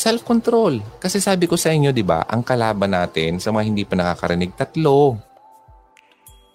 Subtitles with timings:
[0.00, 0.96] Self-control.
[0.96, 4.56] Kasi sabi ko sa inyo, di ba, ang kalaban natin sa mga hindi pa nakakarinig,
[4.56, 5.20] tatlo.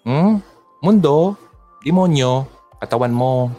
[0.02, 0.42] Hmm?
[0.82, 1.38] Mundo,
[1.86, 2.50] demonyo,
[2.81, 3.54] katawan mo.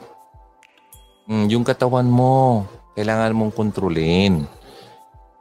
[1.31, 2.67] Hmm, yung katawan mo,
[2.99, 4.43] kailangan mong kontrolin.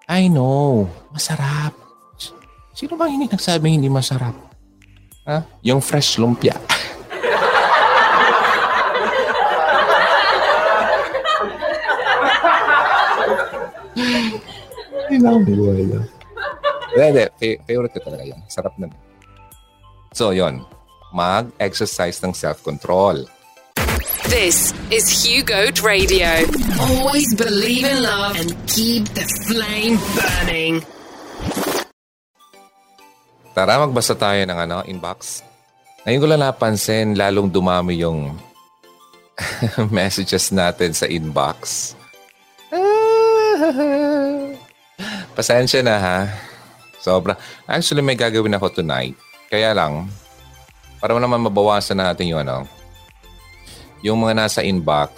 [0.05, 1.73] I know, masarap.
[2.77, 4.37] Sino bang hindi nagsabing hindi masarap?
[5.25, 5.41] Ha?
[5.65, 6.53] Yung fresh lumpia.
[15.05, 15.99] Hindi na akong buwala.
[16.97, 17.23] Hindi,
[17.69, 18.41] favorite ko talaga yan.
[18.49, 18.89] Sarap na.
[20.15, 20.65] So, yon
[21.13, 23.29] Mag-exercise ng self-control.
[24.25, 26.49] This is Hugo Radio.
[26.81, 30.81] Always believe in love and keep the flame burning.
[33.53, 35.45] Tara, magbasa tayo ng ano, inbox.
[36.03, 38.33] Ngayon ko lang napansin, lalong dumami yung
[39.93, 41.93] messages natin sa inbox.
[45.35, 46.19] Pasensya na ha.
[47.03, 47.35] Sobra.
[47.67, 49.19] Actually, may gagawin ako tonight.
[49.51, 50.07] Kaya lang,
[50.97, 52.63] para naman mabawasan natin yung ano,
[53.99, 55.11] yung mga nasa inbox,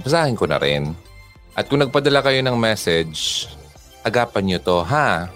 [0.00, 0.94] basahin ko na rin.
[1.52, 3.50] At kung nagpadala kayo ng message,
[4.06, 5.28] agapan nyo to, ha?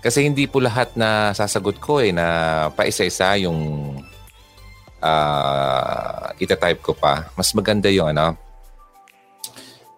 [0.00, 3.92] Kasi hindi po lahat na sasagot ko eh, na paisa-isa yung
[5.04, 7.28] uh, itatype ko pa.
[7.36, 8.38] Mas maganda yung ano,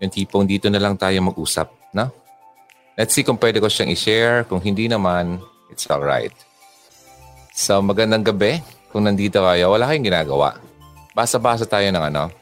[0.03, 2.26] yung tipong dito na lang tayo mag-usap, no?
[2.97, 4.49] Let's see kung pwede ko siyang i-share.
[4.49, 5.37] Kung hindi naman,
[5.69, 6.33] it's alright.
[7.53, 8.65] So, magandang gabi.
[8.89, 10.57] Kung nandito kayo, wala kayong ginagawa.
[11.13, 12.33] Basa-basa tayo ng ano.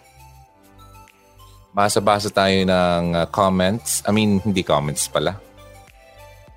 [1.75, 4.07] Basa-basa tayo ng uh, comments.
[4.07, 5.43] I mean, hindi comments pala.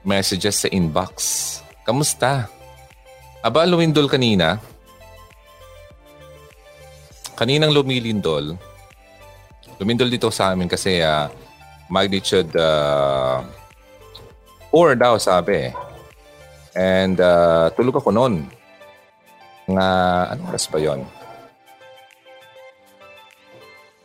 [0.06, 1.14] Messages sa inbox.
[1.82, 2.46] Kamusta?
[3.42, 4.62] Aba, lumindol kanina.
[7.34, 8.62] Kaninang lumilindol.
[9.82, 11.26] Lumindol dito sa amin kasi uh,
[11.90, 13.42] magnitude uh,
[14.78, 15.74] 4 daw sabi.
[16.78, 18.46] And uh, tulog ako noon.
[19.66, 19.88] Nga,
[20.38, 21.02] ano oras ba yon?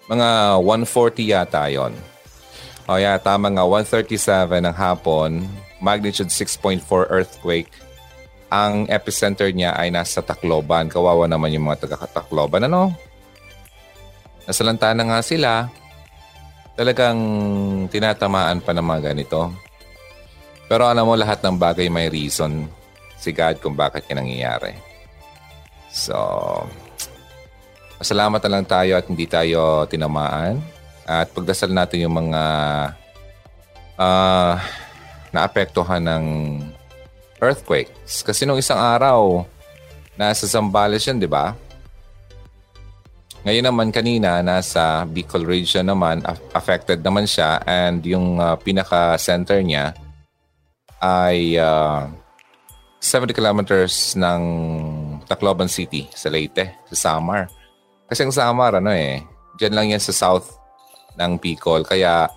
[0.08, 0.28] Mga
[0.64, 1.92] 1.40 yata yon.
[2.88, 5.44] O oh, yeah, tama nga, 1.37 ng hapon,
[5.76, 6.80] magnitude 6.4
[7.12, 7.70] earthquake.
[8.48, 10.88] Ang epicenter niya ay nasa Tacloban.
[10.88, 12.64] Kawawa naman yung mga taga-Tacloban.
[12.64, 12.96] Ano?
[14.48, 15.68] Nasalanta na nga sila.
[16.72, 17.20] Talagang
[17.92, 19.52] tinatamaan pa ng mga ganito.
[20.66, 22.66] Pero alam mo, lahat ng bagay may reason
[23.18, 24.74] si God kung bakit yan nangyayari.
[25.92, 26.16] So,
[28.02, 30.58] masalamat na lang tayo at hindi tayo tinamaan.
[31.06, 32.42] At pagdasal natin yung mga
[34.00, 34.54] uh,
[35.30, 36.24] naapektuhan ng
[37.42, 38.22] earthquakes.
[38.22, 39.44] Kasi nung isang araw,
[40.14, 41.54] nasa Zambales yan, di ba?
[43.42, 46.22] Ngayon naman kanina, nasa Bicol region naman,
[46.54, 49.90] affected naman siya and yung uh, pinaka-center niya
[51.02, 52.06] ay uh,
[53.02, 54.42] 70 kilometers ng
[55.26, 57.50] Tacloban City sa Leyte, sa Samar.
[58.06, 59.26] Kasi ang Samar, ano eh,
[59.58, 60.54] dyan lang yan sa south
[61.18, 61.82] ng Bicol.
[61.82, 62.30] Kaya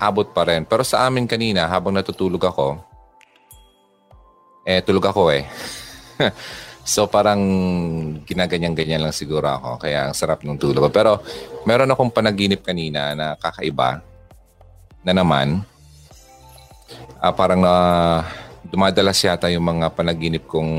[0.00, 0.64] abot pa rin.
[0.64, 2.80] Pero sa amin kanina, habang natutulog ako,
[4.64, 5.44] eh, tulog ako eh.
[6.84, 7.40] so parang
[8.24, 9.84] ginaganyan-ganyan lang siguro ako.
[9.84, 10.88] Kaya ang sarap ng tulog.
[10.88, 11.20] Pero
[11.68, 14.00] meron akong panaginip kanina na kakaiba
[15.04, 15.60] na naman
[17.22, 18.18] uh, parang na uh,
[18.68, 20.72] dumadalas yata yung mga panaginip kong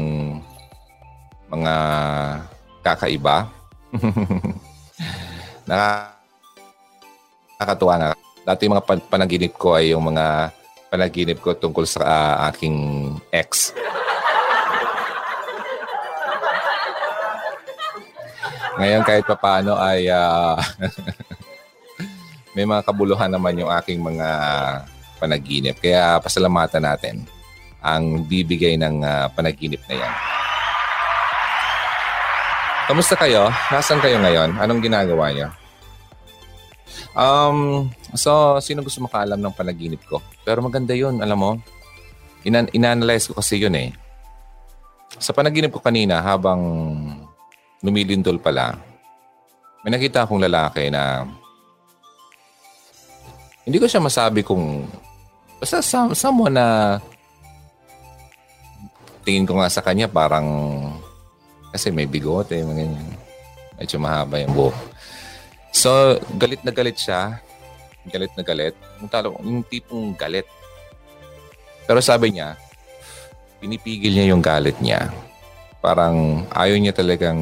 [1.49, 1.73] mga
[2.83, 3.47] kakaiba.
[7.57, 8.09] Nakakatuwa nga.
[8.45, 10.51] Dati yung mga panaginip ko ay yung mga
[10.91, 12.77] panaginip ko tungkol sa uh, aking
[13.33, 13.73] ex.
[18.75, 20.59] Ngayon kahit pa paano ay uh,
[22.55, 24.27] may mga kabuluhan naman yung aking mga
[25.17, 25.79] panaginip.
[25.79, 27.15] Kaya pasalamatan natin
[27.85, 30.13] ang bibigay ng uh, panaginip na yan.
[32.85, 33.49] Kamusta kayo?
[33.73, 34.61] Nasaan kayo ngayon?
[34.61, 35.49] Anong ginagawa niyo?
[37.17, 40.21] Um, so, sino gusto makaalam ng panaginip ko?
[40.45, 41.51] Pero maganda yun, alam mo.
[42.45, 43.89] Inan- inanalyze ko kasi yun eh.
[45.17, 46.61] Sa panaginip ko kanina, habang
[47.81, 48.77] lumilindol pala,
[49.81, 51.25] may nakita akong lalaki na
[53.65, 54.85] hindi ko siya masabi kung
[55.59, 56.99] basta some, someone na
[59.25, 60.47] tingin ko nga sa kanya parang
[61.75, 63.09] kasi may bigote, mga ganyan.
[63.75, 64.77] Medyo mahaba yung buhok.
[65.75, 67.43] So, galit na galit siya.
[68.07, 68.71] Galit na galit.
[69.03, 70.47] Yung, talo, yung tipong galit.
[71.83, 72.55] Pero sabi niya,
[73.59, 75.11] pinipigil niya yung galit niya.
[75.83, 77.35] Parang ayaw niya talagang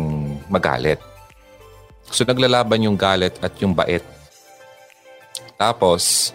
[0.50, 0.98] magalit.
[2.10, 4.02] So, naglalaban yung galit at yung bait.
[5.62, 6.34] Tapos,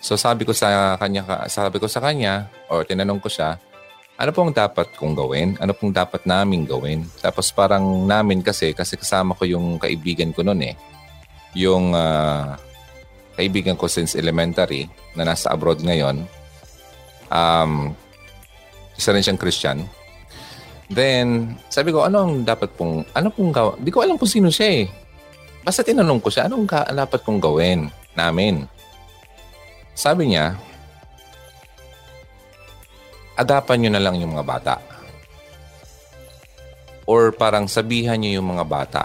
[0.00, 3.58] So sabi ko sa kanya, sabi ko sa kanya, or tinanong ko siya,
[4.16, 5.60] ano pong dapat kong gawin?
[5.60, 7.04] Ano pong dapat namin gawin?
[7.20, 10.74] Tapos parang namin kasi, kasi kasama ko yung kaibigan ko noon eh.
[11.52, 12.56] Yung uh,
[13.36, 16.24] kaibigan ko since elementary na nasa abroad ngayon.
[17.28, 17.92] Um,
[18.96, 19.84] isa rin siyang Christian.
[20.88, 23.76] Then, sabi ko, ano ang dapat pong, ano pong gawin?
[23.84, 24.84] Di ko alam kung sino siya eh.
[25.60, 28.64] Basta tinanong ko siya, anong ka, dapat kong gawin namin?
[29.96, 30.52] Sabi niya,
[33.40, 34.74] agapan nyo na lang yung mga bata.
[37.08, 39.02] Or parang sabihan nyo yung mga bata.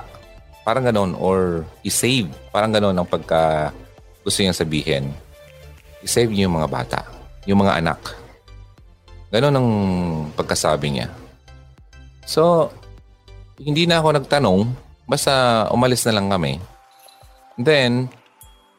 [0.68, 1.16] Parang ganon.
[1.16, 2.28] Or isave.
[2.52, 3.72] Parang ganon ang pagka
[4.26, 5.16] gusto niyang sabihin.
[6.04, 7.00] I-save nyo yung mga bata.
[7.48, 8.00] Yung mga anak.
[9.32, 9.70] Ganon ang
[10.36, 11.08] pagkasabi niya.
[12.28, 12.68] So,
[13.62, 14.68] hindi na ako nagtanong.
[15.08, 16.60] Basta umalis na lang kami.
[17.56, 18.10] Then,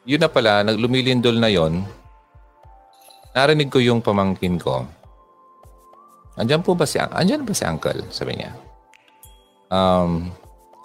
[0.03, 2.02] yun na pala, naglumilindol na yon.
[3.33, 4.85] Narinig ko yung pamangkin ko.
[6.37, 8.05] Andiyan po ba si, andiyan ba si uncle?
[8.13, 8.53] Sabi niya.
[9.73, 10.29] Um,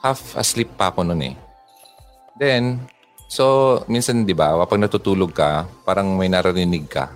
[0.00, 1.36] half asleep pa ako noon eh.
[2.40, 2.88] Then,
[3.28, 7.12] so, minsan di ba, kapag natutulog ka, parang may naririnig ka.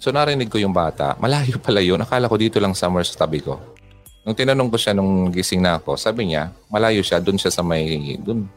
[0.00, 1.16] So, narinig ko yung bata.
[1.20, 2.00] Malayo pala yun.
[2.00, 3.60] Akala ko dito lang somewhere sa tabi ko.
[4.24, 7.62] Nung tinanong ko siya nung gising na ako, sabi niya, malayo siya, doon siya sa
[7.62, 8.48] may, doon,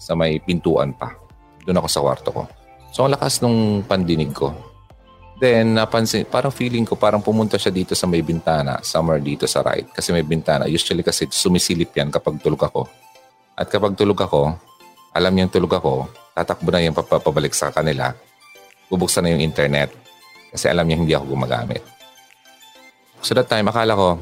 [0.00, 1.12] sa may pintuan pa.
[1.62, 2.42] Doon ako sa kwarto ko.
[2.90, 4.50] So, ang lakas nung pandinig ko.
[5.40, 9.64] Then, napansin, parang feeling ko, parang pumunta siya dito sa may bintana, somewhere dito sa
[9.64, 9.88] right.
[9.88, 10.68] Kasi may bintana.
[10.68, 12.84] Usually kasi sumisilip yan kapag tulog ako.
[13.56, 14.52] At kapag tulog ako,
[15.16, 18.12] alam niyang tulog ako, tatakbo na yung papabalik sa kanila.
[18.92, 19.96] Bubuksan na yung internet.
[20.52, 21.80] Kasi alam niya hindi ako gumagamit.
[23.24, 24.20] So that time, akala ko,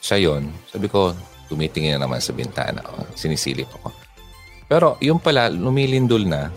[0.00, 1.12] siya yon Sabi ko,
[1.52, 2.80] tumitingin na naman sa bintana.
[2.96, 3.88] O, sinisilip ako.
[4.72, 6.48] Pero yung pala, lumilindol na.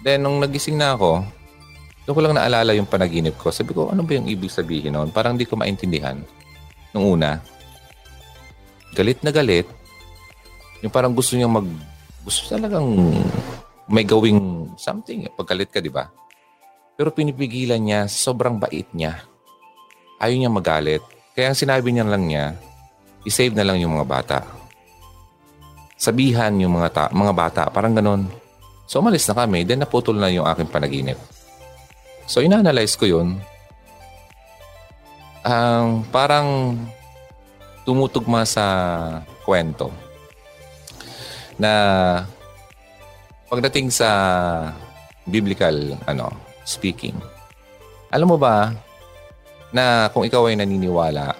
[0.00, 1.24] Then, nung nagising na ako,
[2.08, 3.52] doon ko lang naalala yung panaginip ko.
[3.52, 5.12] Sabi ko, ano ba yung ibig sabihin noon?
[5.12, 6.16] Parang di ko maintindihan.
[6.96, 7.38] Nung una,
[8.96, 9.68] galit na galit.
[10.80, 11.68] Yung parang gusto niya mag...
[12.24, 12.84] Gusto talagang
[13.88, 15.28] may gawing something.
[15.36, 16.08] Paggalit ka, di ba?
[16.96, 19.24] Pero pinipigilan niya, sobrang bait niya.
[20.20, 21.04] Ayaw niya magalit.
[21.32, 22.56] Kaya ang sinabi niya lang niya,
[23.24, 24.38] i-save na lang yung mga bata.
[26.00, 28.28] Sabihan yung mga, ta- mga bata, parang ganun.
[28.90, 31.14] So umalis na kami, then naputol na yung aking panaginip.
[32.26, 33.38] So inanalyze ko yun.
[35.46, 36.74] Um, parang
[37.86, 38.66] tumutugma sa
[39.46, 39.94] kwento
[41.54, 41.70] na
[43.46, 44.10] pagdating sa
[45.22, 46.34] biblical ano
[46.66, 47.14] speaking.
[48.10, 48.74] Alam mo ba,
[49.70, 51.30] na kung ikaw ay naniniwala,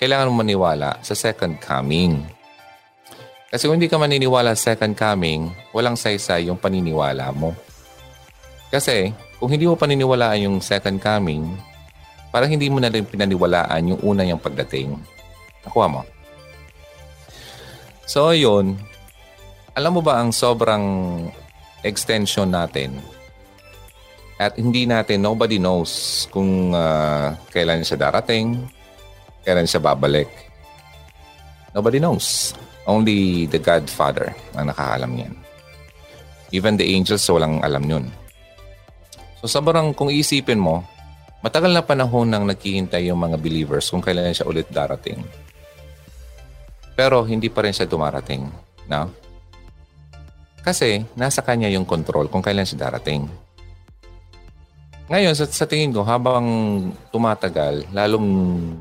[0.00, 2.24] kailangan mo maniwala sa second coming.
[3.48, 7.56] Kasi kung hindi ka maniniwala sa second coming, walang saysay yung paniniwala mo.
[8.68, 11.56] Kasi kung hindi mo paniniwalaan yung second coming,
[12.28, 14.92] parang hindi mo na rin pinaniwalaan yung una yung pagdating.
[15.64, 16.04] Nakuha mo?
[18.04, 18.76] So, yun.
[19.72, 20.84] Alam mo ba ang sobrang
[21.80, 23.00] extension natin
[24.38, 28.70] at hindi natin, nobody knows kung uh, kailan siya darating,
[29.42, 30.30] kailan siya babalik.
[31.74, 32.54] Nobody knows.
[32.88, 35.34] Only the Godfather ang nakakalam niyan.
[36.56, 38.08] Even the angels, walang alam yun.
[39.44, 40.80] So sobrang kung isipin mo,
[41.44, 45.20] matagal na panahon nang naghihintay yung mga believers kung kailan siya ulit darating.
[46.96, 48.48] Pero hindi pa rin siya dumarating.
[48.88, 49.12] No?
[50.64, 53.28] Kasi nasa kanya yung control kung kailan siya darating.
[55.08, 56.44] Ngayon, sa, sa tingin ko, habang
[57.08, 58.28] tumatagal, lalong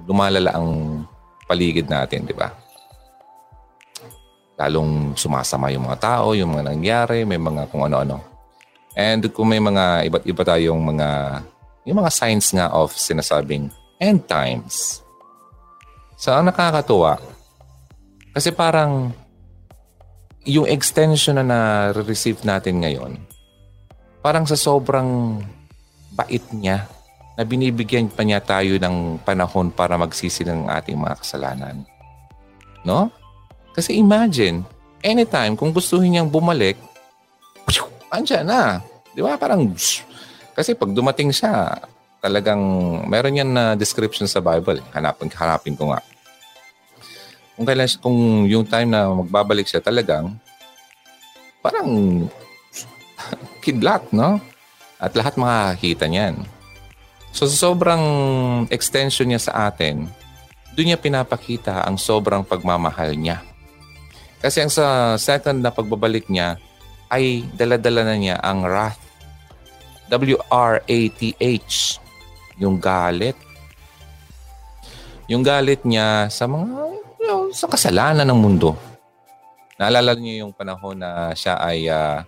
[0.04, 1.04] lumalala ang
[1.48, 2.52] paligid natin, di ba?
[4.58, 8.18] Lalong sumasama yung mga tao, yung mga nangyari, may mga kung ano-ano.
[8.98, 11.10] And kung may mga iba't iba tayong mga,
[11.86, 13.70] yung mga signs nga of sinasabing
[14.02, 15.06] end times.
[16.18, 17.22] So, ang nakakatuwa,
[18.34, 19.14] kasi parang
[20.42, 23.14] yung extension na na-receive natin ngayon,
[24.26, 25.38] parang sa sobrang
[26.18, 26.90] bait niya
[27.38, 31.86] na binibigyan pa niya tayo ng panahon para magsisi ng ating mga kasalanan.
[32.82, 33.14] No?
[33.78, 34.66] Kasi imagine,
[35.06, 36.82] anytime kung gustuhin niyang bumalik,
[38.10, 38.82] andyan na.
[39.14, 39.38] Di ba?
[39.38, 39.70] Parang,
[40.58, 41.78] kasi pag dumating siya,
[42.18, 42.58] talagang,
[43.06, 44.82] meron yan na description sa Bible.
[44.98, 46.02] Hanapin, hanapin ko nga.
[47.54, 48.18] Kung, kailan, kung
[48.50, 50.34] yung time na magbabalik siya talagang,
[51.62, 51.90] parang
[53.64, 54.42] kidlat, no?
[54.98, 56.42] At lahat makakakita niyan.
[57.30, 58.02] So sobrang
[58.74, 60.10] extension niya sa atin,
[60.74, 63.47] doon niya pinapakita ang sobrang pagmamahal niya.
[64.38, 66.62] Kasi ang sa second na pagbabalik niya,
[67.08, 69.00] ay daladala na niya ang wrath.
[70.12, 71.74] W-R-A-T-H.
[72.60, 73.36] Yung galit.
[75.28, 76.80] Yung galit niya sa mga,
[77.20, 78.76] you know, sa kasalanan ng mundo.
[79.78, 82.24] Naalala niyo yung panahon na siya ay uh,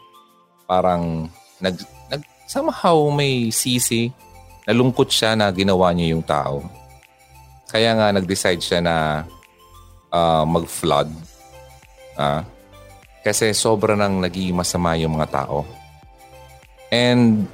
[0.68, 1.32] parang
[1.64, 1.76] nag,
[2.12, 4.12] nag, somehow may sisi,
[4.68, 6.62] nalungkot siya na ginawa niya yung tao.
[7.70, 8.96] Kaya nga nag-decide siya na
[10.14, 11.10] uh, mag-flood.
[12.20, 12.44] Uh,
[13.24, 15.64] kasi sobra nang naging masama yung mga tao.
[16.92, 17.48] And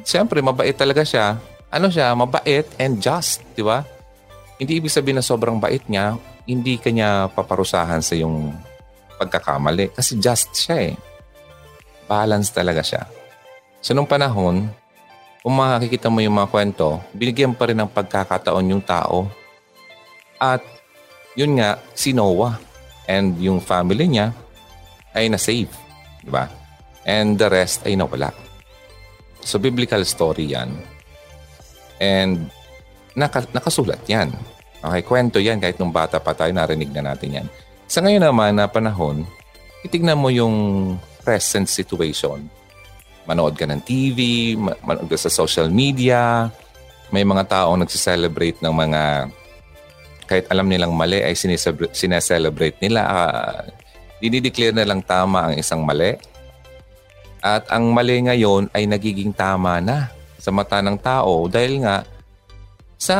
[0.00, 1.36] siyempre, mabait talaga siya.
[1.68, 3.84] Ano siya, mabait and just, di ba?
[4.56, 6.16] Hindi ibig sabihin na sobrang bait niya,
[6.48, 8.56] hindi kanya paparusahan sa yung
[9.20, 9.92] pagkakamali.
[9.92, 10.94] Kasi just siya eh.
[12.08, 13.04] Balance talaga siya.
[13.84, 14.72] So nung panahon,
[15.44, 19.28] kung makikita mo yung mga kwento, binigyan pa rin ng pagkakataon yung tao.
[20.40, 20.64] At
[21.36, 22.65] yun nga, si Noah
[23.06, 24.34] and yung family niya
[25.16, 25.70] ay na-save.
[26.22, 26.50] Di ba?
[27.06, 28.34] And the rest ay nawala.
[29.46, 30.74] So biblical story yan.
[32.02, 32.50] And
[33.14, 34.34] naka, nakasulat yan.
[34.82, 37.46] Okay, kwento yan kahit nung bata pa tayo narinig na natin yan.
[37.86, 39.22] Sa ngayon naman na panahon,
[39.86, 40.54] itignan mo yung
[41.22, 42.42] present situation.
[43.26, 46.50] Manood ka ng TV, manood ka sa social media,
[47.10, 49.02] may mga taong nagsiselebrate ng mga
[50.26, 51.38] kahit alam nilang mali ay
[51.94, 53.02] sineselebrate nila.
[53.06, 53.62] Uh,
[54.18, 56.18] dinideclare na lang tama ang isang mali.
[57.40, 60.10] At ang mali ngayon ay nagiging tama na
[60.42, 62.02] sa mata ng tao dahil nga
[62.96, 63.18] sa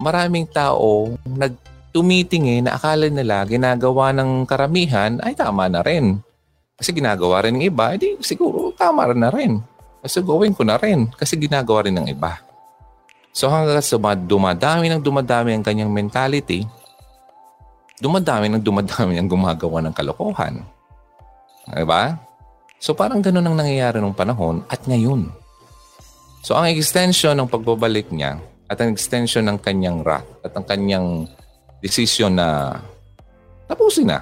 [0.00, 6.18] maraming tao nagtumitingin na akala nila ginagawa ng karamihan ay tama na rin.
[6.74, 9.62] Kasi ginagawa rin ng iba, edi siguro tama na rin.
[10.02, 12.42] Kasi gawin ko na rin kasi ginagawa rin ng iba.
[13.32, 16.68] So hanggang sa dumadami ng dumadami ang kanyang mentality,
[17.96, 20.60] dumadami ng dumadami ang gumagawa ng kalokohan.
[21.72, 22.20] Diba?
[22.76, 25.32] So parang ganun ang nangyayari nung panahon at ngayon.
[26.44, 28.36] So ang extension ng pagbabalik niya
[28.68, 31.24] at ang extension ng kanyang wrath at ang kanyang
[31.80, 32.76] decision na
[33.64, 34.20] tapusin na,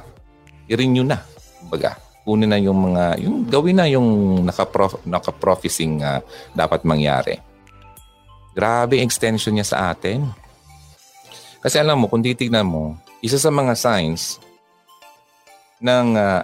[0.70, 1.18] i-renew na.
[1.66, 4.08] Baga, kunin na yung mga, yung gawin na yung
[4.46, 6.22] naka-prophesying uh,
[6.54, 7.50] dapat mangyari.
[8.50, 10.26] Grabe extension niya sa atin.
[11.62, 14.42] Kasi alam mo, kung titignan mo, isa sa mga signs
[15.78, 16.42] ng uh,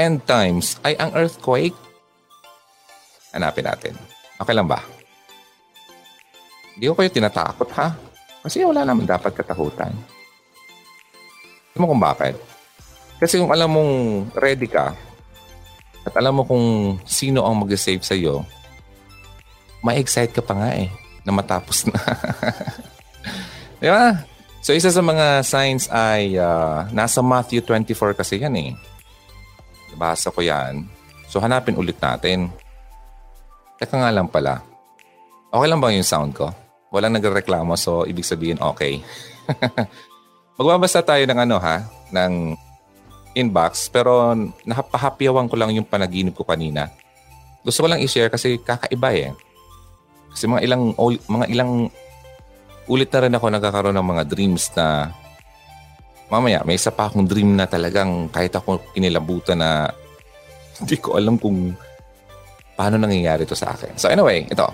[0.00, 1.76] end times ay ang earthquake.
[3.36, 3.94] Hanapin natin.
[4.40, 4.80] Okay lang ba?
[6.72, 7.92] Hindi ko kayo tinatakot ha?
[8.42, 9.92] Kasi wala naman dapat katakutan.
[11.72, 12.34] Alam mo kung bakit?
[13.20, 13.92] Kasi kung alam mong
[14.34, 14.96] ready ka
[16.02, 18.42] at alam mo kung sino ang mag-save sa iyo,
[19.84, 21.98] ma-excite ka pa nga eh na matapos na.
[23.82, 24.22] Di ba?
[24.62, 28.70] So isa sa mga signs ay uh, nasa Matthew 24 kasi yan eh.
[29.98, 30.86] Basa ko yan.
[31.26, 32.46] So hanapin ulit natin.
[33.82, 34.62] Teka nga lang pala.
[35.50, 36.54] Okay lang ba yung sound ko?
[36.94, 39.02] Walang nagreklamo so ibig sabihin okay.
[40.60, 41.82] Magbabasa tayo ng ano ha,
[42.14, 42.54] ng
[43.34, 46.92] inbox pero napahapyawan ko lang yung panaginip ko kanina.
[47.66, 49.30] Gusto ko lang i-share kasi kakaiba eh.
[50.32, 50.96] Kasi mga ilang
[51.28, 51.92] mga ilang
[52.90, 55.12] ulit na rin ako nagkakaroon ng mga dreams na
[56.32, 59.92] mamaya may isa pa akong dream na talagang kahit ako kinilabutan na
[60.80, 61.76] hindi ko alam kung
[62.72, 63.94] paano nangyayari to sa akin.
[64.00, 64.66] So anyway, ito.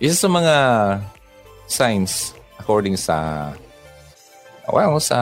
[0.00, 0.54] Isa sa mga
[1.68, 3.50] signs according sa
[4.72, 5.20] well, sa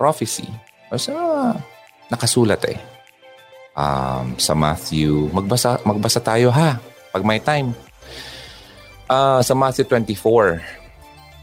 [0.00, 0.48] prophecy
[0.88, 1.12] o sa
[2.08, 2.78] nakasulat eh.
[3.70, 7.74] Um, sa Matthew, magbasa magbasa tayo ha pag may time.
[9.10, 10.58] Uh, sa Matthew 24, uh,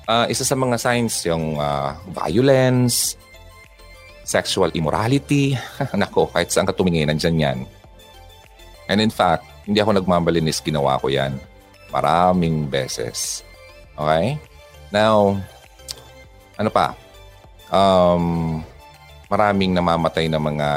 [0.07, 3.19] ah, isa sa mga signs yung uh, violence,
[4.23, 5.59] sexual immorality.
[5.99, 7.57] Nako, kahit saan ka tumingin, nandyan yan.
[8.87, 11.35] And in fact, hindi ako nagmamalinis, ginawa ko yan.
[11.91, 13.43] Maraming beses.
[13.99, 14.39] Okay?
[14.95, 15.35] Now,
[16.55, 16.95] ano pa?
[17.67, 18.63] Um,
[19.27, 20.69] maraming namamatay na mga...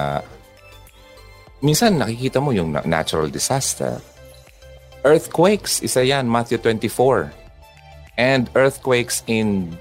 [1.63, 4.03] Minsan nakikita mo yung natural disaster
[5.01, 7.33] Earthquakes, isa yan, Matthew 24.
[8.21, 9.73] And earthquakes in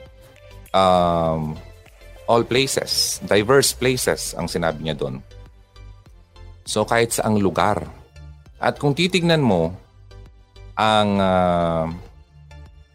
[0.72, 1.60] um,
[2.30, 5.20] all places, diverse places ang sinabi niya doon.
[6.64, 7.84] So kahit sa ang lugar.
[8.62, 9.76] At kung titignan mo
[10.80, 11.86] ang uh,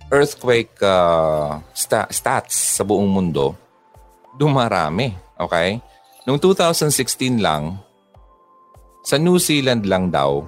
[0.09, 3.53] earthquake uh, sta- stats sa buong mundo,
[4.39, 5.13] dumarami.
[5.37, 5.83] Okay?
[6.25, 7.77] Noong 2016 lang,
[9.05, 10.47] sa New Zealand lang daw,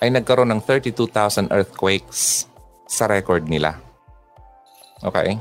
[0.00, 2.48] ay nagkaroon ng 32,000 earthquakes
[2.86, 3.80] sa record nila.
[5.00, 5.40] Okay?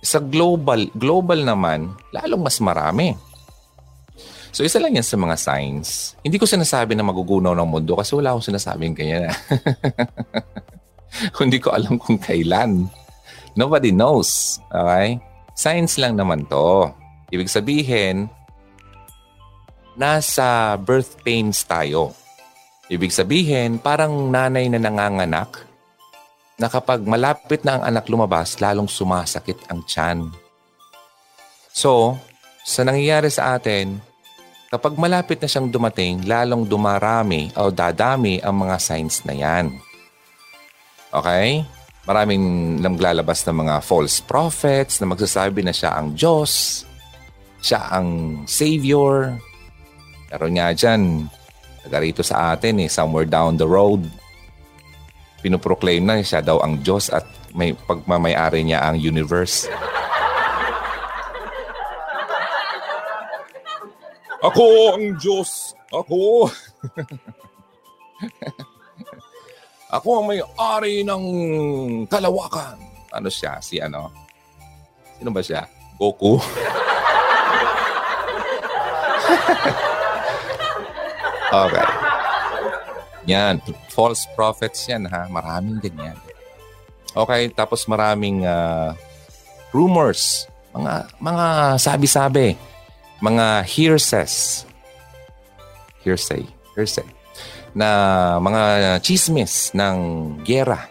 [0.00, 3.12] Sa global, global naman, lalong mas marami.
[4.48, 6.16] So isa lang yan sa mga signs.
[6.24, 9.28] Hindi ko sinasabi na magugunaw ng mundo kasi wala akong sinasabing ganyan.
[11.40, 12.88] Hindi ko alam kung kailan.
[13.52, 14.60] Nobody knows.
[14.72, 15.20] Okay?
[15.52, 16.88] Science lang naman to.
[17.28, 18.32] Ibig sabihin,
[19.98, 22.16] nasa birth pains tayo.
[22.88, 25.68] Ibig sabihin, parang nanay na nanganganak
[26.56, 30.32] na kapag malapit na ang anak lumabas, lalong sumasakit ang tiyan.
[31.68, 32.16] So,
[32.64, 34.00] sa nangyayari sa atin,
[34.72, 39.70] kapag malapit na siyang dumating, lalong dumarami o dadami ang mga signs na yan.
[41.12, 41.62] Okay?
[42.08, 46.82] Maraming lamglalabas ng mga false prophets na magsasabi na siya ang Diyos,
[47.60, 49.36] siya ang Savior.
[50.32, 51.28] Pero nga dyan,
[51.84, 54.10] taga sa atin eh, somewhere down the road,
[55.42, 59.68] pinoproclaim na siya daw ang Diyos at may pagmamayari niya ang universe.
[64.38, 65.74] Ako ang Diyos!
[65.90, 66.46] Ako!
[69.88, 71.24] Ako ang may-ari ng
[72.12, 72.76] kalawakan.
[73.08, 73.56] Ano siya?
[73.64, 74.12] Si ano?
[75.16, 75.64] Sino ba siya?
[75.96, 76.36] Goku?
[81.52, 81.86] okay.
[83.28, 83.60] Yan.
[83.92, 85.28] False prophets yan ha.
[85.28, 86.16] Maraming ganyan.
[87.12, 87.52] Okay.
[87.52, 88.96] Tapos maraming uh,
[89.74, 90.48] rumors.
[90.72, 91.46] Mga, mga
[91.80, 92.46] sabi-sabi.
[93.20, 94.64] Mga hearsays.
[96.04, 96.46] Hearsay.
[96.76, 97.18] Hearsay
[97.78, 97.88] na
[98.42, 99.98] mga chismis ng
[100.42, 100.88] gera.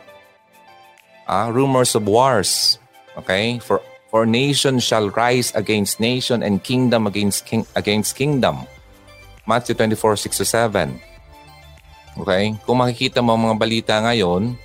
[1.27, 2.79] Ah, rumors of wars.
[3.19, 3.59] Okay?
[3.59, 8.63] For for nation shall rise against nation and kingdom against king, against kingdom.
[9.47, 10.91] Matthew 24:6 7.
[12.19, 12.53] Okay?
[12.67, 14.59] Kung makikita mo mga balita ngayon,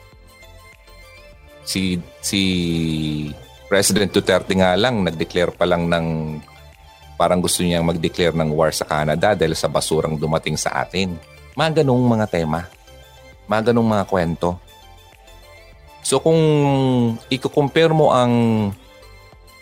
[1.63, 2.43] si si
[3.71, 6.07] President Duterte nga lang nag-declare pa lang ng
[7.17, 11.15] parang gusto niyang mag-declare ng war sa Canada dahil sa basurang dumating sa atin.
[11.55, 12.67] Mga ganong mga tema.
[13.47, 14.59] Mga ganong mga kwento.
[16.03, 16.41] So kung
[17.31, 18.35] i-compare mo ang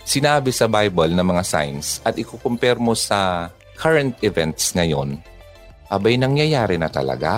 [0.08, 5.16] sinabi sa Bible na mga signs at i-compare mo sa current events ngayon,
[5.88, 7.32] abay nangyayari na talaga.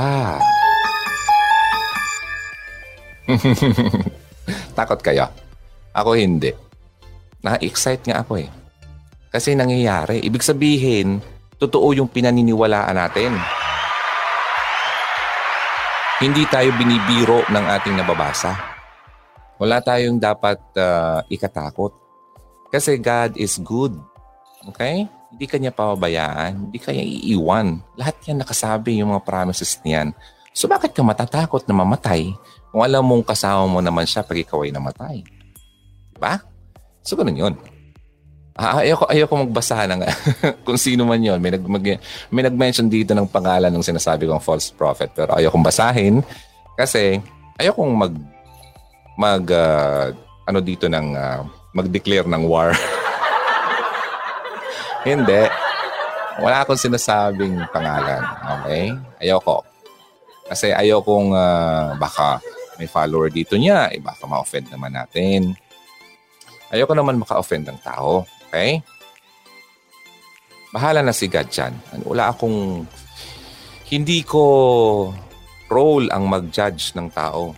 [4.77, 5.31] Takot kayo?
[5.95, 6.51] Ako hindi.
[7.47, 8.51] Na-excite nga ako eh.
[9.31, 10.19] Kasi nangyayari.
[10.27, 11.23] Ibig sabihin,
[11.63, 13.39] totoo yung pinaniniwalaan natin.
[16.19, 18.59] Hindi tayo binibiro ng ating nababasa.
[19.63, 21.95] Wala tayong dapat uh, ikatakot.
[22.75, 23.95] Kasi God is good.
[24.75, 25.07] Okay?
[25.33, 26.69] Hindi kanya pababayaan.
[26.69, 27.81] Hindi kanya iiwan.
[27.97, 30.13] Lahat yan nakasabi yung mga promises niyan.
[30.53, 32.37] So bakit ka matatakot na mamatay
[32.69, 35.25] kung alam mong kasama mo naman siya pag ikaw ay namatay?
[36.13, 36.45] Diba?
[37.01, 37.55] So ganun yun.
[38.53, 40.05] Ah, ayoko, ayoko magbasa ng
[40.69, 41.41] kung sino man yon.
[41.41, 41.85] May, nag, mag,
[42.29, 45.09] may nag-mention dito ng pangalan ng sinasabi kong false prophet.
[45.17, 46.21] Pero ayokong basahin
[46.77, 47.17] kasi
[47.57, 48.13] ayokong mag,
[49.17, 50.13] mag uh,
[50.45, 51.41] ano dito ng, uh,
[51.73, 52.77] mag-declare ng war.
[55.03, 55.43] Hindi.
[56.39, 58.23] Wala akong sinasabing pangalan.
[58.63, 58.95] Okay?
[59.21, 59.67] Ayoko.
[60.47, 62.39] Kasi ayokong uh, baka
[62.81, 65.53] may follower dito niya, eh baka ma-offend naman natin.
[66.73, 68.25] Ayoko naman maka-offend ng tao.
[68.49, 68.81] Okay?
[70.73, 71.77] Bahala na si God dyan.
[72.09, 72.89] Wala akong...
[73.93, 74.43] Hindi ko
[75.69, 77.53] role ang mag-judge ng tao.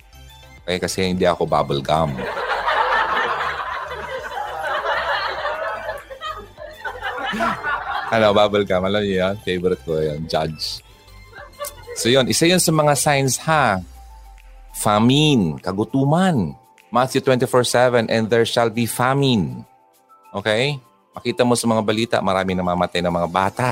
[0.66, 0.82] Okay?
[0.82, 1.78] Kasi hindi ako bubble
[8.14, 8.84] ano, bubble gum.
[8.86, 9.34] Alam niyo yan?
[9.42, 10.24] Favorite ko yan.
[10.26, 10.84] Judge.
[11.94, 13.78] So yun, isa yun sa mga signs ha.
[14.74, 16.58] Famine, kagutuman.
[16.90, 19.62] Matthew 24:7 and there shall be famine.
[20.34, 20.78] Okay?
[21.14, 23.70] Makita mo sa mga balita, marami namamatay ng mga bata.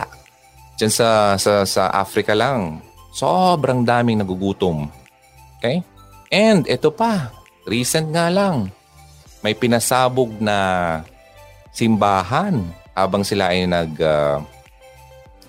[0.78, 2.78] Diyan sa, sa, sa Africa lang,
[3.10, 4.86] sobrang daming nagugutom.
[5.58, 5.82] Okay?
[6.30, 7.34] And ito pa,
[7.66, 8.70] recent nga lang,
[9.42, 10.56] may pinasabog na
[11.74, 14.40] simbahan habang sila ay nag uh,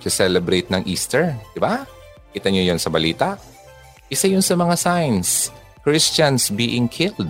[0.03, 1.31] celebrate ng Easter.
[1.55, 1.87] Di ba?
[2.35, 3.39] Kita niyo yon sa balita?
[4.11, 5.47] Isa yun sa mga signs.
[5.83, 7.29] Christians being killed.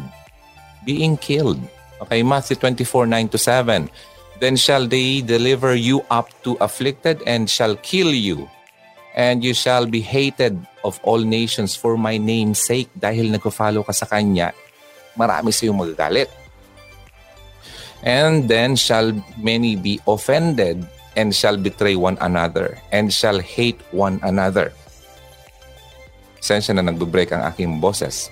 [0.82, 1.62] Being killed.
[2.02, 3.90] Okay, Matthew 24, 9 to 7.
[4.42, 8.50] Then shall they deliver you up to afflicted and shall kill you.
[9.14, 12.90] And you shall be hated of all nations for my name's sake.
[12.98, 14.52] Dahil nagpo-follow ka sa Kanya,
[15.14, 16.28] marami sa iyong magagalit.
[18.04, 20.84] And then shall many be offended
[21.16, 24.76] and shall betray one another and shall hate one another.
[26.44, 28.28] Sensya na nagbe-break ang aking boses.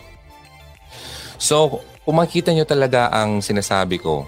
[1.40, 4.28] So, kung makita nyo talaga ang sinasabi ko,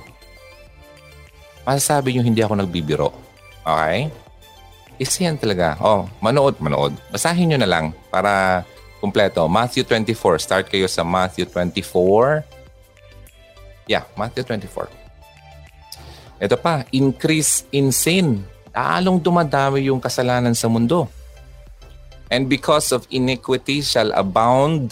[1.68, 3.12] masasabi nyo hindi ako nagbibiro.
[3.68, 4.08] Okay?
[4.96, 5.76] Isa yan talaga.
[5.84, 6.96] Oh, manood, manood.
[7.12, 8.64] Basahin nyo na lang para
[9.04, 9.44] kumpleto.
[9.52, 10.40] Matthew 24.
[10.40, 12.48] Start kayo sa Matthew 24.
[13.92, 15.03] Yeah, Matthew 24.
[16.44, 18.44] Ito pa, increase in sin.
[18.76, 21.08] Lalong dumadami yung kasalanan sa mundo.
[22.28, 24.92] And because of iniquity shall abound,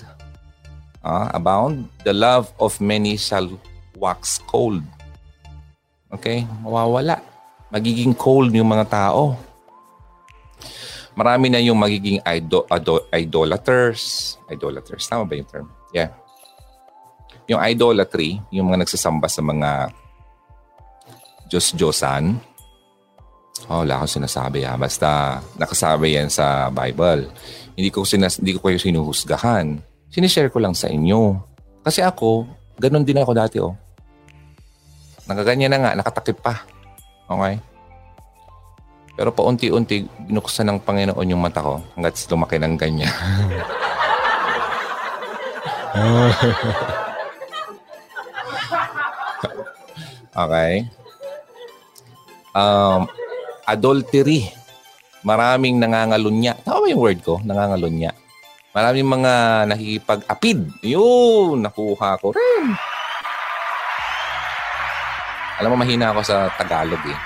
[1.03, 3.51] uh, abound, the love of many shall
[3.99, 4.79] wax cold.
[6.07, 6.47] Okay?
[6.63, 7.19] Mawawala.
[7.67, 9.35] Magiging cold yung mga tao.
[11.19, 14.39] Marami na yung magiging ido, ado, idolaters.
[14.47, 15.03] Idolaters.
[15.03, 15.67] Tama ba yung term?
[15.91, 16.15] Yeah.
[17.51, 19.91] Yung idolatry, yung mga nagsasamba sa mga
[21.51, 22.39] Diyos-Diyosan,
[23.67, 24.79] oh, wala akong sinasabi ha.
[24.79, 27.27] Basta nakasabi yan sa Bible.
[27.75, 29.83] Hindi ko, sinas- hindi ko kayo sinuhusgahan.
[30.07, 31.35] Sinishare ko lang sa inyo.
[31.83, 32.47] Kasi ako,
[32.79, 33.75] ganun din ako dati oh.
[35.27, 36.63] Nagaganyan na nga, nakatakip pa.
[37.27, 37.59] Okay?
[39.19, 43.11] Pero paunti-unti, binuksan ng Panginoon yung mata ko hanggat lumaki ng ganyan.
[50.47, 50.87] okay?
[52.51, 53.07] Um,
[53.67, 54.51] adultery.
[55.21, 56.57] Maraming nangangalunya.
[56.65, 57.37] Tama yung word ko?
[57.45, 58.11] Nangangalunya.
[58.71, 59.33] Maraming mga
[59.67, 60.59] nakikipag-apid.
[60.81, 62.65] Yun, nakuha ko rin.
[65.59, 67.19] Alam mo, mahina ako sa Tagalog eh.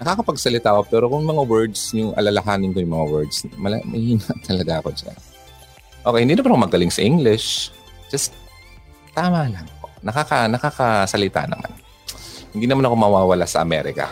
[0.00, 4.80] Nakakapagsalita ako, pero kung mga words, yung alalahanin ko yung mga words, mala- mahina talaga
[4.80, 5.18] ako dyan.
[6.00, 7.68] Okay, hindi na pa magaling sa English.
[8.08, 8.32] Just,
[9.12, 9.92] tama lang po.
[10.00, 11.79] Nakaka, nakakasalita naman.
[12.50, 14.10] Hindi naman ako mawawala sa Amerika.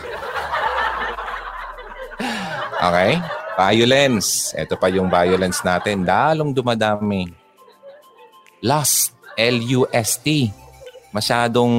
[2.79, 3.19] Okay?
[3.59, 4.55] Violence.
[4.55, 6.07] Ito pa yung violence natin.
[6.07, 7.27] Dalong dumadami.
[8.63, 9.15] Lust.
[9.39, 10.51] L-U-S-T.
[11.15, 11.73] Masyadong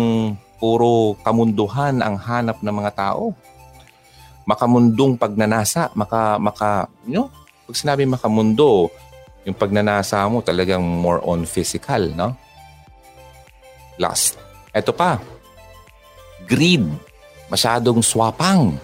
[0.60, 3.32] puro kamunduhan ang hanap ng mga tao.
[4.44, 5.88] Makamundong pagnanasa.
[5.96, 7.32] Maka, maka, you know,
[7.64, 8.92] pag sinabi makamundo,
[9.48, 12.36] yung pagnanasa mo talagang more on physical, no?
[13.96, 14.36] Lust.
[14.76, 15.39] Ito pa.
[16.50, 16.82] Greed.
[17.46, 18.74] Masyadong swapang.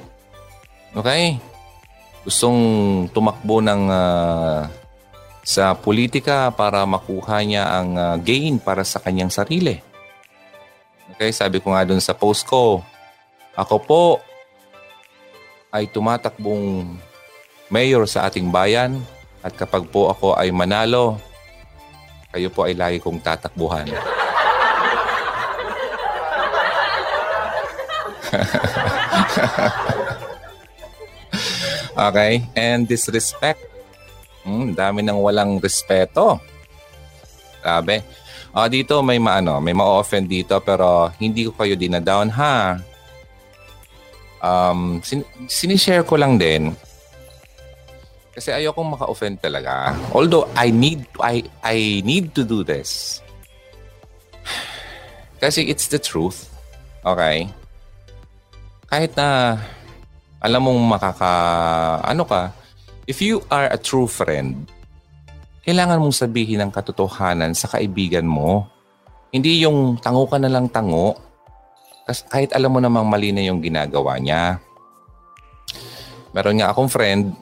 [0.95, 1.43] Okay?
[2.23, 2.59] Gustong
[3.11, 4.71] tumakbo ng uh,
[5.43, 9.79] sa politika para makuha niya ang uh, gain para sa kanyang sarili.
[11.15, 12.83] Okay, sabi ko nga doon sa post ko,
[13.55, 14.05] ako po
[15.71, 16.99] ay tumatakbong
[17.71, 18.99] mayor sa ating bayan
[19.47, 21.23] at kapag po ako ay manalo,
[22.35, 23.87] kayo po ay lagi kong tatakbuhan.
[32.09, 32.45] okay?
[32.55, 33.61] And disrespect.
[34.47, 36.39] Hmm, dami ng walang respeto.
[37.61, 38.05] Grabe.
[38.57, 42.81] Uh, dito may maano, may ma-offend dito pero hindi ko kayo dinadown ha.
[44.41, 46.73] Um, sin- sinishare ko lang din
[48.37, 49.97] kasi ayokong maka-offend talaga.
[50.13, 53.25] Although I need I I need to do this.
[55.43, 56.53] Kasi it's the truth.
[57.01, 57.49] Okay?
[58.87, 59.59] Kahit na
[60.39, 61.33] alam mong makaka
[62.07, 62.55] ano ka,
[63.11, 64.67] if you are a true friend,
[65.67, 68.71] kailangan mong sabihin ang katotohanan sa kaibigan mo.
[69.35, 71.19] Hindi yung tango ka na lang tango.
[72.07, 74.63] Kasi kahit alam mo namang mali na yung ginagawa niya.
[76.31, 77.35] Meron nga akong friend,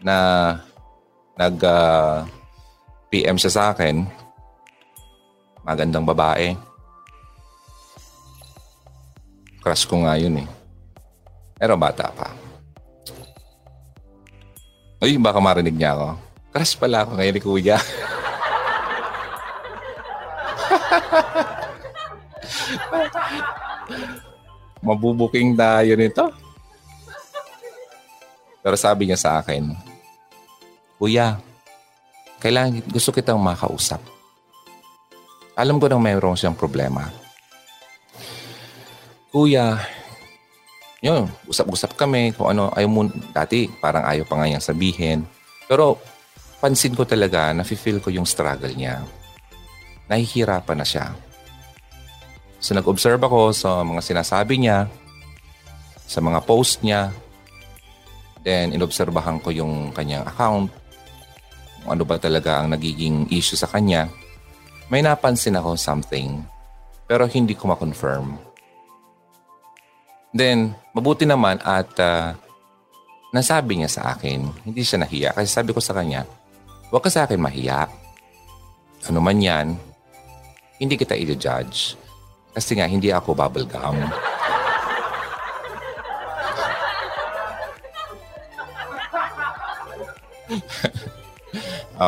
[0.00, 0.16] na
[1.36, 2.16] nag uh, ah,
[3.08, 4.04] PM siya sa akin.
[5.64, 6.54] Magandang babae.
[9.60, 10.48] Crush ko nga yun eh.
[11.56, 12.28] Pero bata pa.
[15.00, 16.16] Uy, baka marinig niya ako.
[16.52, 17.76] Crush pala ako ngayon ni kuya.
[24.86, 26.32] Mabubuking tayo nito.
[28.60, 29.74] Pero sabi niya sa akin,
[30.96, 31.36] Kuya,
[32.40, 34.00] kailangan, gusto kitang makausap.
[35.54, 37.12] Alam ko nang mayroon siyang problema.
[39.28, 39.76] Kuya,
[41.06, 45.22] yun, usap-usap kami kung ano, ayaw mo, dati parang ayaw pa nga niyang sabihin.
[45.70, 46.02] Pero
[46.58, 49.06] pansin ko talaga, nafe-feel ko yung struggle niya.
[50.10, 51.14] Nahihirapan na siya.
[52.58, 54.90] So nag-observe ako sa mga sinasabi niya,
[56.06, 57.14] sa mga post niya,
[58.46, 60.70] Then, inobserbahan ko yung kanyang account.
[61.82, 64.06] Kung ano ba talaga ang nagiging issue sa kanya.
[64.86, 66.46] May napansin ako something.
[67.10, 68.45] Pero hindi ko ma-confirm.
[70.36, 72.36] Then, mabuti naman at uh,
[73.32, 75.32] nasabi niya sa akin, hindi siya nahiya.
[75.32, 76.28] Kasi sabi ko sa kanya,
[76.92, 77.88] huwag ka sa akin mahiya.
[79.08, 79.80] Ano man yan,
[80.76, 81.96] hindi kita i-judge.
[82.52, 83.96] Kasi nga, hindi ako bubblegum.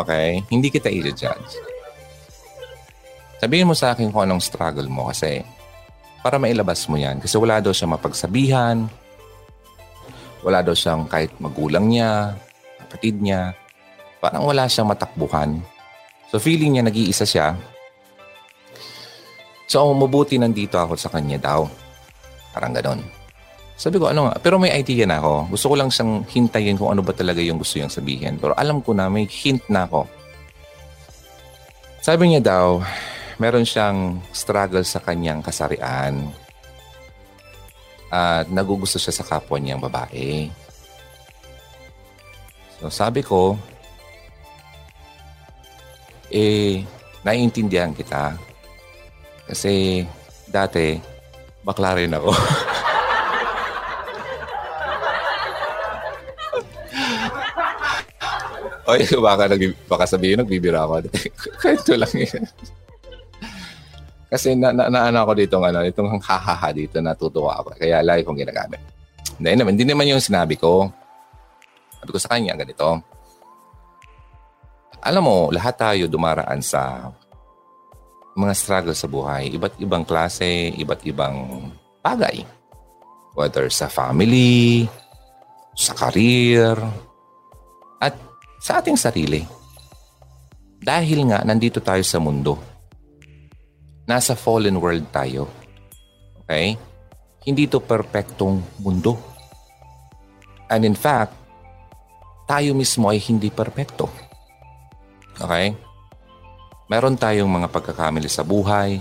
[0.05, 0.45] okay?
[0.53, 1.65] Hindi kita i-judge.
[3.41, 5.41] Sabihin mo sa akin kung anong struggle mo kasi
[6.23, 7.23] para mailabas mo yan.
[7.23, 8.87] Kasi wala daw siya mapagsabihan,
[10.43, 12.35] wala daw siyang kahit magulang niya,
[12.87, 13.55] kapatid niya,
[14.23, 15.59] parang wala siyang matakbuhan.
[16.31, 17.57] So feeling niya nag-iisa siya.
[19.69, 21.69] So mabuti nandito ako sa kanya daw.
[22.55, 23.01] Parang ganon.
[23.79, 25.55] Sabi ko, ano nga, pero may idea na ako.
[25.55, 28.35] Gusto ko lang siyang hintayin kung ano ba talaga yung gusto niyang sabihin.
[28.43, 30.03] Pero alam ko na may hint na ako.
[32.03, 32.83] Sabi niya daw,
[33.39, 36.31] meron siyang struggle sa kanyang kasarian.
[38.11, 40.51] At nagugusto siya sa kapwa niyang babae.
[42.83, 43.55] So sabi ko,
[46.31, 46.83] eh,
[47.23, 48.37] naiintindihan kita.
[49.49, 50.05] Kasi
[50.51, 51.01] dati,
[51.65, 52.31] bakla rin ako.
[58.89, 61.05] Oy, baka, nag, baka sabihin nagbibira ako.
[61.61, 62.45] Kwento lang yun.
[64.29, 67.81] Kasi na, na, na ano ako dito, ano, itong hahaha dito, natutuwa ako.
[67.81, 68.81] Kaya lagi kong ginagamit.
[69.41, 70.93] Hindi naman, hindi naman yung sinabi ko.
[71.97, 73.01] Sabi ko sa kanya, ganito.
[75.01, 77.09] Alam mo, lahat tayo dumaraan sa
[78.37, 79.49] mga struggle sa buhay.
[79.57, 81.69] Iba't ibang klase, iba't ibang
[82.05, 82.45] bagay.
[83.33, 84.85] Whether sa family,
[85.73, 86.77] sa career,
[87.97, 88.13] at
[88.61, 89.41] sa ating sarili.
[90.79, 92.78] Dahil nga, nandito tayo sa mundo
[94.09, 95.45] nasa fallen world tayo.
[96.43, 96.81] Okay?
[97.45, 99.21] Hindi to perpektong mundo.
[100.73, 101.37] And in fact,
[102.49, 104.09] tayo mismo ay hindi perpekto.
[105.37, 105.77] Okay?
[106.89, 108.97] Meron tayong mga pagkakamali sa buhay.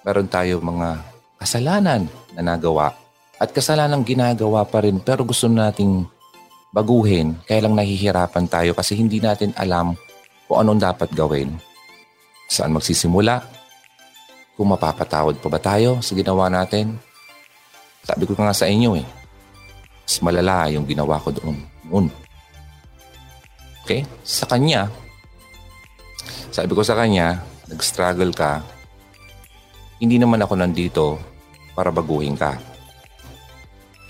[0.00, 0.88] Meron tayong mga
[1.36, 2.96] kasalanan na nagawa.
[3.36, 6.08] At kasalanang ginagawa pa rin pero gusto nating
[6.72, 7.36] baguhin.
[7.44, 9.92] Kaya lang nahihirapan tayo kasi hindi natin alam
[10.48, 11.60] kung anong dapat gawin.
[12.48, 13.59] Saan magsisimula?
[14.60, 17.00] Kung mapapatawad pa ba tayo sa ginawa natin.
[18.04, 19.08] Sabi ko nga sa inyo eh,
[20.04, 21.56] mas malala yung ginawa ko doon.
[21.88, 22.12] Noon.
[23.80, 24.04] Okay?
[24.20, 24.92] Sa kanya,
[26.52, 27.40] sabi ko sa kanya,
[27.72, 28.60] nag-struggle ka,
[29.96, 31.16] hindi naman ako nandito
[31.72, 32.60] para baguhin ka.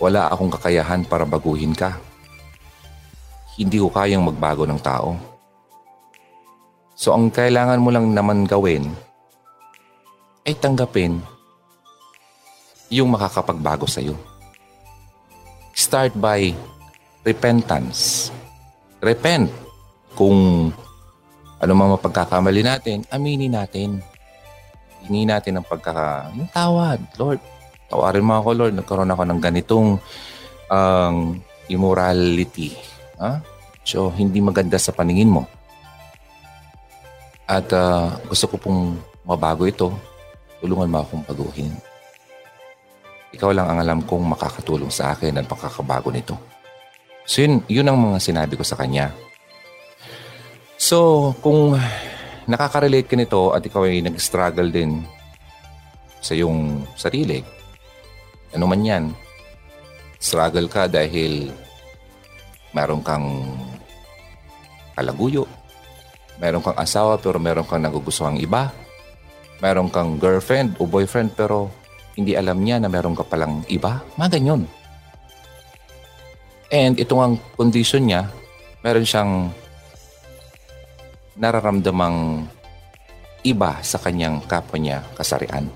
[0.03, 1.95] Wala akong kakayahan para baguhin ka.
[3.55, 5.15] Hindi ko kayang magbago ng tao.
[6.99, 9.10] So ang kailangan mo lang naman gawin
[10.45, 11.21] ay tanggapin
[12.91, 14.19] yung makakapagbago sa iyo.
[15.77, 16.53] Start by
[17.23, 18.29] repentance.
[18.99, 19.49] Repent.
[20.19, 20.69] Kung
[21.63, 24.03] ano mga mapagkakamali natin, aminin natin.
[25.07, 26.35] Hingi natin ang pagkaka...
[26.35, 27.01] Yung tawad.
[27.17, 27.41] Lord,
[27.89, 28.75] tawarin mo ako, Lord.
[28.77, 29.89] Nagkaroon ako ng ganitong
[30.69, 31.17] um,
[31.71, 32.75] immorality.
[33.17, 33.41] Ha?
[33.87, 35.47] So, hindi maganda sa paningin mo.
[37.49, 38.81] At uh, gusto ko pong
[39.25, 40.10] mabago ito
[40.61, 41.73] Tulungan mo akong baguhin.
[43.33, 46.37] Ikaw lang ang alam kong makakatulong sa akin at makakabago nito.
[47.25, 49.15] So yun, yun ang mga sinabi ko sa kanya.
[50.81, 51.79] So kung
[52.51, 55.07] nakaka-relate ka nito at ikaw ay nag-struggle din
[56.19, 57.41] sa iyong sarili,
[58.51, 59.05] ano man yan,
[60.19, 61.55] struggle ka dahil
[62.75, 63.47] meron kang
[64.99, 65.47] kalaguyo,
[66.43, 68.75] meron kang asawa pero meron kang nagugustuhang iba,
[69.61, 71.69] meron kang girlfriend o boyfriend pero
[72.17, 74.01] hindi alam niya na meron ka palang iba.
[74.17, 74.63] Mga ganyan.
[76.73, 78.29] And ito ang condition niya,
[78.81, 79.53] meron siyang
[81.37, 82.49] nararamdamang
[83.45, 85.69] iba sa kanyang kapwa niya kasarian.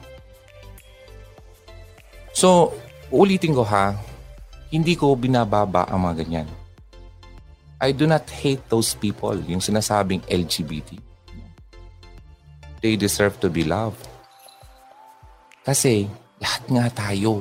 [2.35, 2.75] So,
[3.15, 3.95] ulitin ko ha,
[4.69, 6.49] hindi ko binababa ang mga ganyan.
[7.79, 11.14] I do not hate those people, yung sinasabing LGBT
[12.85, 13.97] they deserve to be loved.
[15.65, 16.05] Kasi
[16.37, 17.41] lahat nga tayo.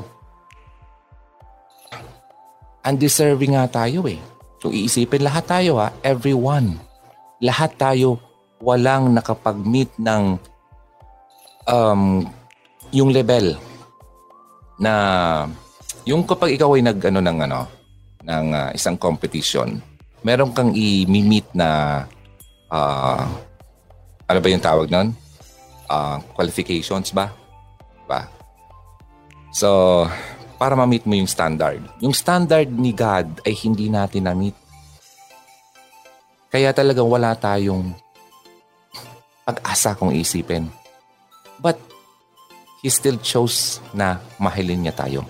[2.88, 4.23] Undeserving nga tayo eh.
[4.63, 6.79] So iisipin lahat tayo ha, everyone.
[7.43, 8.23] Lahat tayo
[8.63, 10.39] walang nakapag-meet ng
[11.67, 12.23] um,
[12.95, 13.60] yung level
[14.79, 14.93] na
[16.08, 17.62] yung kapag ikaw ay nag ano ng ano
[18.23, 19.84] ng uh, isang competition,
[20.23, 21.99] meron kang i-meet na
[22.71, 23.27] uh,
[24.32, 25.12] ano ba yung tawag nun?
[25.93, 27.29] Uh, qualifications ba?
[28.10, 28.25] Ba?
[29.53, 29.69] So,
[30.58, 31.86] para ma-meet mo yung standard.
[32.01, 34.58] Yung standard ni God ay hindi natin na-meet.
[36.49, 37.93] Kaya talagang wala tayong
[39.45, 40.69] pag-asa kung isipin.
[41.62, 41.77] But,
[42.84, 45.23] He still chose na mahalin niya tayo.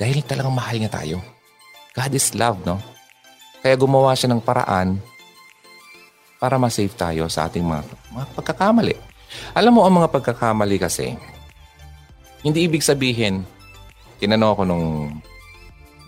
[0.00, 1.20] Dahil talagang mahal niya tayo.
[1.92, 2.80] God is love, no?
[3.60, 4.96] Kaya gumawa siya ng paraan
[6.42, 8.98] para ma-save tayo sa ating mga, mga pagkakamali.
[9.54, 11.14] Alam mo, ang mga pagkakamali kasi,
[12.42, 13.46] hindi ibig sabihin,
[14.18, 14.86] tinanong ako nung,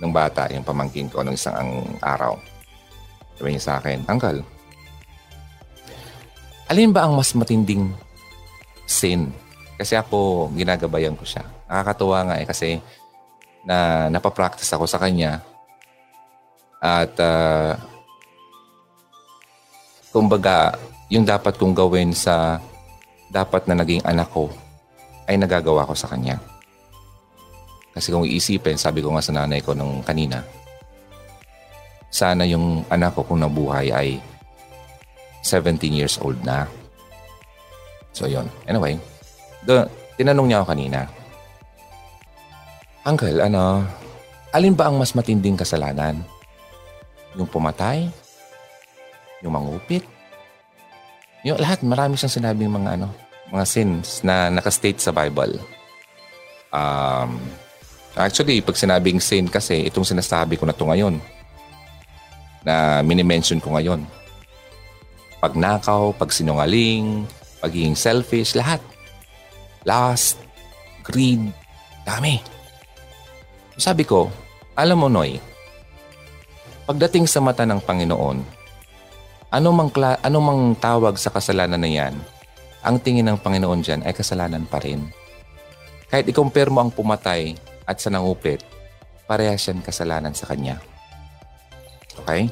[0.02, 1.70] nung bata, yung pamangkin ko, nung isang ang
[2.02, 2.34] araw.
[3.38, 4.42] Sabi niya sa akin, Uncle,
[6.66, 7.94] alin ba ang mas matinding
[8.90, 9.30] sin?
[9.78, 11.46] Kasi ako, ginagabayan ko siya.
[11.70, 12.82] Nakakatuwa nga eh kasi
[13.62, 15.40] na napapractice ako sa kanya
[16.82, 17.78] at uh,
[20.14, 20.78] kumbaga
[21.10, 22.62] yung dapat kong gawin sa
[23.34, 24.46] dapat na naging anak ko
[25.26, 26.38] ay nagagawa ko sa kanya.
[27.90, 30.46] Kasi kung iisipin, sabi ko nga sa nanay ko nung kanina,
[32.14, 34.22] sana yung anak ko kung nabuhay ay
[35.42, 36.62] 17 years old na.
[38.14, 38.46] So yon.
[38.70, 38.94] Anyway,
[39.66, 41.10] the, tinanong niya ako kanina,
[43.04, 43.84] Uncle, ano,
[44.54, 46.22] alin ba ang mas matinding kasalanan?
[47.34, 48.08] Yung pumatay?
[49.44, 50.02] Yung mangupit?
[51.44, 53.12] Yung lahat, marami siyang sinabing mga ano,
[53.52, 55.60] mga sins na nakastate sa Bible.
[56.72, 57.36] Um,
[58.16, 61.20] actually, pag sinabing sin kasi, itong sinasabi ko na to ngayon,
[62.64, 64.08] na minimension ko ngayon.
[65.44, 67.28] Pagnakaw, pagsinungaling,
[67.60, 68.80] pagiging selfish, lahat.
[69.84, 70.40] Lust,
[71.04, 71.52] greed,
[72.08, 72.40] dami.
[73.76, 74.32] Sabi ko,
[74.72, 75.36] alam mo Noy,
[76.88, 78.53] pagdating sa mata ng Panginoon,
[79.54, 82.14] ano mang, kla- ano mang tawag sa kasalanan na yan,
[82.82, 85.06] ang tingin ng Panginoon dyan ay kasalanan pa rin.
[86.10, 87.54] Kahit i-compare mo ang pumatay
[87.86, 88.66] at sa nangupit,
[89.30, 90.82] parehas yan kasalanan sa Kanya.
[92.18, 92.50] Okay?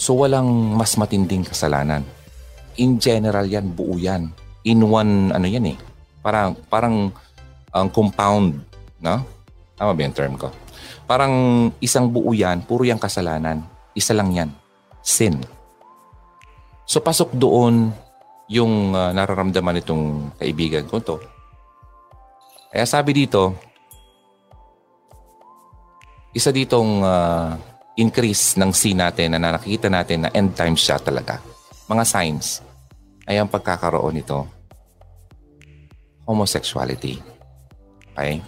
[0.00, 0.48] So walang
[0.80, 2.08] mas matinding kasalanan.
[2.80, 4.32] In general yan, buo yan.
[4.64, 5.78] In one, ano yan eh.
[6.24, 7.12] Parang, parang
[7.68, 8.64] ang um, compound,
[9.04, 9.20] no?
[9.76, 10.48] Tama ba yung term ko?
[11.04, 11.32] Parang
[11.84, 13.60] isang buo yan, puro yung kasalanan.
[13.92, 14.50] Isa lang yan.
[15.00, 15.40] Sin.
[16.84, 17.94] So pasok doon
[18.50, 21.16] yung uh, nararamdaman nitong kaibigan ko to.
[22.70, 23.54] Kaya sabi dito,
[26.34, 27.54] isa ditong uh,
[27.98, 31.38] increase ng sin natin na nakikita natin na end time siya talaga.
[31.90, 32.62] Mga signs
[33.26, 34.46] ay ang pagkakaroon nito.
[36.26, 37.18] Homosexuality.
[38.14, 38.42] Okay?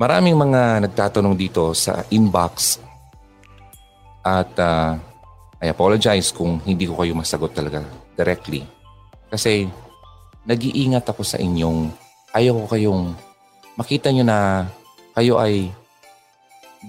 [0.00, 2.80] Maraming mga nagtatanong dito sa inbox
[4.24, 4.96] at uh,
[5.62, 7.86] I apologize kung hindi ko kayo masagot talaga
[8.18, 8.66] directly.
[9.30, 9.70] Kasi
[10.42, 11.86] nag-iingat ako sa inyong
[12.34, 13.14] ayaw ko kayong
[13.78, 14.66] makita nyo na
[15.14, 15.70] kayo ay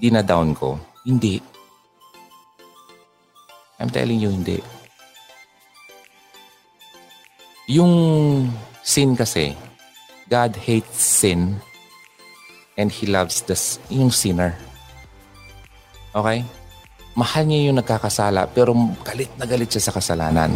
[0.01, 0.81] dinadown ko.
[1.05, 1.37] Hindi.
[3.77, 4.57] I'm telling you, hindi.
[7.69, 7.93] Yung
[8.81, 9.53] sin kasi,
[10.33, 11.61] God hates sin
[12.73, 13.53] and He loves the,
[13.93, 14.57] yung sinner.
[16.15, 16.41] Okay?
[17.13, 18.73] Mahal niya yung nagkakasala pero
[19.05, 20.49] galit na galit siya sa kasalanan.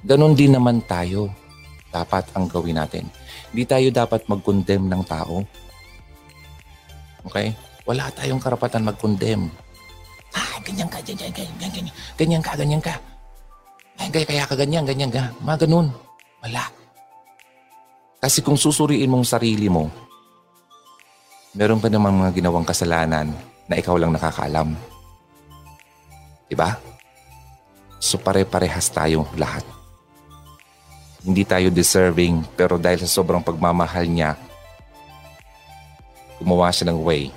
[0.00, 1.28] Ganon din naman tayo.
[1.92, 3.08] Dapat ang gawin natin.
[3.52, 5.44] Hindi tayo dapat mag-condemn ng tao.
[7.28, 7.52] Okay?
[7.88, 9.48] Wala tayong karapatan mag-condemn.
[10.36, 12.94] Ah, ganyan ka, ganyan, ganyan, ganyan, ganyan ka, ganyan ka.
[13.98, 15.32] Ay, kaya, kaya ka ganyan, ganyan ka.
[15.40, 15.88] Mga ganun.
[16.44, 16.64] Wala.
[18.18, 19.90] Kasi kung susuriin mong sarili mo,
[21.56, 23.32] meron ka namang mga ginawang kasalanan
[23.66, 24.76] na ikaw lang nakakaalam.
[26.48, 26.80] Diba?
[28.00, 29.62] So pare-parehas tayo lahat.
[31.20, 34.40] Hindi tayo deserving pero dahil sa sobrang pagmamahal niya,
[36.40, 37.28] gumawa siya ng way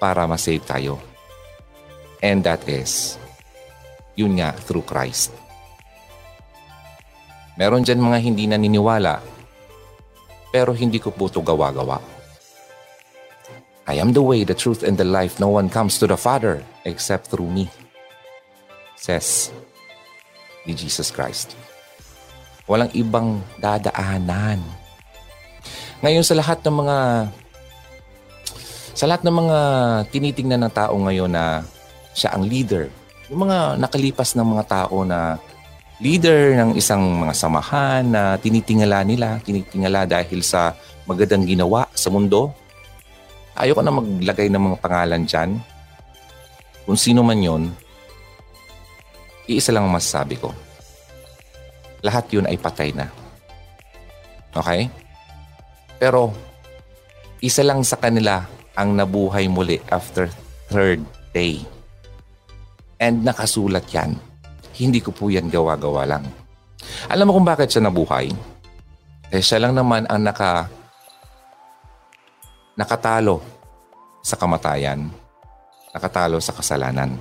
[0.00, 0.96] para ma-save tayo.
[2.24, 3.20] And that is,
[4.18, 5.30] yun nga, through Christ.
[7.58, 9.18] Meron dyan mga hindi naniniwala,
[10.54, 11.98] pero hindi ko po ito gawa-gawa.
[13.90, 15.40] I am the way, the truth, and the life.
[15.42, 17.66] No one comes to the Father except through me.
[18.98, 19.54] Says
[20.66, 21.56] ni Jesus Christ.
[22.68, 24.60] Walang ibang dadaanan.
[26.04, 26.98] Ngayon sa lahat ng mga
[28.92, 29.58] sa lahat ng mga
[30.10, 31.62] tinitingnan ng tao ngayon na
[32.12, 32.90] siya ang leader,
[33.30, 35.38] yung mga nakalipas ng mga tao na
[36.02, 40.74] leader ng isang mga samahan na tinitingala nila, tinitingala dahil sa
[41.06, 42.52] magandang ginawa sa mundo,
[43.58, 45.58] Ayoko na maglagay ng mga pangalan dyan.
[46.86, 47.74] Kung sino man yon,
[49.48, 50.52] iisa lang ang masasabi ko.
[52.04, 53.08] Lahat yun ay patay na.
[54.54, 54.92] Okay?
[55.98, 56.30] Pero,
[57.42, 58.46] isa lang sa kanila
[58.78, 60.30] ang nabuhay muli after
[60.70, 61.02] third
[61.34, 61.64] day.
[63.02, 64.14] And nakasulat yan.
[64.78, 66.24] Hindi ko po yan gawa-gawa lang.
[67.10, 68.30] Alam mo kung bakit siya nabuhay?
[69.34, 70.70] Eh siya lang naman ang naka
[72.78, 73.42] nakatalo
[74.22, 75.10] sa kamatayan,
[75.90, 77.18] nakatalo sa kasalanan.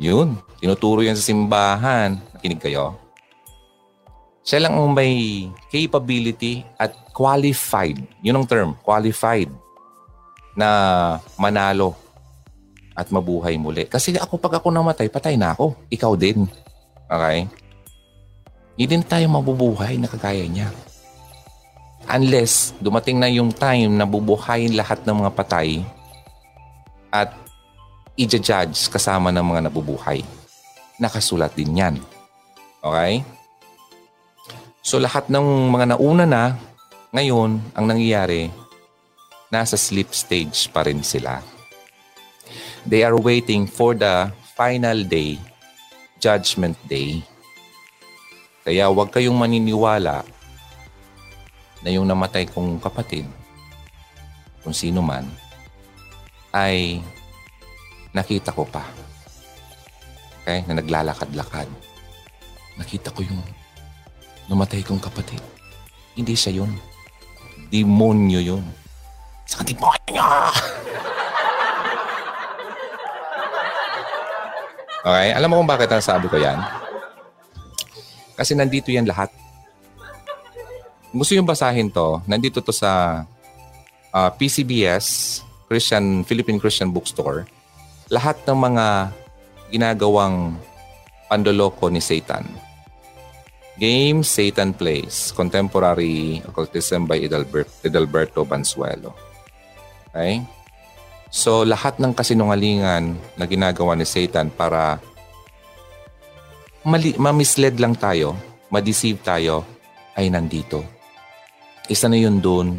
[0.00, 0.38] Yun.
[0.62, 2.16] Tinuturo yan sa simbahan.
[2.36, 2.96] Nakinig kayo?
[4.42, 8.02] Siya lang ang may capability at qualified.
[8.26, 9.46] Yun ang term, qualified
[10.58, 10.68] na
[11.38, 11.94] manalo
[12.92, 13.86] at mabuhay muli.
[13.88, 15.78] Kasi ako pag ako namatay, patay na ako.
[15.88, 16.44] Ikaw din.
[17.06, 17.46] Okay?
[18.74, 20.68] Hindi din tayo mabubuhay na kagaya niya.
[22.10, 25.86] Unless dumating na yung time na bubuhayin lahat ng mga patay
[27.14, 27.30] at
[28.16, 30.20] i-judge kasama ng mga nabubuhay.
[31.00, 31.96] Nakasulat din yan.
[32.84, 33.24] Okay?
[34.82, 36.44] So lahat ng mga nauna na,
[37.14, 38.50] ngayon, ang nangyayari,
[39.52, 41.40] nasa sleep stage pa rin sila.
[42.82, 45.38] They are waiting for the final day,
[46.18, 47.22] judgment day.
[48.66, 50.26] Kaya huwag kayong maniniwala
[51.82, 53.26] na yung namatay kong kapatid,
[54.62, 55.26] kung sino man,
[56.54, 57.02] ay
[58.12, 58.84] nakita ko pa.
[60.44, 60.64] Okay?
[60.68, 61.68] Na naglalakad-lakad.
[62.78, 63.42] Nakita ko yung
[64.48, 65.40] namatay kong kapatid.
[66.16, 66.72] Hindi siya yun.
[67.72, 68.64] Demonyo yun.
[69.48, 70.22] Sa demonyo!
[75.08, 75.28] okay?
[75.32, 76.60] Alam mo kung bakit nasabi ko yan?
[78.36, 79.32] Kasi nandito yan lahat
[81.12, 83.22] gusto yung basahin to, nandito to sa
[84.10, 87.44] uh, ah, PCBS, Christian, Philippine Christian Bookstore.
[88.12, 89.08] Lahat ng mga
[89.72, 90.60] ginagawang
[91.32, 92.44] pandoloko ni Satan.
[93.80, 99.16] Game Satan Plays, Contemporary Occultism by Edalberto, Edalberto Bansuelo.
[100.12, 100.44] Okay?
[101.32, 105.00] So, lahat ng kasinungalingan na ginagawa ni Satan para
[106.84, 108.36] mali, ma-mislead lang tayo,
[108.68, 109.64] ma-deceive tayo,
[110.12, 111.02] ay nandito
[111.90, 112.78] isa na yun doon.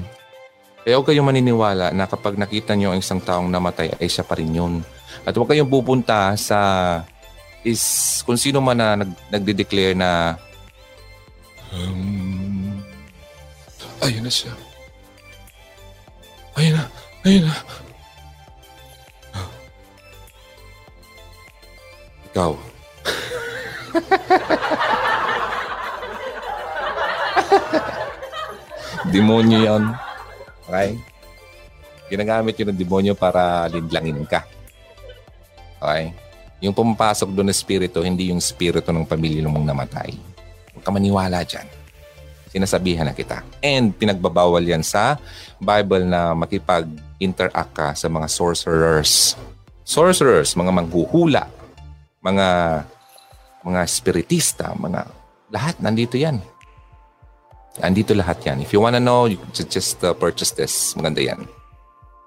[0.84, 4.36] Kaya huwag kayong maniniwala na kapag nakita niyo ang isang taong namatay ay siya pa
[4.36, 4.84] rin yun.
[5.24, 6.60] At huwag kayong pupunta sa
[7.64, 10.36] is kung sino man na nag, nagde-declare na
[11.72, 12.84] um,
[14.04, 14.52] ayun na siya.
[16.60, 16.84] Ayun na.
[17.24, 17.56] Ayun na.
[22.28, 22.52] Ikaw.
[29.14, 29.96] Demonyo yan.
[30.74, 30.98] Okay?
[32.10, 34.42] Ginagamit yun ng demonyo para lindlangin ka.
[35.78, 36.10] Okay?
[36.66, 40.18] Yung pumapasok doon na spirito, hindi yung spirito ng pamilya mong namatay.
[40.74, 41.70] Huwag ka maniwala dyan.
[42.50, 43.46] Sinasabihan na kita.
[43.62, 45.22] And pinagbabawal yan sa
[45.62, 49.38] Bible na makipag-interact ka sa mga sorcerers.
[49.86, 51.46] Sorcerers, mga manghuhula,
[52.24, 52.48] mga
[53.62, 55.06] mga spiritista, mga
[55.54, 56.42] lahat nandito yan.
[57.82, 58.62] Andito lahat yan.
[58.62, 60.94] If you wanna know, you just uh, purchase this.
[60.94, 61.50] Maganda yan.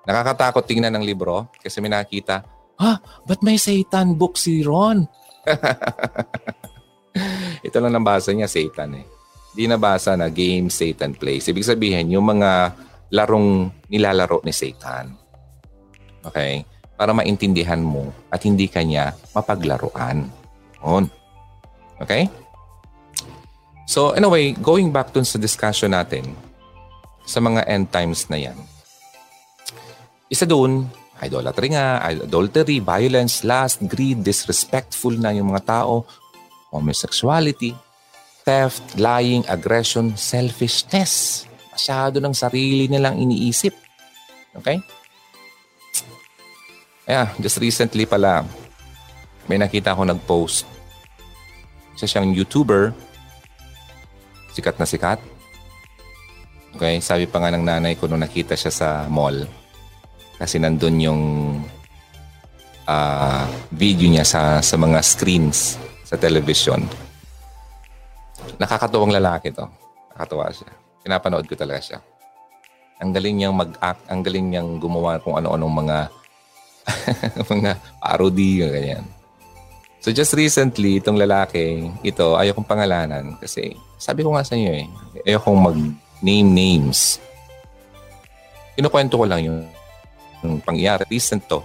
[0.07, 2.47] Nakakatakot tingnan ng libro kasi may nakita,
[2.79, 5.03] ha, ba't may Satan book si Ron?
[7.67, 9.07] Ito lang nabasa niya, Satan eh.
[9.57, 11.49] Hindi nabasa na game Satan plays.
[11.49, 12.77] Ibig sabihin, yung mga
[13.11, 15.17] larong nilalaro ni Satan.
[16.27, 16.67] Okay?
[16.97, 20.29] Para maintindihan mo at hindi kanya mapaglaruan.
[20.85, 21.09] On.
[22.03, 22.29] Okay?
[23.87, 26.35] So anyway, going back dun sa discussion natin
[27.23, 28.59] sa mga end times na yan.
[30.27, 30.91] Isa dun,
[31.23, 36.03] idolatry nga, adultery, violence, lust, greed, disrespectful na yung mga tao,
[36.75, 37.79] homosexuality,
[38.43, 41.47] theft, lying, aggression, selfishness.
[41.71, 43.75] Masyado ng sarili nilang iniisip.
[44.59, 44.83] Okay?
[47.07, 48.43] Yeah, just recently pala,
[49.47, 50.67] may nakita ako nag-post.
[51.95, 53.06] Isa siyang YouTuber
[54.57, 55.21] sikat na sikat.
[56.77, 59.45] Okay, sabi pa nga ng nanay ko nung nakita siya sa mall,
[60.41, 61.23] kasi nandun yung
[62.89, 66.85] uh, video niya sa, sa mga screens sa television.
[68.57, 69.65] Nakakatuwang lalaki to.
[70.13, 70.71] Nakakatuwa siya.
[71.05, 71.99] Pinapanood ko talaga siya.
[73.01, 75.99] Ang galing niyang mag-act, ang galing niyang gumawa kung ano-anong mga
[77.53, 79.05] mga parody, ganyan.
[80.07, 84.71] So just recently, itong lalaki, ito, ayaw kong pangalanan kasi sabi ko nga sa inyo
[84.71, 84.87] eh,
[85.27, 87.19] ayaw kong mag-name names.
[88.79, 89.67] Kinukwento ko lang yung,
[90.47, 91.11] yung pangyayari.
[91.11, 91.59] Recent to.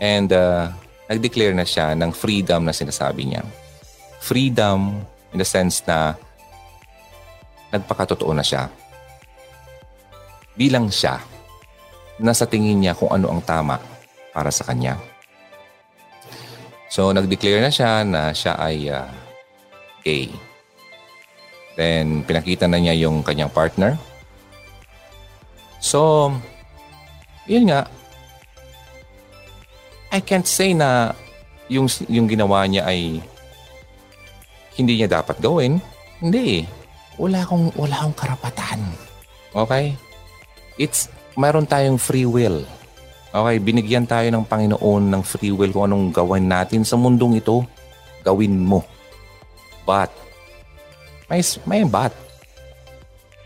[0.00, 0.72] And uh,
[1.12, 3.44] nag-declare na siya ng freedom na sinasabi niya.
[4.16, 5.04] Freedom
[5.36, 6.16] in the sense na
[7.68, 8.72] nagpakatotoo na siya.
[10.56, 11.20] Bilang siya,
[12.16, 13.76] nasa tingin niya kung ano ang tama
[14.32, 14.96] para sa kanya.
[16.88, 19.08] So, nag-declare na siya na siya ay uh,
[20.04, 20.30] gay.
[21.74, 23.98] Then, pinakita na niya yung kanyang partner.
[25.82, 26.30] So,
[27.50, 27.90] yun nga.
[30.14, 31.12] I can't say na
[31.66, 33.18] yung, yung ginawa niya ay
[34.78, 35.82] hindi niya dapat gawin.
[36.22, 36.62] Hindi.
[37.18, 38.80] Wala akong, wala akong karapatan.
[39.54, 39.98] Okay?
[40.78, 42.62] It's, mayroon tayong free will.
[43.34, 47.66] Okay, binigyan tayo ng Panginoon ng free will kung anong gawin natin sa mundong ito,
[48.22, 48.86] gawin mo.
[49.82, 50.14] But,
[51.26, 52.14] may, may but.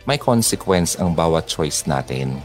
[0.04, 2.36] May consequence ang bawat choice natin.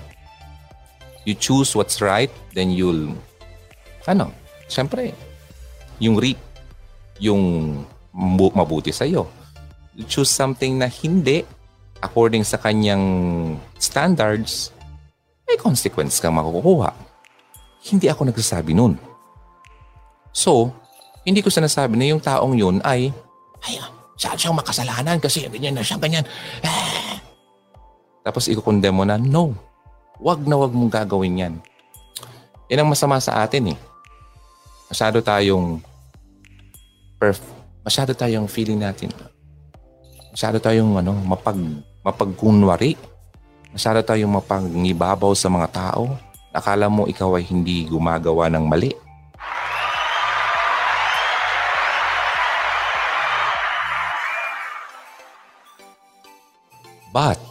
[1.27, 3.11] You choose what's right, then you'll,
[4.07, 4.31] ano,
[4.71, 5.11] syempre,
[5.99, 6.39] yung reap,
[7.19, 7.83] yung
[8.55, 9.27] mabuti sa'yo.
[9.99, 11.43] You choose something na hindi
[11.99, 13.03] according sa kanyang
[13.75, 14.71] standards,
[15.43, 17.02] may consequence kang makukuha.
[17.83, 18.95] Hindi ako nagsasabi nun.
[20.31, 20.71] So,
[21.27, 23.11] hindi ko sinasabi na yung taong yun ay,
[23.63, 23.75] ay,
[24.15, 26.23] siya siyang makasalanan kasi ganyan na siya, ganyan.
[26.63, 27.15] Eh.
[28.23, 29.51] Tapos ikukondem mo na, no.
[30.23, 31.53] Wag na wag mong gagawin yan.
[32.71, 33.77] Yan ang masama sa atin eh.
[34.87, 35.83] Masyado tayong
[37.19, 37.39] perf
[37.83, 39.11] masyado tayong feeling natin.
[40.31, 41.59] Masyado tayong ano, mapag
[41.99, 42.95] mapagkunwari.
[43.75, 46.15] Masyado tayong mapangibabaw sa mga tao
[46.53, 48.93] Akala mo ikaw ay hindi gumagawa ng mali.
[57.09, 57.41] But,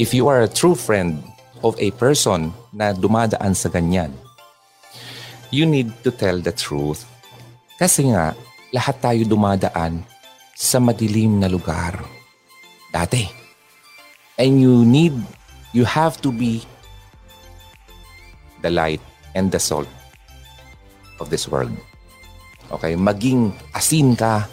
[0.00, 1.20] if you are a true friend
[1.60, 4.12] of a person na dumadaan sa ganyan,
[5.52, 7.04] you need to tell the truth.
[7.76, 8.32] Kasi nga,
[8.72, 10.00] lahat tayo dumadaan
[10.56, 12.00] sa madilim na lugar.
[12.88, 13.28] Dati.
[14.40, 15.12] And you need,
[15.76, 16.64] you have to be
[18.62, 19.02] the light,
[19.34, 19.88] and the salt
[21.20, 21.74] of this world.
[22.72, 22.96] Okay?
[22.96, 24.48] Maging asin ka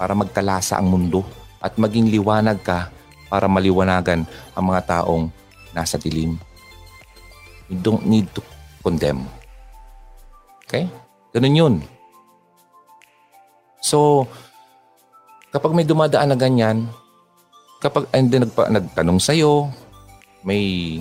[0.00, 1.26] para magkalasa ang mundo
[1.60, 2.88] at maging liwanag ka
[3.28, 4.24] para maliwanagan
[4.56, 5.28] ang mga taong
[5.76, 6.40] nasa dilim.
[7.70, 8.42] You don't need to
[8.82, 9.28] condemn.
[10.66, 10.90] Okay?
[11.30, 11.74] Ganun yun.
[13.78, 14.26] So,
[15.54, 16.90] kapag may dumadaan na ganyan,
[17.78, 19.70] kapag then nagpa, nagtanong sa'yo,
[20.42, 20.98] may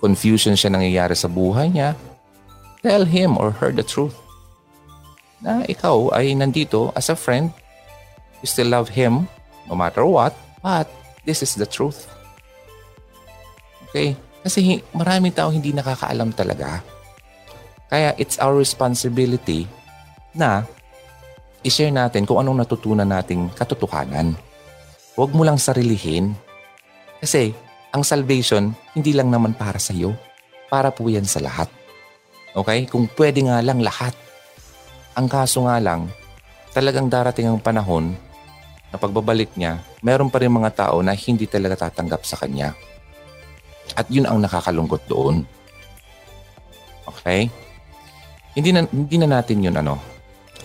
[0.00, 1.96] confusion siya nangyayari sa buhay niya,
[2.84, 4.14] tell him or her the truth.
[5.40, 7.52] Na ikaw ay nandito as a friend,
[8.40, 9.28] you still love him
[9.66, 10.32] no matter what,
[10.62, 10.88] but
[11.26, 12.08] this is the truth.
[13.90, 14.14] Okay?
[14.46, 16.78] Kasi maraming tao hindi nakakaalam talaga.
[17.90, 19.66] Kaya it's our responsibility
[20.34, 20.62] na
[21.66, 24.38] i-share natin kung anong natutunan nating katotohanan.
[25.18, 26.38] Huwag mo lang sarilihin.
[27.18, 27.56] Kasi
[27.94, 30.14] ang salvation, hindi lang naman para sa iyo.
[30.66, 31.70] Para po yan sa lahat.
[32.56, 32.90] Okay?
[32.90, 34.16] Kung pwede nga lang lahat.
[35.16, 36.12] Ang kaso nga lang,
[36.76, 38.12] talagang darating ang panahon
[38.92, 42.76] na pagbabalik niya, meron pa rin mga tao na hindi talaga tatanggap sa kanya.
[43.96, 45.46] At yun ang nakakalungkot doon.
[47.06, 47.48] Okay?
[48.52, 49.96] Hindi na, hindi na natin yun ano.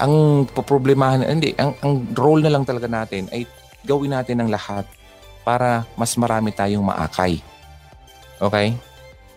[0.01, 3.45] Ang problemahan, hindi, ang, ang role na lang talaga natin ay
[3.85, 4.83] gawin natin ang lahat
[5.41, 7.41] para mas marami tayong maakay.
[8.41, 8.73] Okay?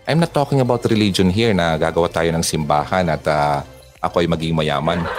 [0.05, 3.65] I'm not talking about religion here na gagawa tayo ng simbahan at uh,
[4.05, 5.01] ako ay maging mayaman.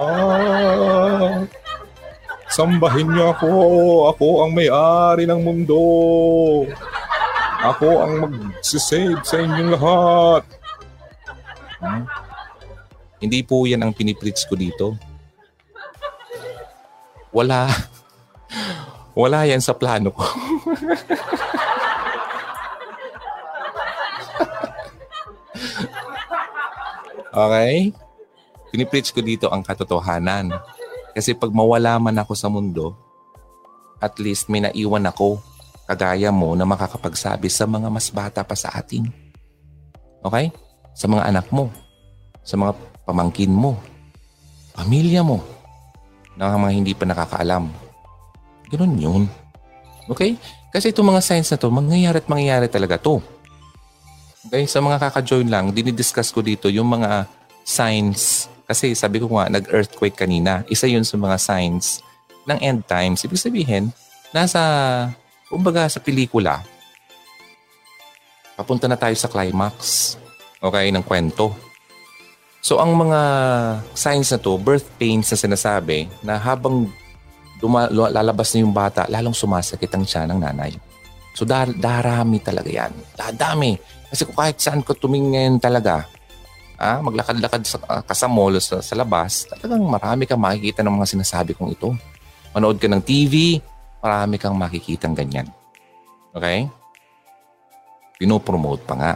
[0.00, 1.44] Ah,
[2.48, 3.52] sambahin niyo ako.
[4.16, 5.76] Ako ang may-ari ng mundo.
[7.60, 10.42] Ako ang mag-save sa inyong lahat.
[11.84, 12.08] Hmm?
[13.20, 14.96] Hindi po yan ang pinipreach ko dito.
[17.28, 17.68] Wala.
[19.14, 20.22] Wala yan sa plano ko.
[27.34, 27.90] okay?
[28.70, 30.54] Pinipreach ko dito ang katotohanan.
[31.10, 32.94] Kasi pag mawala man ako sa mundo,
[33.98, 35.42] at least may naiwan ako
[35.90, 39.10] kagaya mo na makakapagsabi sa mga mas bata pa sa atin.
[40.22, 40.54] Okay?
[40.94, 41.66] Sa mga anak mo,
[42.46, 43.74] sa mga pamangkin mo,
[44.70, 45.42] pamilya mo,
[46.38, 47.89] na mga hindi pa nakakaalam
[48.70, 49.22] Ganun yun.
[50.06, 50.38] Okay?
[50.70, 53.18] Kasi itong mga signs na to, mangyayari at mangyayari talaga to.
[54.46, 54.64] Okay?
[54.70, 57.26] Sa mga kaka-join lang, dinidiscuss ko dito yung mga
[57.66, 58.46] signs.
[58.70, 60.62] Kasi sabi ko nga, nag-earthquake kanina.
[60.70, 62.02] Isa yun sa mga signs
[62.46, 63.26] ng end times.
[63.26, 63.90] Ibig sabihin,
[64.30, 64.62] nasa,
[65.50, 66.62] kumbaga sa pelikula,
[68.54, 70.14] papunta na tayo sa climax.
[70.62, 70.94] Okay?
[70.94, 71.50] Ng kwento.
[72.60, 73.20] So ang mga
[73.96, 76.92] signs na to, birth pains na sinasabi, na habang
[77.60, 80.72] duma, lalabas na yung bata, lalong sumasakit ang siya ng nanay.
[81.36, 82.90] So dar, darami talaga yan.
[83.14, 83.76] Dadami.
[84.10, 86.08] Kasi kung kahit saan ko tumingin talaga,
[86.80, 91.54] ah, maglakad-lakad sa, uh, ka sa, sa labas, talagang marami kang makikita ng mga sinasabi
[91.54, 91.94] kong ito.
[92.56, 93.62] Manood ka ng TV,
[94.02, 95.46] marami kang makikita ng ganyan.
[96.34, 96.66] Okay?
[98.18, 99.12] Pinopromote pa nga.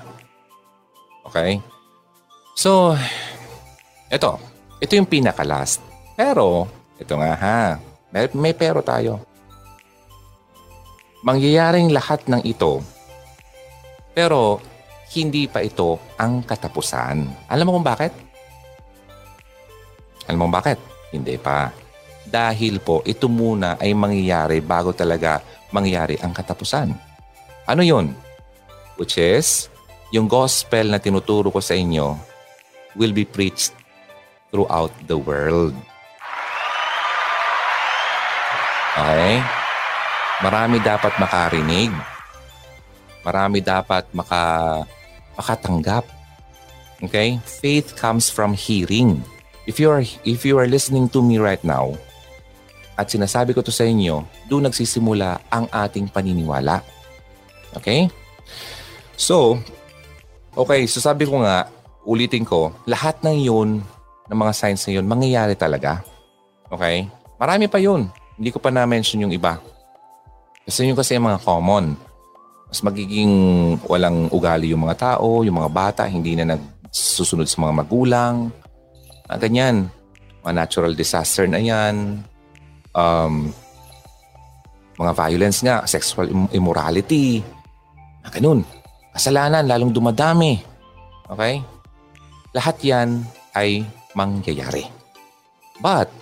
[1.27, 1.59] Okay?
[2.55, 2.95] So,
[4.15, 4.39] Ito,
[4.79, 5.83] ito yung pinaka-last.
[6.15, 6.71] Pero,
[7.03, 7.61] ito nga ha,
[8.15, 9.19] may, may pero tayo.
[11.27, 12.79] Mangyayaring lahat ng ito,
[14.15, 14.63] pero
[15.19, 17.51] hindi pa ito ang katapusan.
[17.51, 18.13] Alam mo kung bakit?
[20.31, 20.79] Alam mo bakit?
[21.11, 21.75] Hindi pa.
[22.25, 25.43] Dahil po ito muna ay mangyayari bago talaga
[25.75, 26.95] mangyari ang katapusan.
[27.67, 28.15] Ano yun?
[28.95, 29.69] Which is,
[30.15, 32.15] yung gospel na tinuturo ko sa inyo
[32.95, 33.75] will be preached
[34.55, 35.75] throughout the world.
[38.95, 39.43] Okay?
[40.43, 41.91] Marami dapat makarinig.
[43.27, 44.83] Marami dapat maka,
[45.35, 46.05] makatanggap.
[47.03, 47.39] Okay?
[47.43, 49.23] Faith comes from hearing.
[49.65, 51.97] If you are if you are listening to me right now
[52.95, 56.85] at sinasabi ko to sa inyo, doon nagsisimula ang ating paniniwala.
[57.75, 58.07] Okay?
[59.19, 59.59] So,
[60.55, 61.67] okay, so sabi ko nga,
[62.07, 63.83] ulitin ko, lahat ng yun,
[64.31, 66.07] ng mga signs na yun, mangyayari talaga.
[66.71, 67.11] Okay?
[67.41, 68.07] Marami pa yun.
[68.35, 69.59] Hindi ko pa na-mention yung iba.
[70.65, 71.95] Kasi yun kasi yung mga common.
[72.67, 73.33] Mas magiging
[73.87, 78.51] walang ugali yung mga tao, yung mga bata, hindi na nagsusunod sa mga magulang,
[79.25, 79.89] Ah, ganyan.
[80.45, 82.21] Mga natural disaster na yan.
[82.93, 83.49] Um,
[85.01, 87.41] mga violence nga, sexual immorality.
[88.21, 88.63] Ah, ganun.
[89.17, 90.61] Kasalanan, lalong dumadami.
[91.25, 91.65] Okay?
[92.53, 93.25] Lahat yan
[93.57, 93.83] ay
[94.13, 94.85] mangyayari.
[95.81, 96.13] But,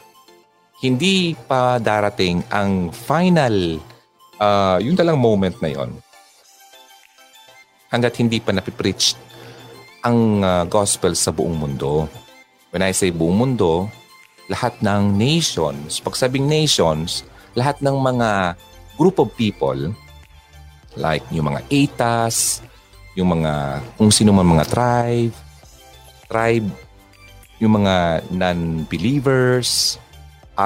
[0.83, 3.79] hindi pa darating ang final,
[4.43, 5.95] uh, yung talang moment na yon
[7.93, 9.15] hanggat hindi pa napipreach
[10.03, 12.11] ang uh, gospel sa buong mundo.
[12.75, 13.87] When I say buong mundo,
[14.51, 17.23] lahat ng nations, pag sabing nations,
[17.55, 18.59] lahat ng mga
[18.99, 19.95] group of people,
[20.99, 22.65] like yung mga ATAS,
[23.15, 25.37] yung mga, kung sino man mga tribe,
[26.27, 26.67] tribe,
[27.63, 30.02] yung mga non-believers,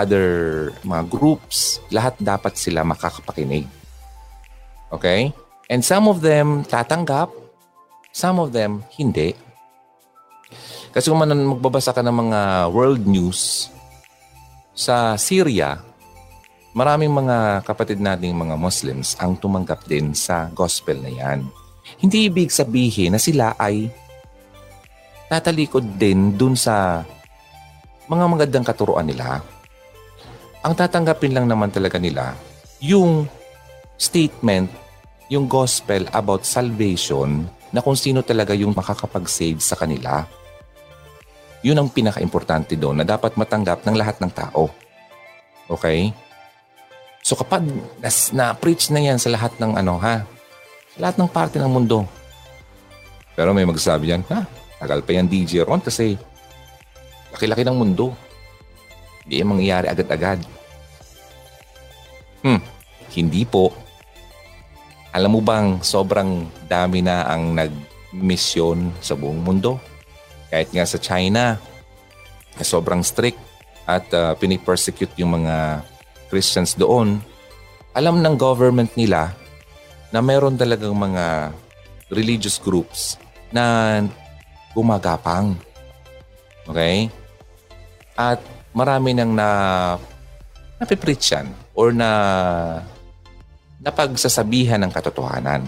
[0.03, 0.26] other
[0.84, 3.64] mga groups, lahat dapat sila makakapakinig.
[4.92, 5.32] Okay?
[5.72, 7.32] And some of them tatanggap,
[8.12, 9.34] some of them hindi.
[10.94, 12.40] Kasi kung man magbabasa ka ng mga
[12.72, 13.68] world news
[14.72, 15.80] sa Syria,
[16.76, 21.40] maraming mga kapatid nating mga Muslims ang tumanggap din sa gospel na yan.
[21.97, 23.88] Hindi ibig sabihin na sila ay
[25.26, 27.03] tatalikod din dun sa
[28.07, 29.42] mga magandang katuruan nila.
[30.66, 32.34] Ang tatanggapin lang naman talaga nila
[32.82, 33.30] yung
[33.94, 34.66] statement,
[35.30, 40.26] yung gospel about salvation na kung sino talaga yung makakapag-save sa kanila.
[41.62, 44.66] Yun ang pinaka-importante doon na dapat matanggap ng lahat ng tao.
[45.70, 46.10] Okay?
[47.22, 47.62] So kapag
[48.02, 50.26] nas, na-preach na yan sa lahat ng ano ha,
[50.98, 52.02] lahat ng parte ng mundo.
[53.38, 54.42] Pero may magsasabi yan, ha,
[54.82, 56.18] tagal pa yan DJ Ron kasi
[57.30, 58.26] laki-laki ng mundo.
[59.27, 60.39] Hindi yan mangyayari agad-agad.
[62.47, 62.62] Hmm,
[63.11, 63.74] hindi po.
[65.11, 69.83] Alam mo bang sobrang dami na ang nag-mission sa buong mundo?
[70.47, 71.59] Kahit nga sa China,
[72.62, 73.43] sobrang strict
[73.91, 75.83] at uh, pinipersecute yung mga
[76.31, 77.18] Christians doon.
[77.99, 79.35] Alam ng government nila
[80.14, 81.51] na meron talagang mga
[82.14, 83.18] religious groups
[83.51, 83.99] na
[84.70, 85.59] gumagapang.
[86.70, 87.11] Okay?
[88.14, 88.39] At
[88.77, 89.49] marami nang na
[90.77, 92.11] napipreach yan or na
[93.81, 95.64] napagsasabihan ng katotohanan.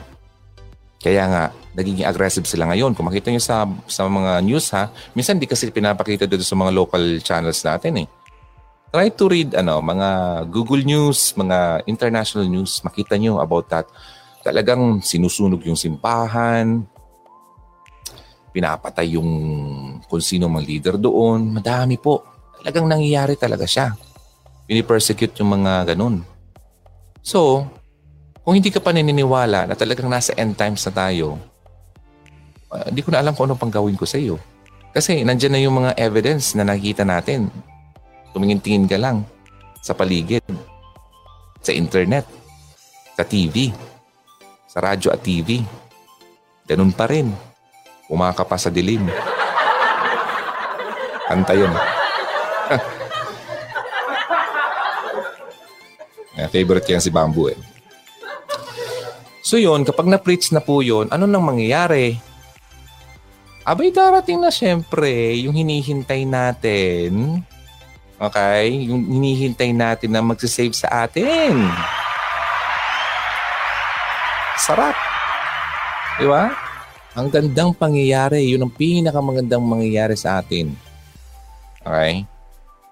[0.99, 1.45] Kaya nga,
[1.79, 2.93] nagiging aggressive sila ngayon.
[2.93, 6.75] Kung makita nyo sa, sa mga news ha, minsan di kasi pinapakita dito sa mga
[6.75, 8.09] local channels natin eh.
[8.89, 10.09] Try to read ano, mga
[10.49, 13.87] Google News, mga international news, makita nyo about that.
[14.43, 16.83] Talagang sinusunog yung simbahan,
[18.51, 19.31] pinapatay yung
[20.09, 21.53] kung sino mang leader doon.
[21.53, 22.38] Madami po.
[22.63, 23.95] Talagang nangyayari talaga siya.
[24.69, 26.27] Pinipersecute yung mga ganun.
[27.23, 27.65] So,
[28.43, 31.37] kung hindi ka pa naniniwala na talagang nasa end times na tayo,
[32.89, 34.37] hindi uh, ko na alam kung ano pang gawin ko sa iyo.
[34.93, 37.53] Kasi nandyan na yung mga evidence na nakikita natin.
[38.33, 39.25] Tumingin-tingin ka lang
[39.81, 40.45] sa paligid,
[41.61, 42.25] sa internet,
[43.17, 43.73] sa TV,
[44.69, 45.65] sa radyo at TV.
[46.69, 47.33] Ganun pa rin.
[48.09, 49.05] Umaka pa sa dilim.
[51.29, 51.97] Kanta yun.
[56.47, 57.59] Favorite yan si Bamboo eh.
[59.43, 62.20] So yun, kapag na-preach na po yun, ano nang mangyayari?
[63.64, 67.43] Abay darating na syempre yung hinihintay natin.
[68.20, 68.86] Okay?
[68.86, 71.64] Yung hinihintay natin na magsisave sa atin.
[74.61, 74.97] Sarap.
[76.20, 76.53] Di ba?
[77.16, 80.76] Ang gandang pangyayari, yun ang pinakamagandang mangyayari sa atin.
[81.80, 82.28] Okay?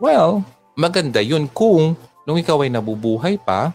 [0.01, 0.41] Well,
[0.73, 3.71] maganda yun kung nung ikaw ay nabubuhay pa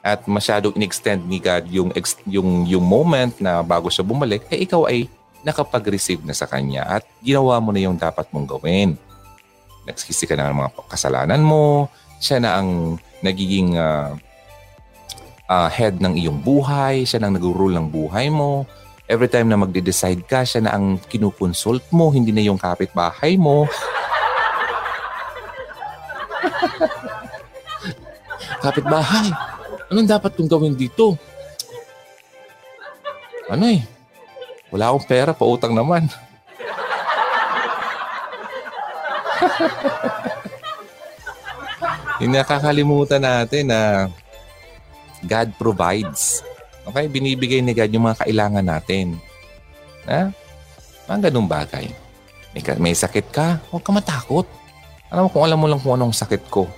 [0.00, 1.92] at masyadong in-extend ni God yung,
[2.24, 5.04] yung, yung moment na bago siya bumalik, eh ikaw ay
[5.44, 8.96] nakapag-receive na sa Kanya at ginawa mo na yung dapat mong gawin.
[9.84, 14.16] Nagsisi ka na ng mga kasalanan mo, siya na ang nagiging uh,
[15.48, 18.64] uh, head ng iyong buhay, siya na ang nag-rule ng buhay mo.
[19.10, 23.68] Every time na magde-decide ka, siya na ang kinukonsult mo, hindi na yung kapitbahay mo.
[28.60, 29.32] Kapitbahay,
[29.90, 31.18] Anong dapat kong gawin dito?
[33.50, 33.82] Ano eh?
[34.70, 36.06] Wala akong pera, pautang naman.
[42.22, 44.06] Yung nakakalimutan natin na
[45.26, 46.46] God provides.
[46.86, 47.10] Okay?
[47.10, 49.18] Binibigay ni God yung mga kailangan natin.
[50.06, 50.30] Ha?
[51.10, 51.90] Mga ganung bagay.
[52.54, 54.46] May, may sakit ka, huwag ka matakot.
[55.10, 56.70] Alam mo kung alam mo lang kung anong sakit ko.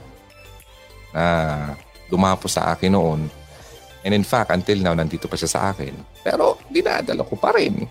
[1.13, 1.77] Na
[2.09, 3.21] dumapo sa akin noon.
[4.03, 5.95] And in fact, until now, nandito pa siya sa akin.
[6.27, 7.87] Pero dinadala ko pa rin.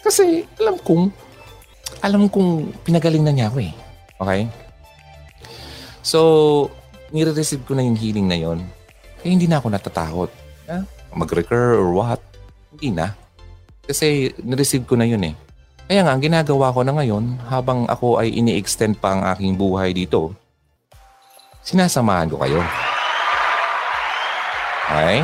[0.00, 1.12] Kasi alam kong,
[2.00, 3.72] alam kong pinagaling na niya ako eh.
[4.16, 4.42] Okay?
[6.00, 6.20] So,
[7.12, 8.64] nire-receive ko na yung healing na yon.
[9.20, 10.30] Kaya hindi na ako natatakot.
[11.14, 12.20] Mag-recur or what.
[12.74, 13.14] Hindi na.
[13.84, 15.34] Kasi nireceive ko na yun eh.
[15.84, 19.92] Kaya nga, ang ginagawa ko na ngayon, habang ako ay ini-extend pa ang aking buhay
[19.92, 20.32] dito,
[21.60, 22.60] sinasamahan ko kayo.
[24.88, 25.20] Okay?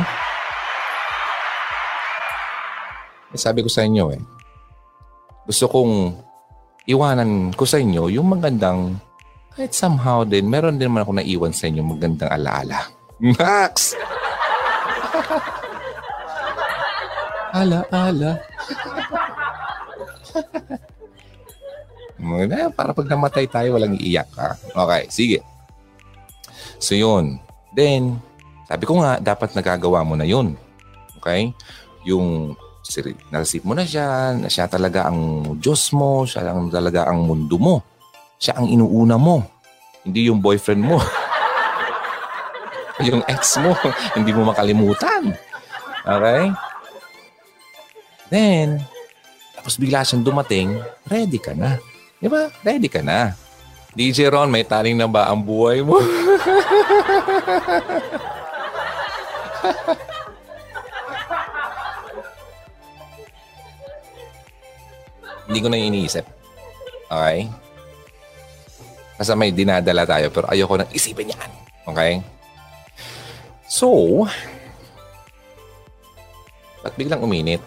[3.33, 4.21] Eh, sabi ko sa inyo eh,
[5.49, 6.13] gusto kong
[6.85, 9.01] iwanan ko sa inyo yung magandang,
[9.57, 12.85] kahit somehow din, meron din naman ako naiwan sa inyo magandang alaala.
[13.37, 13.97] Max!
[17.51, 17.83] ala,
[22.21, 22.69] ala.
[22.69, 24.53] para pag namatay tayo, walang iiyak ha.
[24.55, 25.39] Okay, sige.
[26.77, 27.41] So yun.
[27.73, 28.21] Then,
[28.67, 30.57] sabi ko nga, dapat nagagawa mo na yun.
[31.21, 31.53] Okay?
[32.05, 32.57] Yung
[33.31, 37.55] nareceive mo na siya, na siya talaga ang Diyos mo, siya lang talaga ang mundo
[37.55, 37.75] mo.
[38.41, 39.45] Siya ang inuuna mo.
[40.01, 40.97] Hindi yung boyfriend mo.
[43.07, 43.77] yung ex mo.
[44.17, 45.37] hindi mo makalimutan.
[46.01, 46.43] Okay?
[48.33, 48.81] Then,
[49.61, 50.73] tapos bigla siyang dumating,
[51.05, 51.77] ready ka na.
[52.17, 52.49] Di ba?
[52.65, 53.37] Ready ka na.
[53.93, 56.01] DJ Ron, may taling na ba ang buhay mo?
[65.45, 66.25] Hindi ko na iniisip.
[67.05, 67.45] Okay?
[69.21, 71.51] Kasi may dinadala tayo pero ayoko nang isipin yan.
[71.85, 72.25] Okay?
[73.69, 74.25] So,
[76.81, 77.61] ba't biglang uminit?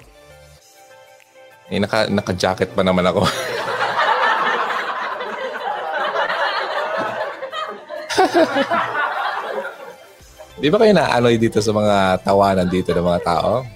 [1.75, 3.27] Eh, naka, naka-jacket pa naman ako.
[10.63, 13.67] Di ba kayo na-annoy dito sa mga tawanan dito ng mga tao?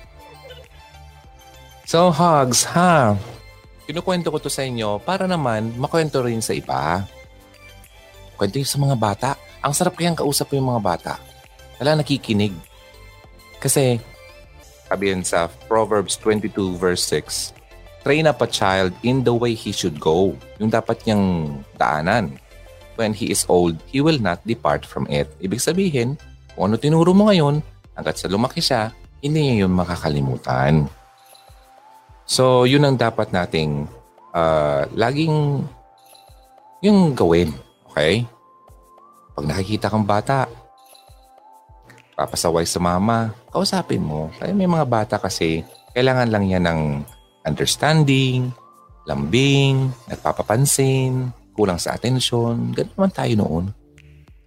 [1.90, 3.18] So, hugs, ha?
[3.90, 7.02] Kinukwento ko to sa inyo para naman makwento rin sa iba.
[8.38, 9.34] Kwento sa mga bata.
[9.58, 11.18] Ang sarap kayang kausap yung mga bata.
[11.82, 12.54] Wala nakikinig.
[13.58, 13.98] Kasi,
[14.86, 17.57] sabi sa Proverbs 22 verse 6,
[18.08, 20.32] Train up a child in the way he should go.
[20.56, 22.40] Yung dapat niyang daanan.
[22.96, 25.28] When he is old, he will not depart from it.
[25.44, 26.16] Ibig sabihin,
[26.56, 27.60] kung ano tinuro mo ngayon,
[27.92, 30.88] hanggat sa lumaki siya, hindi niya yun makakalimutan.
[32.24, 33.84] So, yun ang dapat nating
[34.32, 35.68] uh, laging
[36.80, 37.52] yung gawin.
[37.92, 38.24] Okay?
[39.36, 40.48] Pag nakikita kang bata,
[42.16, 44.32] papasaway sa mama, kausapin mo.
[44.40, 45.60] Kaya may mga bata kasi,
[45.92, 46.80] kailangan lang yan ng
[47.48, 48.52] understanding,
[49.08, 52.76] lambing, nagpapapansin, kulang sa atensyon.
[52.76, 53.64] Ganun naman tayo noon.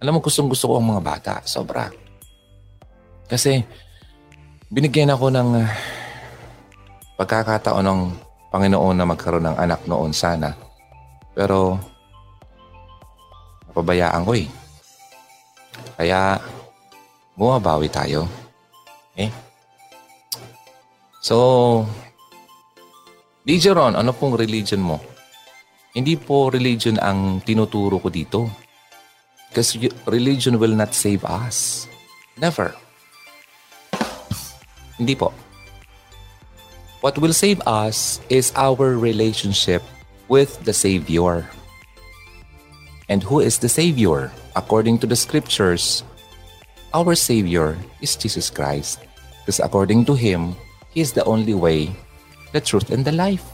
[0.00, 1.34] Alam mo, gustong gusto ko ang mga bata.
[1.44, 1.90] Sobra.
[3.26, 3.60] Kasi
[4.72, 5.68] binigyan ako ng uh,
[7.20, 8.00] pagkakataon ng
[8.52, 10.52] Panginoon na magkaroon ng anak noon sana.
[11.32, 11.76] Pero
[13.68, 14.48] napabayaan ko eh.
[15.96, 16.36] Kaya
[17.36, 18.28] bumabawi tayo.
[19.16, 19.28] Eh?
[21.22, 21.86] So,
[23.42, 25.02] DJ Ron, ano pong religion mo?
[25.98, 28.46] Hindi po religion ang tinuturo ko dito.
[29.50, 29.74] Because
[30.06, 31.90] religion will not save us.
[32.38, 32.70] Never.
[34.94, 35.34] Hindi po.
[37.02, 39.82] What will save us is our relationship
[40.30, 41.50] with the Savior.
[43.10, 44.30] And who is the Savior?
[44.54, 46.06] According to the scriptures,
[46.94, 49.02] our Savior is Jesus Christ.
[49.42, 50.54] Because according to Him,
[50.94, 51.90] He is the only way,
[52.52, 53.44] the truth, and the life.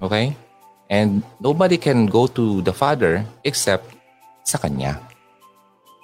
[0.00, 0.36] Okay?
[0.88, 3.94] And nobody can go to the Father except
[4.44, 5.00] sa Kanya.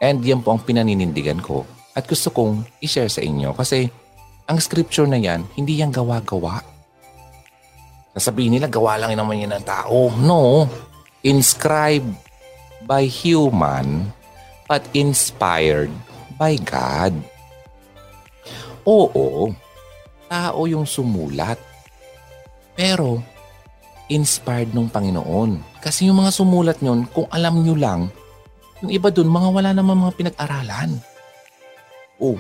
[0.01, 1.65] And yan po ang pinaninindigan ko
[1.97, 3.89] at gusto kong i-share sa inyo kasi
[4.47, 6.63] ang scripture na yan, hindi yan gawa-gawa.
[8.15, 10.13] Nasabihin nila, gawa lang naman yan ng tao.
[10.23, 10.71] No.
[11.27, 12.07] Inscribed
[12.87, 14.15] by human
[14.71, 15.91] but inspired
[16.39, 17.17] by God.
[18.87, 19.51] Oo,
[20.31, 21.59] tao yung sumulat.
[22.77, 23.25] Pero
[24.07, 25.81] inspired ng Panginoon.
[25.83, 28.01] Kasi yung mga sumulat nyon, kung alam nyo lang,
[28.85, 31.01] yung iba dun, mga wala naman mga pinag-aralan.
[32.21, 32.39] Oh,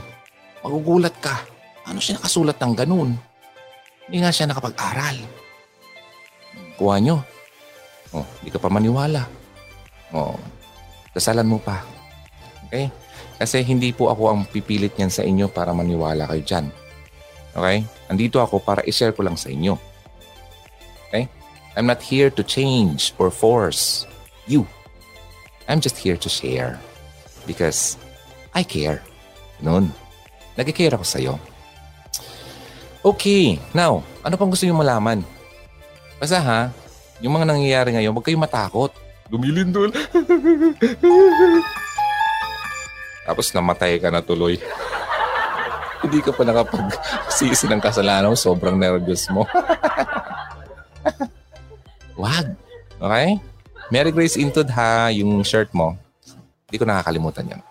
[0.63, 1.43] magugulat ka.
[1.89, 3.11] Ano siya nakasulat ng ganun?
[4.07, 5.17] Hindi nga siya nakapag-aral.
[6.77, 7.25] Kuha nyo.
[8.15, 9.27] Oh, hindi ka pa maniwala.
[10.15, 10.39] Oh,
[11.17, 11.83] dasalan mo pa.
[12.69, 12.93] Okay?
[13.37, 16.67] Kasi hindi po ako ang pipilit niyan sa inyo para maniwala kayo dyan.
[17.57, 17.83] Okay?
[18.07, 19.96] Andito ako para i-share ko lang sa inyo.
[21.77, 24.09] I'm not here to change or force
[24.49, 24.65] you.
[25.69, 26.81] I'm just here to share
[27.45, 28.01] because
[28.57, 29.05] I care.
[29.61, 29.93] Noon.
[30.57, 31.35] Nag-care ako sa'yo.
[33.05, 35.21] Okay, now, ano pang gusto niyo malaman?
[36.17, 36.61] Basta ha,
[37.21, 38.91] yung mga nangyayari ngayon, huwag kayong matakot.
[39.29, 39.93] Gumilin doon.
[43.29, 44.57] Tapos namatay ka na tuloy.
[46.01, 48.33] Hindi ka pa nakapag-sisi ng kasalanan.
[48.33, 49.45] Sobrang nervous mo.
[52.17, 52.57] Wag.
[52.97, 53.37] Okay?
[53.93, 55.95] Mary Grace Intud ha, yung shirt mo.
[56.67, 57.63] Hindi ko nakakalimutan yan.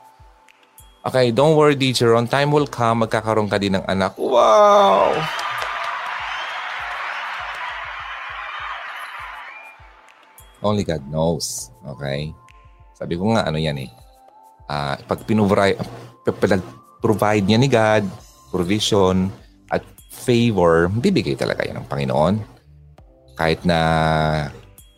[1.06, 2.18] Okay, don't worry, teacher.
[2.18, 4.18] On time will come, magkakaroon ka din ng anak.
[4.18, 5.14] Wow!
[10.66, 11.70] Only God knows.
[11.86, 12.34] Okay?
[12.98, 13.90] Sabi ko nga, ano yan eh.
[14.66, 15.78] Uh, pag pinuvray,
[17.04, 18.10] provide niya ni God,
[18.50, 19.30] provision,
[19.70, 22.55] at favor, bibigay talaga yan ng Panginoon.
[23.36, 23.78] Kahit na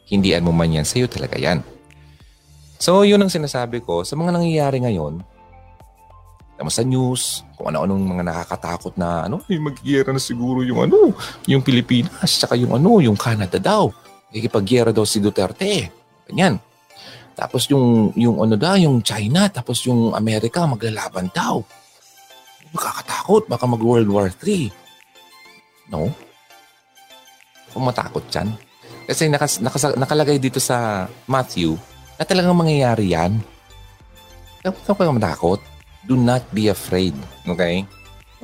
[0.06, 1.66] hindian mo man yan, sa'yo talaga yan.
[2.78, 4.06] So, yun ang sinasabi ko.
[4.06, 5.26] Sa mga nangyayari ngayon,
[6.58, 11.14] Tama sa news, kung ano-anong mga nakakatakot na ano, ay mag-giyera na siguro yung ano,
[11.46, 13.94] yung Pilipinas, tsaka yung ano, yung Canada daw.
[14.34, 15.94] Ikipagyera daw si Duterte.
[16.26, 16.58] Ganyan.
[17.38, 21.62] Tapos yung, yung ano daw, yung China, tapos yung Amerika maglalaban daw.
[22.74, 24.74] Makakatakot, baka mag World War III.
[25.94, 26.10] No?
[27.78, 28.58] Matakot yan.
[29.08, 31.80] Kasi nakas, nakas, nakalagay dito sa Matthew
[32.20, 33.40] na talagang mangyayari yan.
[34.68, 35.64] Huwag kang matakot.
[36.04, 37.16] Do not be afraid.
[37.48, 37.88] Okay?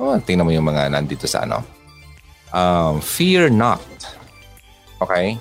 [0.00, 1.60] Oh, tingnan mo yung mga nandito sa ano.
[2.54, 3.82] Um, fear not.
[5.02, 5.36] Okay?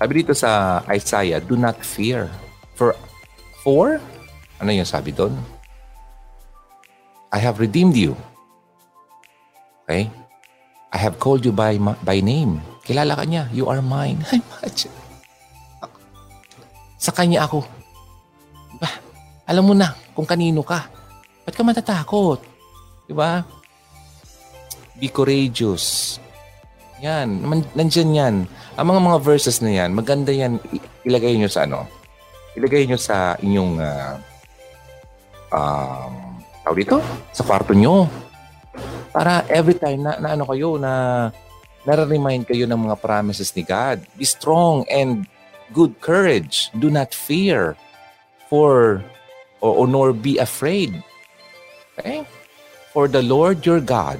[0.00, 2.26] Sabi dito sa Isaiah, do not fear.
[2.74, 2.96] For,
[3.60, 4.00] for,
[4.58, 5.36] ano yung sabi doon?
[7.30, 8.16] I have redeemed you.
[9.84, 10.10] Okay?
[10.90, 12.58] I have called you by by name.
[12.82, 13.46] Kilala ka niya.
[13.54, 14.26] You are mine.
[14.34, 14.94] Imagine.
[16.98, 17.62] Sa kanya ako.
[18.74, 18.90] Diba?
[19.46, 20.90] Alam mo na kung kanino ka.
[21.46, 22.42] Ba't ka matatakot?
[23.06, 23.46] Diba?
[24.98, 26.18] Be courageous.
[27.00, 27.40] Yan.
[27.72, 28.34] Nandyan yan.
[28.76, 30.60] Ang mga mga verses na yan, maganda yan.
[31.06, 31.88] Ilagay nyo sa ano?
[32.58, 34.14] Ilagay nyo sa inyong uh,
[35.54, 36.12] um,
[36.66, 36.98] tawag dito?
[37.32, 38.04] Sa kwarto nyo.
[39.10, 41.28] Para every time na, na ano kayo, na
[41.84, 44.04] nare-remind kayo ng mga promises ni God.
[44.14, 45.26] Be strong and
[45.72, 46.68] good courage.
[46.76, 47.74] Do not fear
[48.50, 49.00] for
[49.60, 50.94] or, or nor be afraid.
[51.98, 52.26] Okay?
[52.92, 54.18] For the Lord your God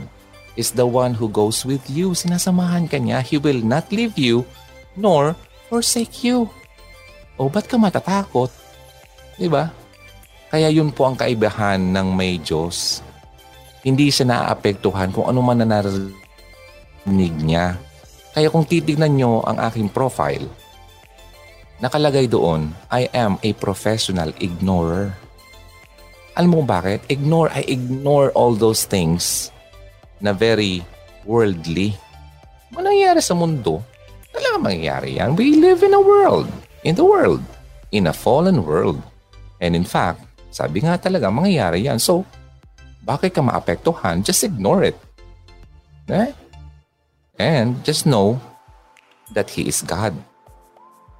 [0.56, 2.14] is the one who goes with you.
[2.14, 3.20] Sinasamahan ka niya.
[3.24, 4.46] He will not leave you
[4.94, 5.34] nor
[5.68, 6.48] forsake you.
[7.40, 8.52] O ba't ka matatakot?
[9.40, 9.72] Diba?
[10.50, 13.00] Kaya yun po ang kaibahan ng may Diyos.
[13.80, 17.80] Hindi siya naaapektuhan kung ano man na narinig niya.
[18.30, 20.44] Kaya kung titignan nyo ang aking profile,
[21.80, 25.16] nakalagay doon, I am a professional ignorer.
[26.38, 27.02] Alam mo bakit?
[27.10, 29.50] Ignore, I ignore all those things
[30.22, 30.84] na very
[31.26, 31.96] worldly.
[32.70, 33.82] Ano nangyayari sa mundo?
[34.30, 35.34] Talaga mangyayari yan.
[35.34, 36.46] We live in a world.
[36.86, 37.42] In the world.
[37.90, 39.02] In a fallen world.
[39.58, 40.22] And in fact,
[40.54, 41.98] sabi nga talaga, mangyayari yan.
[41.98, 42.22] So,
[43.04, 44.22] bakit ka maapektuhan?
[44.24, 44.96] Just ignore it.
[46.10, 46.32] Eh?
[47.40, 48.36] And just know
[49.32, 50.12] that He is God.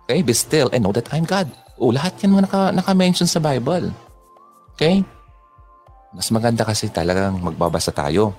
[0.05, 0.21] Okay?
[0.21, 1.49] Be still and know that I'm God.
[1.81, 3.89] O, lahat yan mga naka, naka-mention sa Bible.
[4.77, 5.01] Okay?
[6.13, 8.35] Mas maganda kasi talagang magbabasa tayo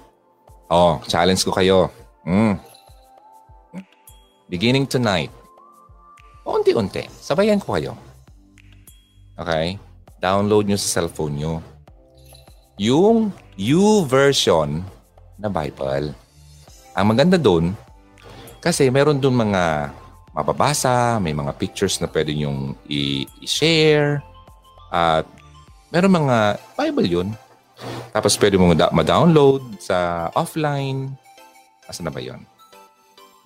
[0.71, 1.91] Oh, challenge ko kayo.
[2.23, 2.55] Mm.
[4.47, 5.27] Beginning tonight.
[6.47, 7.11] Unti-unti.
[7.11, 7.91] Sabayan ko kayo.
[9.35, 9.75] Okay?
[10.23, 11.59] Download nyo sa cellphone nyo.
[12.79, 14.85] Yung U version
[15.35, 16.13] na Bible.
[16.95, 17.75] Ang maganda doon,
[18.61, 19.89] kasi meron doon mga
[20.31, 24.23] mababasa, may mga pictures na pwede nyong i-share,
[24.91, 25.25] at
[25.91, 27.29] meron mga Bible yun.
[28.11, 31.15] Tapos pwede mong da- ma-download sa offline.
[31.87, 32.43] Asa na ba yun?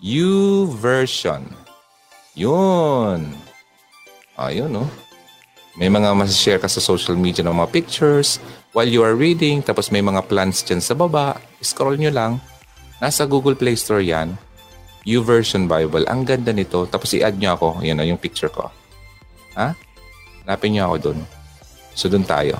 [0.03, 1.47] U-version.
[2.35, 3.31] Yun.
[4.35, 4.85] Ayun, ah, no?
[5.79, 8.43] May mga mas-share ka sa social media ng mga pictures
[8.75, 9.63] while you are reading.
[9.63, 11.39] Tapos may mga plans dyan sa baba.
[11.63, 12.43] Scroll nyo lang.
[12.99, 14.35] Nasa Google Play Store yan.
[15.07, 16.03] U-version Bible.
[16.11, 16.83] Ang ganda nito.
[16.91, 17.67] Tapos i-add nyo ako.
[17.87, 18.67] Yan na yung picture ko.
[19.55, 19.71] Ha?
[20.43, 21.19] Hanapin nyo ako dun.
[21.95, 22.59] So dun tayo.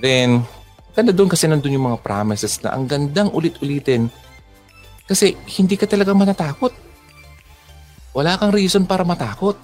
[0.00, 0.40] Then,
[0.96, 4.08] ganda dun kasi nandun yung mga promises na ang gandang ulit-ulitin.
[5.04, 6.72] Kasi hindi ka talaga manatakot.
[8.16, 9.60] Wala kang reason para matakot.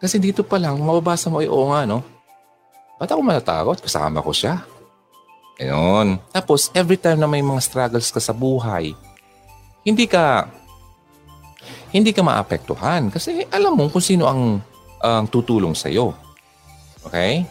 [0.00, 2.00] Kasi dito pa lang, mababasa mo, ay oo nga, no?
[2.96, 3.78] Ba't ako manatakot?
[3.84, 4.64] Kasama ko siya.
[5.60, 6.16] Ayun.
[6.32, 8.96] Tapos, every time na may mga struggles ka sa buhay,
[9.84, 10.48] hindi ka
[11.90, 14.62] hindi ka maapektuhan kasi alam mo kung sino ang
[15.02, 16.16] ang tutulong sa iyo.
[17.04, 17.44] Okay?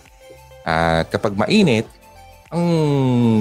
[0.63, 1.85] At kapag mainit,
[2.49, 2.65] ang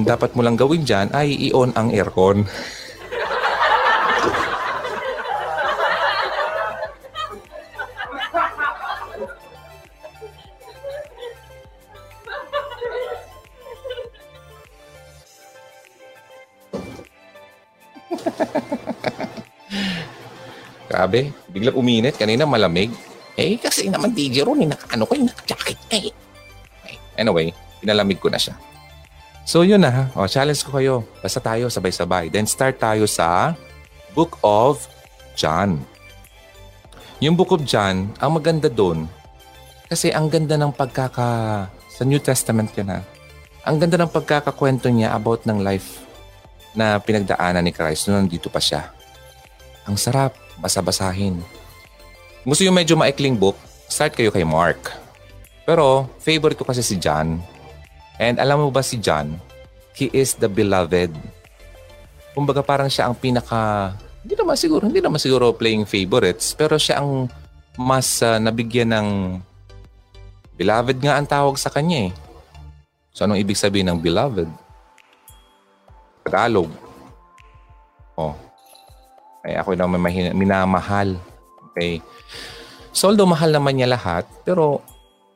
[0.04, 2.44] dapat mo lang gawin diyan ay i-on ang aircon.
[20.88, 22.16] Grabe, biglang uminit.
[22.16, 22.90] Kanina malamig.
[23.38, 26.10] Eh, kasi naman DJ Ron, eh, ko, naka-jacket ka eh.
[27.14, 28.56] Anyway, pinalamig ko na siya.
[29.46, 30.10] So yun na.
[30.16, 31.06] O, challenge ko kayo.
[31.22, 32.32] Basta tayo sabay-sabay.
[32.32, 33.54] Then start tayo sa
[34.16, 34.90] Book of
[35.38, 35.78] John.
[37.22, 39.06] Yung Book of John, ang maganda doon,
[39.88, 41.28] kasi ang ganda ng pagkaka...
[41.98, 43.02] Sa New Testament yun ha.
[43.66, 46.06] Ang ganda ng pagkakakwento niya about ng life
[46.78, 48.94] na pinagdaanan ni Christ nung nandito pa siya.
[49.90, 51.42] Ang sarap basa-basahin.
[52.46, 53.58] Gusto yung medyo maikling book,
[53.90, 54.94] start kayo kay Mark.
[55.66, 57.42] Pero favorite ko kasi si John.
[58.22, 59.42] And alam mo ba si John?
[59.98, 61.10] He is the beloved.
[62.38, 63.90] Kumbaga parang siya ang pinaka
[64.28, 67.32] hindi naman siguro, hindi naman siguro playing favorites, pero siya ang
[67.80, 69.08] mas uh, nabigyan ng
[70.58, 72.12] beloved nga ang tawag sa kanya eh.
[73.14, 74.50] So anong ibig sabihin ng beloved?
[76.28, 76.68] Tagalog.
[78.20, 78.36] Oh,
[79.48, 81.16] ay ako naman mahina, minamahal.
[81.72, 82.04] Okay?
[82.92, 84.84] So although mahal naman niya lahat, pero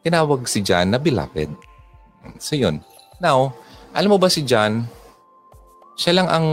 [0.05, 1.49] tinawag si John na beloved.
[2.37, 2.85] So yun.
[3.23, 3.57] Now,
[3.97, 4.85] alam mo ba si John,
[5.97, 6.47] siya lang ang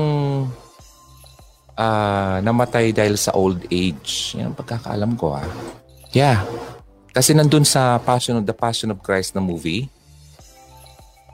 [1.73, 4.37] uh, namatay dahil sa old age.
[4.37, 5.47] Yan ang pagkakaalam ko ah.
[6.15, 6.45] Yeah.
[7.09, 9.89] Kasi nandun sa Passion of the Passion of Christ na movie,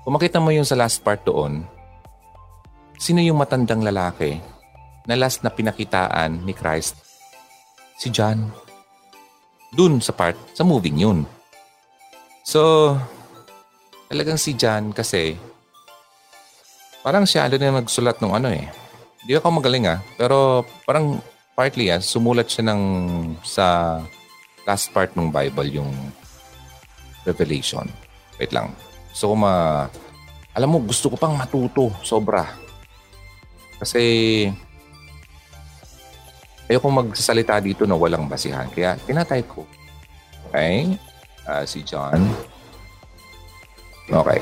[0.08, 1.68] kung makita mo yung sa last part doon,
[3.00, 4.40] sino yung matandang lalaki
[5.06, 6.98] na last na pinakitaan ni Christ?
[8.00, 8.52] Si John.
[9.76, 11.20] Dun sa part, sa moving yun.
[12.46, 12.94] So,
[14.08, 15.36] talagang si John kasi
[17.02, 18.66] parang siya ano na nagsulat ng ano eh.
[19.26, 21.20] Hindi ako magaling ah, pero parang
[21.58, 22.82] partly ah, sumulat siya ng
[23.42, 23.98] sa
[24.66, 25.92] last part ng Bible yung
[27.26, 27.90] Revelation.
[28.38, 28.72] Wait lang.
[29.16, 29.86] So, ma
[30.56, 31.92] alam mo, gusto ko pang matuto.
[32.00, 32.65] Sobra.
[33.80, 34.02] Kasi
[36.66, 38.66] ayoko magsasalita dito na walang basihan.
[38.72, 39.68] Kaya tinatay ko.
[40.50, 40.98] Okay?
[41.46, 42.18] Uh, si John.
[44.10, 44.42] Okay.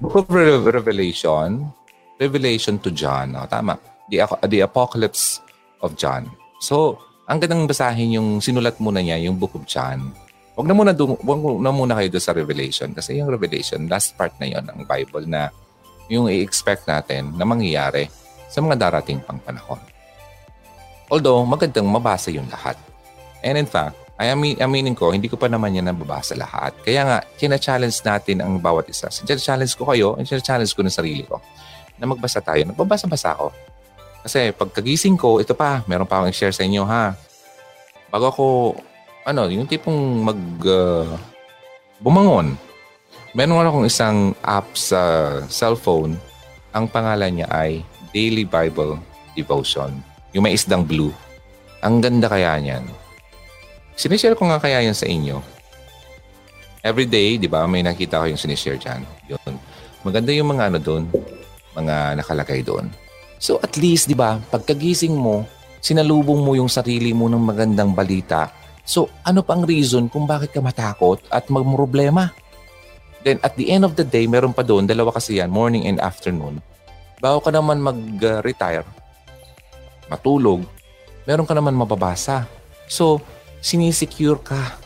[0.00, 0.32] Book of
[0.64, 1.70] Revelation.
[2.16, 3.36] Revelation to John.
[3.36, 3.76] Oh, tama.
[4.08, 5.44] The, the Apocalypse
[5.84, 6.28] of John.
[6.60, 6.98] So,
[7.30, 10.10] ang gandang basahin yung sinulat muna niya, yung Book of John.
[10.58, 14.18] Huwag na muna, dun, wag na muna kayo doon sa Revelation kasi yung Revelation, last
[14.18, 15.48] part na yon ng Bible na
[16.10, 18.10] yung i-expect natin na mangyayari
[18.50, 19.78] sa mga darating pang panahon.
[21.06, 22.74] Although, magandang mabasa yung lahat.
[23.46, 26.76] And in fact, ay amin, aminin ko, hindi ko pa naman yan nababasa lahat.
[26.84, 29.08] Kaya nga, kina-challenge natin ang bawat isa.
[29.08, 31.40] Sina-challenge ko kayo, and challenge ko ng sarili ko
[31.96, 32.60] na magbasa tayo.
[32.68, 33.48] Nagbabasa-basa ako.
[34.20, 37.16] Kasi pagkagising ko, ito pa, meron pa akong share sa inyo ha.
[38.12, 38.44] Bago ako,
[39.24, 41.16] ano, yung tipong mag uh,
[41.96, 42.56] bumangon.
[43.30, 44.98] Meron akong isang app sa
[45.46, 46.18] cellphone.
[46.74, 48.98] Ang pangalan niya ay Daily Bible
[49.38, 49.94] Devotion.
[50.34, 51.14] Yung may isdang blue.
[51.78, 52.82] Ang ganda kaya niyan.
[53.94, 55.38] Sinishare ko nga kaya yan sa inyo.
[56.82, 59.06] Every day, di ba, may nakita ko yung sinishare dyan.
[59.30, 59.54] Yun.
[60.02, 61.06] Maganda yung mga ano doon,
[61.78, 62.90] mga nakalagay doon.
[63.38, 65.46] So at least, di ba, pagkagising mo,
[65.78, 68.50] sinalubong mo yung sarili mo ng magandang balita.
[68.82, 72.34] So ano pang reason kung bakit ka matakot at magproblema?
[73.20, 76.00] Then at the end of the day, meron pa doon, dalawa kasi yan, morning and
[76.00, 76.64] afternoon.
[77.20, 78.88] Bago ka naman mag-retire,
[80.08, 80.64] matulog,
[81.28, 82.48] meron ka naman mababasa.
[82.88, 83.20] So,
[83.60, 84.80] sinisecure ka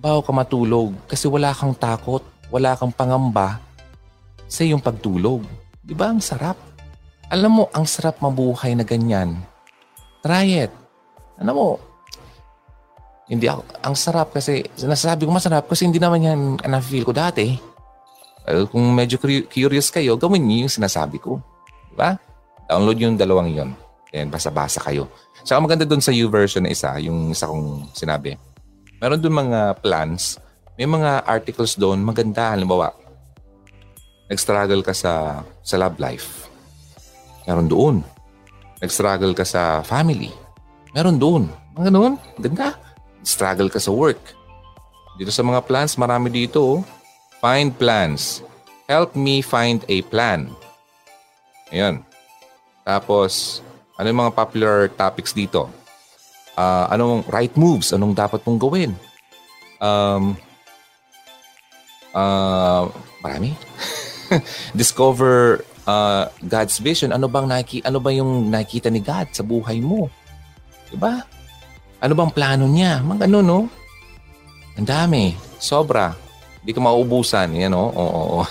[0.00, 3.60] bago ka matulog kasi wala kang takot, wala kang pangamba
[4.48, 5.44] sa iyong pagtulog.
[5.84, 6.56] Di ba ang sarap?
[7.26, 9.42] Alam mo, ang sarap mabuhay na ganyan.
[10.22, 10.72] Try it.
[11.42, 11.68] Ano mo,
[13.26, 17.58] hindi ako, ang sarap kasi, nasasabi ko masarap kasi hindi naman yan na-feel ko dati.
[18.46, 19.18] Well, kung medyo
[19.50, 21.42] curious kayo, gawin niyo yung sinasabi ko.
[21.90, 22.14] Di ba?
[22.70, 23.70] Download yung dalawang yon.
[24.14, 25.10] Then basa-basa kayo.
[25.42, 28.38] Saka maganda dun sa U version na isa, yung isa kong sinabi.
[29.02, 30.38] Meron dun mga plans,
[30.78, 32.54] may mga articles doon maganda.
[32.54, 32.94] Halimbawa,
[34.30, 36.46] nag-struggle ka sa, sa love life.
[37.50, 37.96] Meron doon.
[38.78, 40.30] Nag-struggle ka sa family.
[40.94, 41.50] Meron doon.
[41.74, 42.14] Mga ganun.
[42.38, 42.85] Ganda
[43.26, 44.22] struggle ka sa work.
[45.18, 46.62] Dito sa mga plans, marami dito.
[46.62, 46.80] Oh.
[47.42, 48.46] Find plans.
[48.86, 50.46] Help me find a plan.
[51.74, 52.06] Ayan.
[52.86, 53.60] Tapos,
[53.98, 55.66] ano yung mga popular topics dito?
[56.54, 57.90] Uh, anong right moves?
[57.90, 58.94] Anong dapat mong gawin?
[59.82, 60.38] Um,
[62.14, 62.86] uh,
[63.20, 63.58] marami.
[64.80, 67.10] Discover uh, God's vision.
[67.10, 70.06] Ano bang naki, ano ba yung nakita ni God sa buhay mo?
[70.90, 71.26] 'Di ba?
[72.00, 73.00] Ano bang plano niya?
[73.00, 73.58] Mga ano, no?
[74.76, 75.32] Ang dami.
[75.56, 76.12] Sobra.
[76.60, 77.56] Hindi ka mauubusan.
[77.56, 77.88] Yan, no?
[77.88, 78.42] Oo, oo.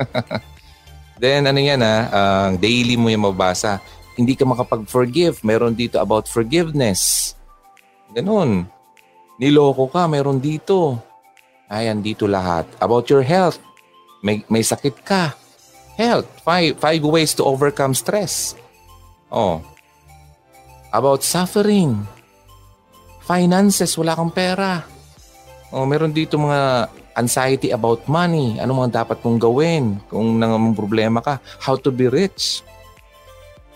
[1.20, 1.96] Then, ano yan, ha?
[2.08, 3.80] Uh, daily mo yung mabasa.
[4.16, 5.44] Hindi ka makapag-forgive.
[5.44, 7.32] Meron dito about forgiveness.
[8.16, 8.64] Ganun.
[9.36, 10.96] Niloko ka, meron dito.
[11.68, 12.64] Ayan, dito lahat.
[12.80, 13.60] About your health.
[14.24, 15.36] May, may sakit ka.
[16.00, 16.24] Health.
[16.40, 18.56] Five, five ways to overcome stress.
[19.28, 19.60] Oh.
[20.96, 22.08] About suffering
[23.26, 24.86] finances, wala kang pera.
[25.74, 26.86] O, oh, meron dito mga
[27.18, 28.62] anxiety about money.
[28.62, 31.42] Ano mga dapat mong gawin kung nang problema ka?
[31.58, 32.62] How to be rich.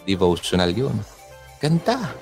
[0.07, 0.95] Devotional yun.
[1.59, 2.15] Ganda.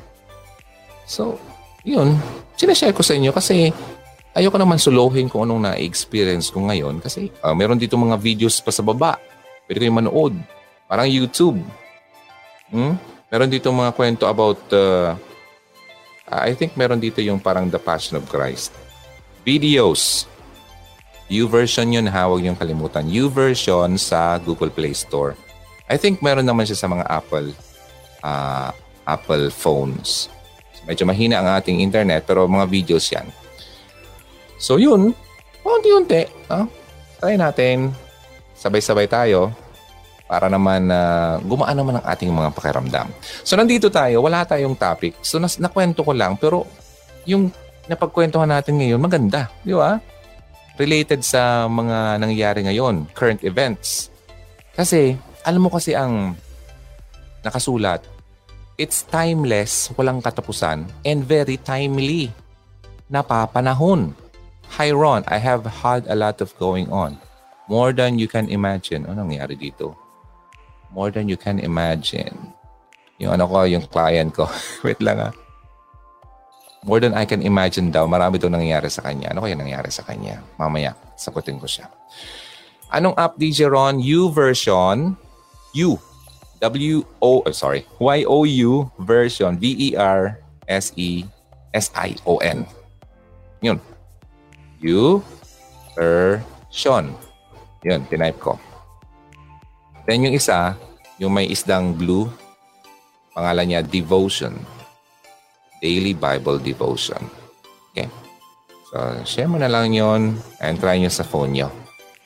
[1.05, 1.37] So,
[1.85, 2.17] yun.
[2.57, 3.71] Sinashare ko sa inyo kasi
[4.33, 8.73] ayoko naman suluhin kung anong na-experience ko ngayon kasi uh, meron dito mga videos pa
[8.73, 9.21] sa baba.
[9.69, 10.33] Pwede kayo manood.
[10.89, 11.61] Parang YouTube.
[12.73, 12.97] Hmm?
[13.29, 15.13] Meron dito mga kwento about uh,
[16.29, 18.77] I think meron dito yung parang The Passion of Christ.
[19.43, 20.29] Videos.
[21.29, 23.09] U-version yun ha, huwag niyong kalimutan.
[23.09, 25.37] U-version sa Google Play Store.
[25.89, 27.53] I think meron naman siya sa mga Apple
[28.21, 28.71] uh,
[29.09, 30.29] Apple phones.
[30.85, 33.29] Medyo mahina ang ating internet pero mga videos yan.
[34.61, 35.13] So yun,
[35.65, 36.29] unti-unti.
[36.49, 36.69] Huh?
[37.21, 37.93] Try natin.
[38.57, 39.53] Sabay-sabay tayo
[40.29, 43.09] para naman uh, gumaan naman ang ating mga pakiramdam.
[43.41, 45.17] So nandito tayo, wala tayong topic.
[45.25, 46.69] So nas- nakwento ko lang pero
[47.25, 47.49] yung
[47.89, 49.97] napagkwentuhan natin ngayon maganda, di ba?
[50.77, 54.13] Related sa mga nangyayari ngayon, current events.
[54.77, 56.37] Kasi alam mo kasi ang
[57.43, 58.05] nakasulat,
[58.77, 62.31] it's timeless, walang katapusan, and very timely.
[63.09, 64.13] Napapanahon.
[64.77, 67.17] Hi Ron, I have had a lot of going on.
[67.73, 69.09] More than you can imagine.
[69.09, 70.08] Ano nangyari dito?
[70.93, 72.53] More than you can imagine.
[73.19, 74.47] Yung ano ko, yung client ko.
[74.87, 75.35] Wait lang ah.
[76.87, 78.07] More than I can imagine daw.
[78.07, 79.35] Marami daw nangyayari sa kanya.
[79.35, 80.39] Ano kaya nangyari sa kanya?
[80.55, 81.91] Mamaya, sagutin ko siya.
[82.95, 83.99] Anong app, DJ Ron?
[83.99, 85.19] U version.
[85.75, 85.99] U.
[86.59, 87.87] W-O, oh, sorry.
[88.03, 89.59] Y-O-U version.
[89.59, 90.39] V-E-R-S-E-S-I-O-N.
[93.63, 93.79] Yun.
[94.83, 95.23] U
[95.95, 97.05] version.
[97.87, 98.59] Yun, tinype ko.
[100.09, 100.75] Then yung isa,
[101.19, 102.31] yung may isdang blue,
[103.35, 104.55] pangalan niya Devotion.
[105.79, 107.23] Daily Bible Devotion.
[107.95, 108.11] Okay?
[108.91, 111.71] So, share mo na lang yon and try nyo sa phone nyo.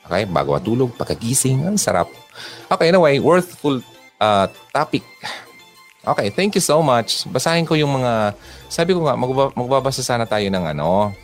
[0.09, 0.25] Okay?
[0.25, 2.09] Bago matulog, pagkagising, ang sarap.
[2.69, 3.81] Okay, anyway, worthful
[4.17, 5.05] uh, topic.
[6.03, 7.23] Okay, thank you so much.
[7.29, 8.35] Basahin ko yung mga,
[8.67, 9.15] sabi ko nga,
[9.55, 11.15] magbabasa sana tayo ng ano,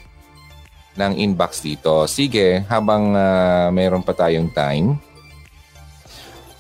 [0.95, 2.07] ng inbox dito.
[2.07, 4.95] Sige, habang uh, mayroon pa tayong time,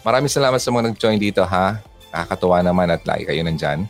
[0.03, 1.83] Maraming salamat sa mga nag-join dito ha.
[2.09, 3.85] Nakakatuwa naman at lagi kayo nandyan.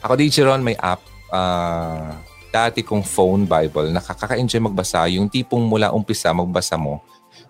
[0.00, 1.02] Ako di Ron, may app.
[1.30, 2.16] Uh,
[2.50, 5.06] dati kong phone Bible, nakaka-enjoy magbasa.
[5.12, 7.04] Yung tipong mula umpisa magbasa mo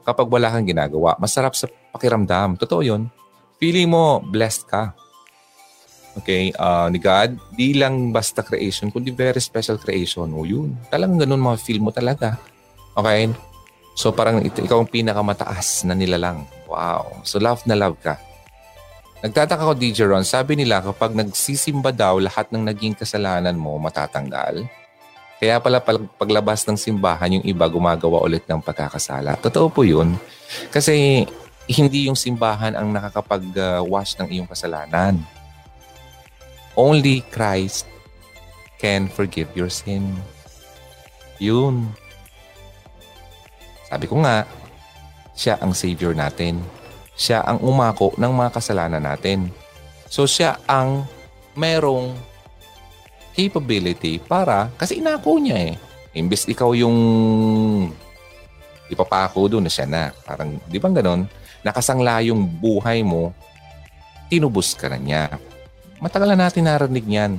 [0.04, 1.16] kapag wala kang ginagawa.
[1.16, 2.58] Masarap sa pakiramdam.
[2.60, 3.08] Totoo yun.
[3.60, 4.92] Feeling mo blessed ka.
[6.10, 10.26] Okay, uh, ni God, di lang basta creation, kundi very special creation.
[10.34, 12.34] O yun, talagang ganun mga feel mo talaga.
[12.98, 13.30] Okay?
[13.94, 16.42] So parang ito, ikaw ang pinakamataas na nilalang.
[16.70, 17.26] Wow.
[17.26, 18.14] So love na love ka.
[19.20, 24.64] Nagtataka ko, DJ Ron, sabi nila kapag nagsisimba daw, lahat ng naging kasalanan mo matatanggal.
[25.36, 25.82] Kaya pala
[26.16, 29.36] paglabas ng simbahan, yung iba gumagawa ulit ng pagkakasala.
[29.36, 30.16] Totoo po yun.
[30.72, 31.24] Kasi
[31.68, 35.20] hindi yung simbahan ang nakakapag-wash ng iyong kasalanan.
[36.72, 37.84] Only Christ
[38.80, 40.16] can forgive your sin.
[41.36, 41.92] Yun.
[43.88, 44.48] Sabi ko nga,
[45.40, 46.60] siya ang Savior natin.
[47.16, 49.48] Siya ang umako ng mga kasalanan natin.
[50.12, 51.08] So siya ang
[51.56, 52.12] merong
[53.32, 55.74] capability para, kasi inako niya eh.
[56.12, 56.98] Imbes ikaw yung
[58.92, 60.12] ipapako doon na siya na.
[60.28, 61.24] Parang, di ba ganon?
[61.64, 63.32] Nakasangla yung buhay mo,
[64.28, 65.40] tinubos ka na niya.
[66.04, 67.32] Matagal na natin narinig niyan.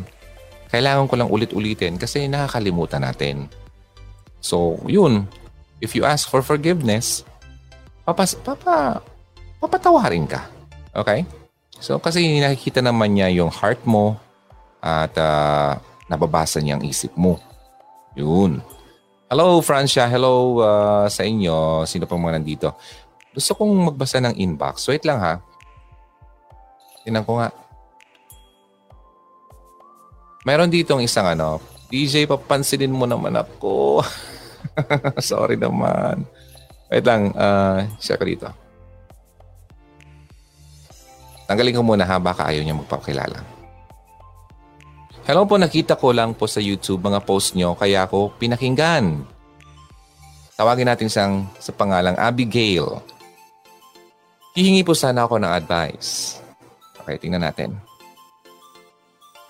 [0.72, 3.52] Kailangan ko lang ulit-ulitin kasi nakakalimutan natin.
[4.40, 5.28] So, yun.
[5.84, 7.28] If you ask for forgiveness,
[8.06, 9.02] papas, papa,
[9.62, 10.48] papatawarin ka.
[10.96, 11.26] Okay?
[11.82, 14.18] So, kasi nakikita naman niya yung heart mo
[14.82, 15.78] at uh,
[16.10, 17.42] nababasa niya ang isip mo.
[18.14, 18.62] Yun.
[19.32, 20.06] Hello, Francia.
[20.06, 21.88] Hello uh, sa inyo.
[21.88, 22.68] Sino pang mga nandito?
[23.32, 24.92] Gusto kong magbasa ng inbox.
[24.92, 25.40] Wait lang ha.
[27.08, 27.50] Tinan ko nga.
[30.44, 34.02] Meron dito isang ano, DJ, papansinin mo naman ako.
[35.22, 36.28] Sorry naman.
[36.92, 38.52] Wait lang, uh, share ko dito.
[41.48, 43.40] Tanggalin ko muna ha, baka ayaw niya magpakilala.
[45.24, 49.24] Hello po, nakita ko lang po sa YouTube mga post nyo, kaya ako pinakinggan.
[50.60, 53.00] Tawagin natin siyang sa pangalang Abigail.
[54.52, 56.44] Hihingi po sana ako ng advice.
[57.00, 57.80] Okay, tingnan natin.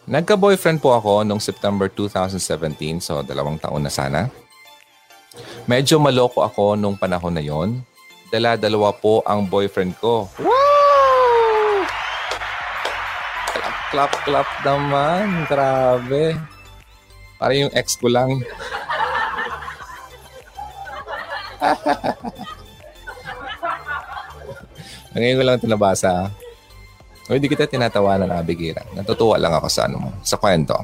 [0.06, 4.30] Nagka-boyfriend po ako noong September 2017, so dalawang taon na sana.
[5.64, 7.80] Medyo maloko ako nung panahon na yon.
[8.32, 10.28] Dala-dalawa po ang boyfriend ko.
[10.40, 11.88] Wow!
[13.52, 15.48] Clap, clap, clap naman.
[15.48, 16.36] Grabe.
[17.40, 18.44] Para yung ex ko lang.
[25.12, 26.32] Ngayon ko lang ito nabasa.
[27.28, 28.80] O hindi kita tinatawanan, Abigail.
[28.96, 30.76] Natutuwa lang ako sa ano mo, sa kwento.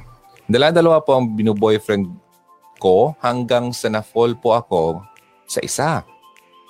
[0.48, 2.27] Dala-dalawa po ang binu-boyfriend
[2.78, 5.02] ko hanggang sa na-fall po ako
[5.50, 5.92] sa isa.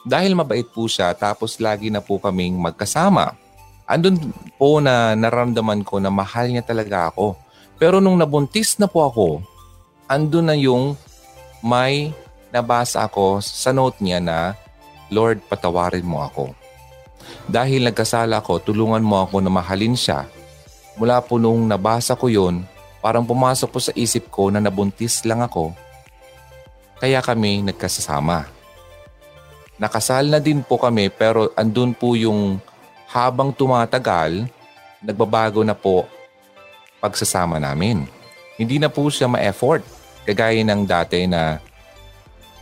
[0.07, 3.35] Dahil mabait po siya tapos lagi na po kaming magkasama.
[3.83, 7.35] Andun po na naramdaman ko na mahal niya talaga ako.
[7.75, 9.27] Pero nung nabuntis na po ako,
[10.07, 10.95] andun na yung
[11.59, 12.15] may
[12.51, 14.55] nabasa ako sa note niya na,
[15.11, 16.51] Lord, patawarin mo ako.
[17.47, 20.27] Dahil nagkasala ako, tulungan mo ako na mahalin siya.
[20.99, 22.63] Mula po nung nabasa ko yon,
[22.99, 25.86] parang pumasok po sa isip ko na nabuntis lang ako
[26.97, 28.49] kaya kami nagkasama.
[29.77, 32.57] Nakasal na din po kami pero andun po yung
[33.07, 34.49] habang tumatagal,
[35.01, 36.09] nagbabago na po
[36.97, 38.09] pagsasama namin.
[38.57, 39.85] Hindi na po siya ma-effort
[40.25, 41.61] kagaya ng dati na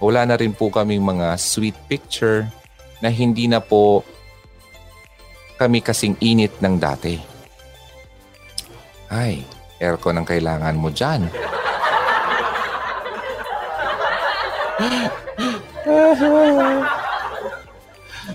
[0.04, 2.46] wala na rin po kaming mga sweet picture
[3.00, 4.04] na hindi na po
[5.56, 7.16] kami kasing init ng dati.
[9.08, 9.48] Ay,
[9.80, 11.32] aircon ang kailangan mo dyan.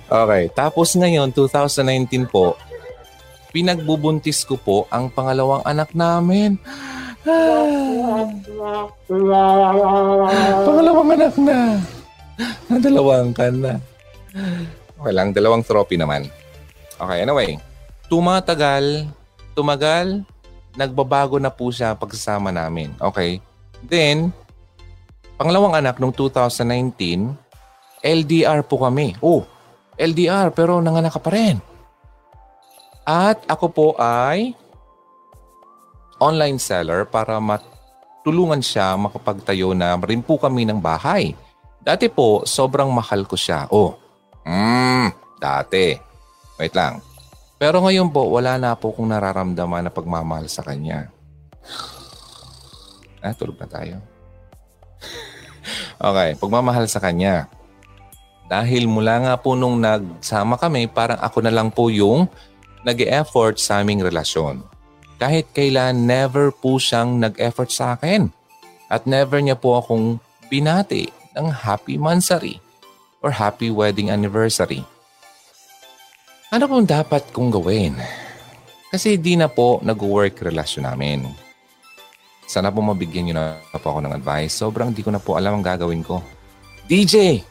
[0.08, 2.56] Okay, tapos ngayon, 2019 po,
[3.50, 6.56] pinagbubuntis ko po ang pangalawang anak namin.
[10.64, 11.60] pangalawang anak na.
[12.70, 13.76] Dalawang ka na.
[15.00, 16.28] Okay lang, dalawang trophy naman.
[17.00, 17.56] Okay, anyway.
[18.08, 19.08] Tumatagal,
[19.56, 20.24] tumagal,
[20.74, 22.94] nagbabago na po siya pagsasama namin.
[23.00, 23.40] Okay.
[23.80, 24.30] Then,
[25.40, 27.32] Pangalawang anak nung 2019,
[28.04, 29.16] LDR po kami.
[29.24, 29.48] Oh,
[29.96, 31.56] LDR pero nanganak ka pa rin.
[33.08, 34.52] At ako po ay
[36.20, 41.32] online seller para matulungan siya makapagtayo na rin po kami ng bahay.
[41.80, 43.64] Dati po, sobrang mahal ko siya.
[43.72, 43.96] Oh,
[44.44, 45.96] mm, dati.
[46.60, 47.00] Wait lang.
[47.56, 51.08] Pero ngayon po, wala na po kong nararamdaman na pagmamahal sa kanya.
[53.24, 54.04] Ah, tulog na tayo.
[56.00, 57.44] Okay, pagmamahal sa kanya.
[58.48, 62.24] Dahil mula nga po nung nagsama kami, parang ako na lang po yung
[62.80, 64.64] nag effort sa aming relasyon.
[65.20, 68.32] Kahit kailan, never po siyang nag-effort sa akin.
[68.88, 70.16] At never niya po akong
[70.48, 72.56] binati ng happy mansary
[73.20, 74.80] or happy wedding anniversary.
[76.48, 78.00] Ano pong dapat kong gawin?
[78.88, 81.49] Kasi di na po nag-work relasyon namin.
[82.50, 84.58] Sana po mabigyan niyo na po ako ng advice.
[84.58, 86.18] Sobrang di ko na po alam ang gagawin ko.
[86.90, 87.46] DJ!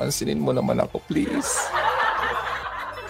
[0.00, 1.68] Pansinin mo naman ako, please.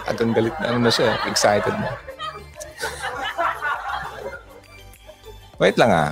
[0.03, 1.15] Agang galit na ano na siya.
[1.31, 1.95] Excited na.
[5.63, 6.11] Wait lang ah.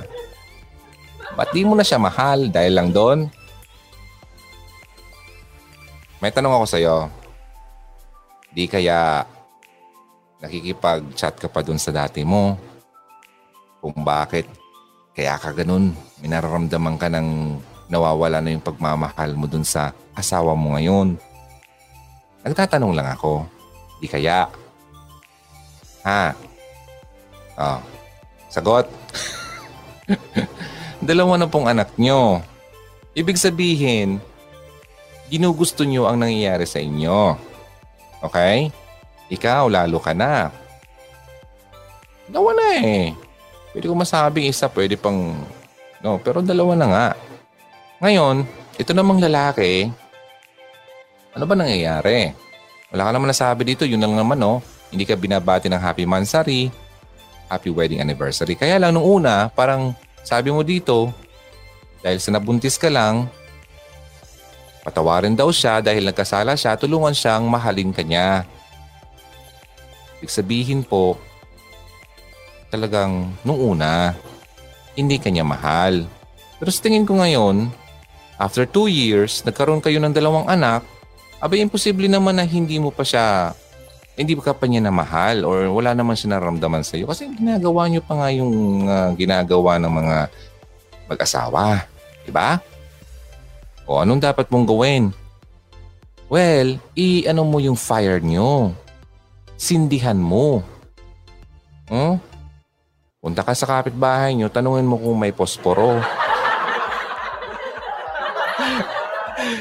[1.36, 3.28] Ba't di mo na siya mahal dahil lang doon?
[6.24, 6.96] May tanong ako sa'yo.
[8.48, 9.28] Di kaya
[10.40, 12.56] nakikipag-chat ka pa doon sa dati mo?
[13.84, 14.59] Kung bakit
[15.20, 15.92] Kaya ka ganun.
[16.24, 17.60] May nararamdaman ka ng
[17.92, 21.20] nawawala na yung pagmamahal mo dun sa asawa mo ngayon.
[22.40, 23.44] Nagtatanong lang ako.
[24.00, 24.48] Di kaya?
[26.08, 26.32] Ha?
[27.60, 27.80] Oh.
[28.48, 28.88] Sagot.
[31.04, 32.40] Dalawa na pong anak nyo.
[33.12, 34.24] Ibig sabihin,
[35.28, 37.36] ginugusto nyo ang nangyayari sa inyo.
[38.24, 38.72] Okay?
[39.28, 40.48] Ikaw, lalo ka na.
[42.24, 43.12] Dalawa na eh.
[43.70, 45.38] Pwede ko masabing isa, pwede pang...
[46.00, 47.08] No, pero dalawa na nga.
[48.00, 48.48] Ngayon,
[48.80, 49.92] ito namang lalaki,
[51.30, 52.34] ano ba nangyayari?
[52.90, 54.58] Wala ka naman nasabi dito, yun lang naman no.
[54.90, 56.66] Hindi ka binabati ng happy mansari,
[57.46, 58.58] happy wedding anniversary.
[58.58, 59.94] Kaya lang nung una, parang
[60.26, 61.14] sabi mo dito,
[62.02, 63.30] dahil sa nabuntis ka lang,
[64.82, 68.42] patawarin daw siya dahil nagkasala siya, tulungan siyang mahalin ka niya.
[70.18, 71.14] Ibig sabihin po,
[72.70, 74.14] talagang nung una,
[74.94, 76.06] hindi ka niya mahal.
[76.56, 77.68] Pero sa tingin ko ngayon,
[78.40, 80.80] After two years, nagkaroon kayo ng dalawang anak,
[81.44, 83.52] abay imposible naman na hindi mo pa siya,
[84.16, 87.84] hindi ka pa niya na mahal or wala naman siya naramdaman sa iyo kasi ginagawa
[87.84, 88.52] niyo pa nga yung
[88.88, 90.16] uh, ginagawa ng mga
[91.12, 91.84] mag-asawa.
[92.24, 92.64] Diba?
[93.84, 95.12] O anong dapat mong gawin?
[96.32, 98.72] Well, i-ano mo yung fire niyo.
[99.60, 100.64] Sindihan mo.
[101.92, 102.16] Hmm?
[103.20, 106.00] Punta ka sa kapitbahay niyo, tanungin mo kung may posporo.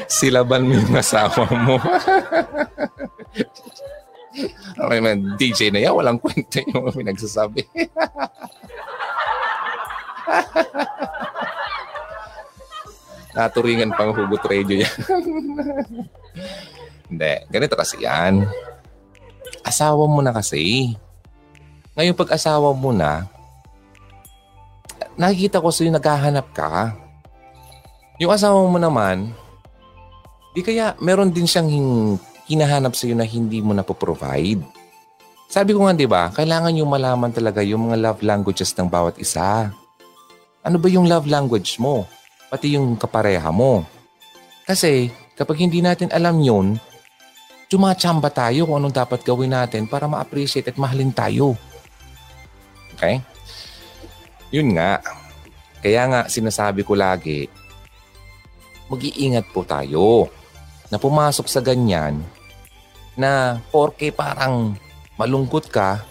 [0.07, 1.75] Silaban mo yung asawa mo.
[4.79, 7.67] okay man, DJ na yan, walang kwenta yung pinagsasabi.
[13.35, 14.95] Naturingan pang hugot radio yan.
[17.11, 18.47] Hindi, ganito kasi yan.
[19.67, 20.95] Asawa mo na kasi.
[21.99, 23.27] Ngayon pag asawa mo na,
[25.19, 26.95] nakikita ko sa'yo naghahanap ka.
[28.23, 29.35] Yung asawa mo naman,
[30.49, 32.19] Di kaya meron din siyang hin-
[32.49, 34.65] hinahanap sa iyo na hindi mo na provide
[35.49, 39.17] Sabi ko nga 'di ba, kailangan niyo malaman talaga yung mga love languages ng bawat
[39.17, 39.73] isa.
[40.61, 42.05] Ano ba yung love language mo?
[42.53, 43.81] Pati yung kapareha mo.
[44.69, 46.77] Kasi kapag hindi natin alam yun,
[47.65, 51.57] tumachamba tayo kung anong dapat gawin natin para ma-appreciate at mahalin tayo.
[52.93, 53.17] Okay?
[54.49, 54.99] Yun nga.
[55.79, 57.47] Kaya nga sinasabi ko lagi,
[58.89, 60.27] mag-iingat po tayo
[60.89, 62.19] na pumasok sa ganyan
[63.13, 64.73] na porke parang
[65.15, 66.01] malungkot ka,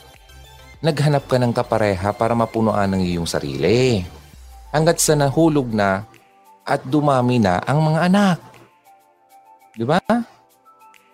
[0.85, 4.07] naghanap ka ng kapareha para mapunuan ng iyong sarili.
[4.71, 6.05] Hanggat sa nahulog na
[6.69, 8.39] at dumami na ang mga anak.
[9.73, 9.99] Di ba?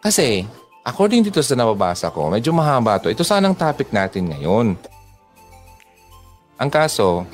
[0.02, 0.42] Kasi,
[0.82, 3.08] according dito sa nababasa ko, medyo mahaba to.
[3.08, 4.74] Ito sanang topic natin ngayon.
[6.58, 7.26] Ang kaso,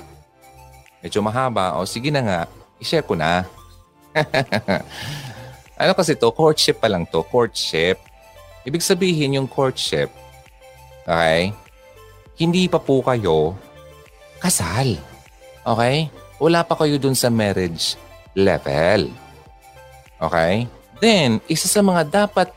[1.05, 1.77] medyo mahaba.
[1.77, 2.41] O sige na nga,
[2.81, 3.45] i-share ko na.
[5.81, 6.29] Ano kasi to?
[6.29, 7.25] Courtship pa lang to.
[7.25, 7.97] Courtship.
[8.69, 10.13] Ibig sabihin yung courtship,
[11.09, 11.57] okay?
[12.37, 13.57] Hindi pa po kayo
[14.45, 15.01] kasal.
[15.65, 16.13] Okay?
[16.37, 17.97] Wala pa kayo dun sa marriage
[18.37, 19.09] level.
[20.21, 20.69] Okay?
[21.01, 22.53] Then, isa sa mga dapat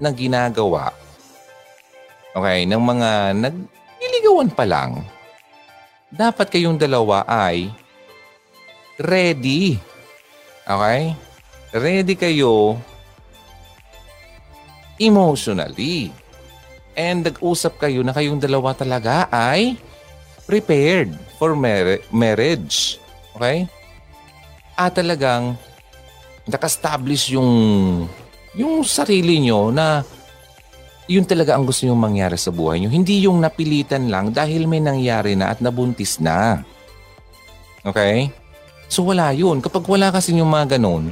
[0.00, 0.96] na ginagawa,
[2.32, 5.04] okay, ng mga nagliligawan pa lang,
[6.12, 7.72] dapat kayong dalawa ay
[9.00, 9.80] ready.
[10.68, 11.16] Okay?
[11.72, 12.76] ready kayo
[15.00, 16.12] emotionally.
[16.92, 19.80] And nag-usap kayo na kayong dalawa talaga ay
[20.44, 23.00] prepared for mar- marriage.
[23.32, 23.64] Okay?
[24.76, 25.56] At talagang
[26.44, 27.50] nakastablish yung
[28.52, 30.04] yung sarili nyo na
[31.10, 32.90] yun talaga ang gusto nyo mangyari sa buhay nyo.
[32.90, 36.62] Hindi yung napilitan lang dahil may nangyari na at nabuntis na.
[37.82, 38.30] Okay?
[38.86, 39.58] So wala yun.
[39.58, 41.10] Kapag wala kasi yung mga ganun,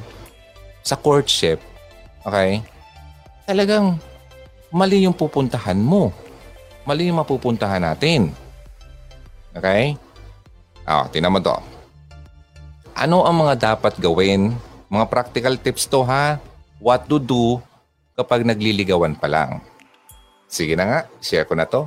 [0.81, 1.61] sa courtship,
[2.23, 2.63] okay,
[3.45, 3.99] talagang
[4.71, 6.15] mali yung pupuntahan mo.
[6.87, 8.33] Mali yung mapupuntahan natin.
[9.53, 9.99] Okay?
[10.87, 11.57] Ah, mo to.
[12.97, 14.55] Ano ang mga dapat gawin?
[14.91, 16.41] Mga practical tips to ha.
[16.81, 17.61] What to do
[18.17, 19.61] kapag nagliligawan pa lang.
[20.51, 21.87] Sige na nga, share ko na to.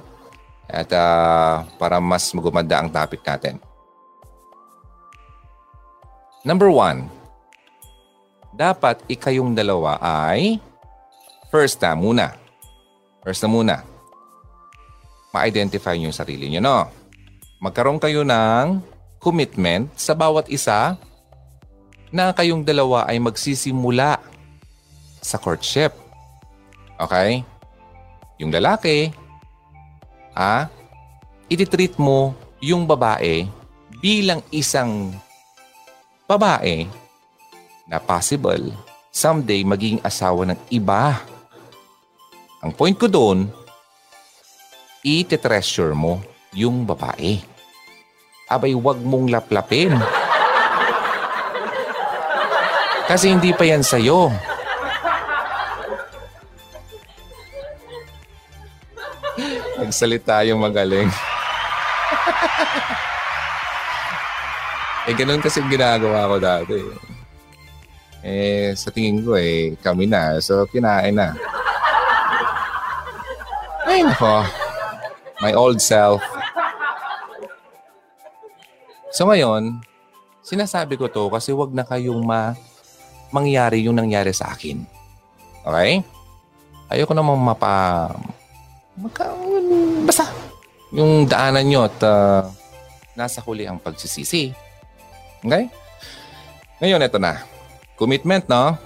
[0.72, 3.60] At uh, para mas magumanda ang topic natin.
[6.48, 7.12] Number one,
[8.56, 10.64] dapat ikayong dalawa ay
[11.52, 12.40] first na muna.
[13.20, 13.76] First na muna.
[15.36, 16.78] Ma-identify nyo yung sarili nyo, no?
[17.60, 18.80] Magkaroon kayo ng
[19.20, 20.96] commitment sa bawat isa
[22.14, 24.24] na kayong dalawa ay magsisimula
[25.20, 25.96] sa courtship.
[27.00, 27.44] Okay?
[28.44, 29.08] Yung lalaki,
[30.36, 30.68] ah,
[31.48, 33.48] ititreat mo yung babae
[34.04, 35.16] bilang isang
[36.28, 36.84] babae
[37.88, 38.68] na possible
[39.16, 41.24] someday maging asawa ng iba.
[42.60, 43.48] Ang point ko doon,
[45.08, 46.20] iti-treasure mo
[46.52, 47.40] yung babae.
[48.52, 49.96] Abay, wag mong laplapin.
[53.08, 54.52] Kasi hindi pa yan sa'yo.
[59.84, 61.12] Nagsalita yung magaling.
[65.12, 66.80] eh, ganun kasi ginagawa ko dati.
[68.24, 70.40] Eh, sa tingin ko eh, kami na.
[70.40, 71.36] So, kinain na.
[73.84, 74.48] Ay, nako.
[75.44, 76.24] My old self.
[79.14, 79.86] So ngayon,
[80.42, 82.58] sinasabi ko to kasi wag na kayong ma
[83.30, 84.82] mangyari yung nangyari sa akin.
[85.62, 86.02] Okay?
[86.90, 88.10] Ayoko namang mapa...
[88.94, 89.34] Maka,
[90.06, 90.30] basta,
[90.94, 92.46] yung daanan nyo at uh,
[93.18, 94.54] nasa huli ang pagsisisi.
[95.42, 95.66] Okay?
[96.78, 97.42] Ngayon, ito na.
[97.98, 98.78] Commitment, no?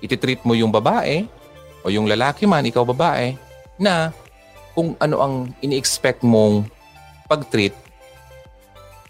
[0.00, 1.28] Ititreat mo yung babae
[1.84, 3.36] o yung lalaki man, ikaw babae,
[3.76, 4.12] na
[4.72, 6.68] kung ano ang ini-expect mong
[7.28, 7.76] pag-treat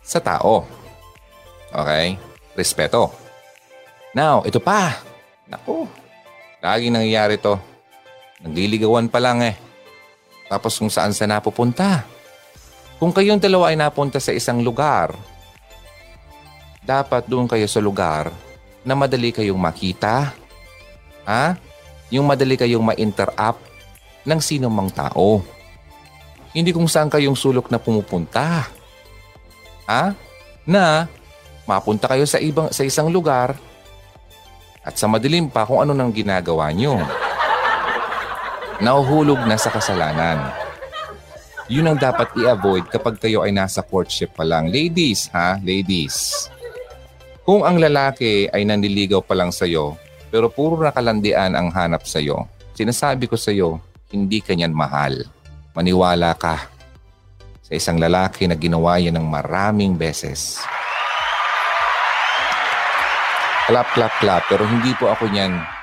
[0.03, 0.67] sa tao.
[1.71, 2.19] Okay?
[2.59, 3.15] Respeto.
[4.11, 4.99] Now, ito pa.
[5.47, 5.87] Naku,
[6.59, 7.55] laging nangyayari to.
[8.43, 9.66] Nagliligawan pa lang eh.
[10.47, 12.07] Tapos kung saan sa napupunta.
[12.97, 15.13] Kung kayong dalawa ay napunta sa isang lugar,
[16.87, 18.31] dapat doon kayo sa lugar
[18.87, 20.33] na madali kayong makita.
[21.27, 21.59] Ha?
[22.15, 23.59] Yung madali kayong ma-interact
[24.23, 25.43] ng sino mang tao.
[26.55, 28.71] Hindi kung saan kayong sulok na pumupunta.
[29.91, 30.15] Ha?
[30.65, 31.11] Na
[31.67, 33.59] mapunta kayo sa ibang sa isang lugar
[34.87, 37.26] at sa madilim pa kung ano nang ginagawa nyo.
[38.77, 40.53] Nauhulog na sa kasalanan.
[41.73, 44.69] Yun ang dapat i-avoid kapag kayo ay nasa courtship pa lang.
[44.69, 45.57] Ladies, ha?
[45.65, 46.47] Ladies.
[47.43, 49.97] Kung ang lalaki ay nanliligaw pa lang sa'yo,
[50.29, 52.45] pero puro nakalandian ang hanap sa'yo,
[52.77, 53.81] sinasabi ko sa'yo,
[54.13, 55.25] hindi kanyan mahal.
[55.73, 56.69] Maniwala ka
[57.65, 60.61] sa isang lalaki na ginawa yan ng maraming beses.
[63.67, 64.47] Clap, clap, clap.
[64.47, 65.76] Pero hindi po ako niyan,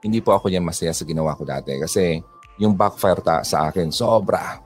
[0.00, 1.76] hindi po ako niyan masaya sa ginawa ko dati.
[1.76, 2.20] Kasi
[2.60, 4.60] yung backfire ta sa akin, sobra.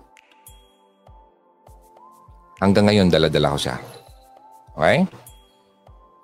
[2.63, 3.77] Hanggang ngayon, dala-dala ko siya.
[4.79, 4.99] Okay?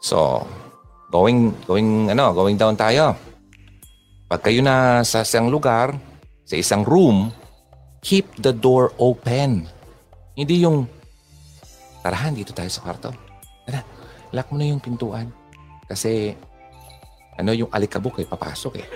[0.03, 0.47] So,
[1.11, 3.15] going, going, ano, going down tayo.
[4.31, 5.95] Pag kayo na sa isang lugar,
[6.47, 7.35] sa isang room,
[8.03, 9.67] keep the door open.
[10.39, 10.87] Hindi yung,
[12.03, 13.11] tarahan, dito tayo sa kwarto.
[13.67, 13.83] Tara,
[14.31, 15.31] lock mo na yung pintuan.
[15.91, 16.35] Kasi,
[17.41, 18.87] ano yung alikabok eh, papasok eh.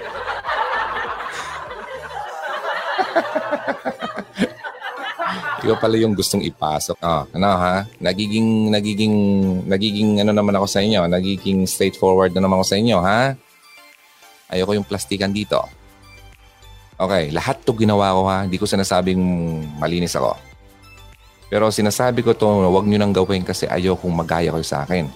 [5.64, 7.00] Ikaw pala yung gustong ipasok.
[7.00, 7.88] Oh, ano ha?
[7.96, 9.16] Nagiging, nagiging,
[9.64, 11.08] nagiging ano naman ako sa inyo.
[11.08, 13.32] Nagiging straightforward na naman ako sa inyo, ha?
[14.52, 15.64] Ayoko yung plastikan dito.
[16.94, 18.38] Okay, lahat to ginawa ko ha.
[18.46, 19.18] Hindi ko sinasabing
[19.80, 20.38] malinis ako.
[21.50, 25.10] Pero sinasabi ko to, huwag nyo nang gawin kasi ayokong magaya kayo sa akin.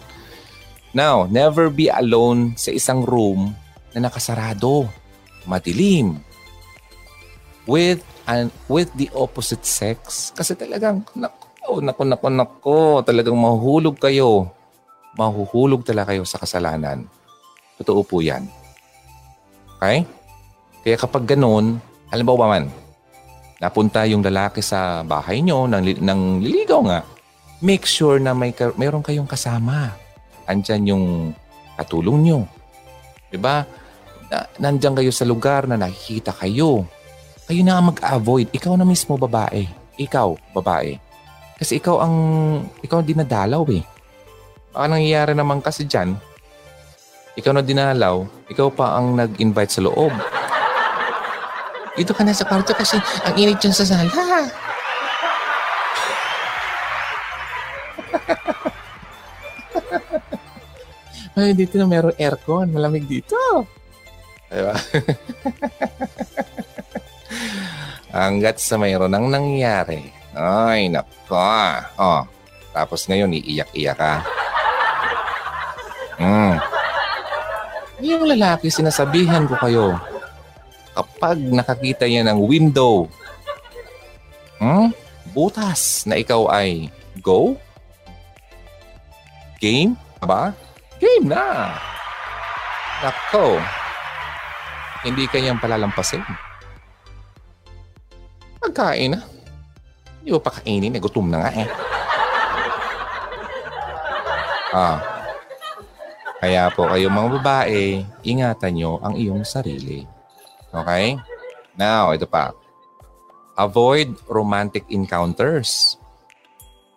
[0.96, 3.52] Now, never be alone sa isang room
[3.92, 4.88] na nakasarado,
[5.44, 6.20] madilim,
[7.68, 10.32] with and with the opposite sex.
[10.32, 14.48] Kasi talagang, nako, nako, nako, nako, talagang mahuhulog kayo.
[15.16, 17.04] Mahuhulog talaga kayo sa kasalanan.
[17.76, 18.48] Totoo po yan.
[19.76, 20.08] Okay?
[20.84, 22.72] Kaya kapag mo ba man,
[23.60, 26.98] napunta yung lalaki sa bahay nyo, nang, nang liligaw nga,
[27.60, 29.92] make sure na may mayroon kayong kasama.
[30.48, 31.04] Andyan yung
[31.76, 32.48] katulong nyo.
[33.28, 33.68] Diba?
[34.32, 36.88] Na, nandyan kayo sa lugar na nakikita kayo
[37.48, 38.52] kayo na mag-avoid.
[38.52, 39.64] Ikaw na mismo babae.
[39.96, 41.00] Ikaw, babae.
[41.56, 42.14] Kasi ikaw ang,
[42.84, 43.80] ikaw ang dinadalaw eh.
[44.68, 46.12] Baka nangyayari naman kasi dyan,
[47.40, 50.12] ikaw na dinalaw, ikaw pa ang nag-invite sa loob.
[51.96, 54.12] Dito ka na sa kwarto kasi ang init dyan sa sala.
[61.38, 62.66] Ay, dito na meron aircon.
[62.74, 63.38] Malamig dito.
[64.50, 64.74] Diba?
[68.18, 70.02] Hanggat sa mayroon ang nangyari.
[70.34, 71.38] Ay, nako.
[71.94, 72.26] Oh,
[72.74, 74.14] tapos ngayon, iiyak-iyak ka.
[76.18, 76.58] Hmm.
[78.02, 79.94] Yung lalaki, sinasabihan ko kayo,
[80.98, 83.06] kapag nakakita yan ng window,
[84.58, 84.90] hmm,
[85.30, 86.90] butas na ikaw ay
[87.22, 87.54] go?
[89.62, 89.94] Game?
[90.18, 90.50] Ba?
[90.98, 91.74] Game na!
[92.98, 93.62] Nako.
[95.06, 96.22] Hindi kanyang palalampasin.
[98.58, 99.22] Pagkain na.
[100.18, 101.68] Hindi mo pa kainin, eh, gutom na nga eh.
[104.74, 104.98] Ah.
[106.38, 110.06] Kaya po kayo mga babae, ingatan nyo ang iyong sarili.
[110.70, 111.18] Okay?
[111.78, 112.54] Now, ito pa.
[113.58, 115.98] Avoid romantic encounters.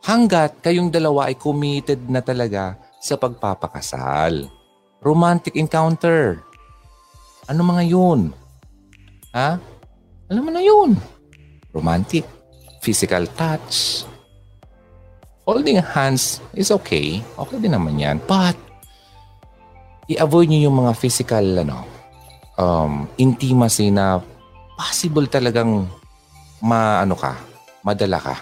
[0.01, 4.45] Hanggat kayong dalawa ay committed na talaga sa pagpapakasal.
[5.01, 6.37] Romantic encounter.
[7.49, 8.29] Ano mga yun?
[9.33, 9.57] Ha?
[10.29, 10.93] Ano mo na yun?
[11.73, 12.23] Romantic.
[12.85, 14.05] Physical touch.
[15.49, 17.25] Holding hands is okay.
[17.35, 18.21] Okay din naman yan.
[18.29, 18.55] But,
[20.05, 21.83] i-avoid nyo yung mga physical, ano,
[22.61, 24.21] um, intimacy na
[24.77, 25.89] possible talagang
[26.61, 27.33] ma, ano ka,
[27.81, 28.35] madala ka.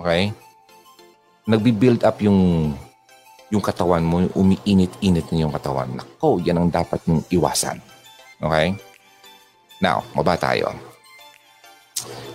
[0.00, 0.32] Okay?
[1.44, 2.72] Nagbi-build up yung
[3.52, 5.92] yung katawan mo, umiinit-init na yung katawan.
[5.92, 7.76] Nako, yan ang dapat mong iwasan.
[8.40, 8.72] Okay?
[9.76, 10.72] Now, maba tayo.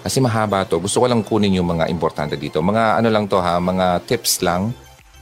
[0.06, 0.77] Kasi mahaba to.
[0.77, 2.61] Gusto ko lang kunin yung mga importante dito.
[2.61, 4.72] Mga ano lang to ha, mga tips lang.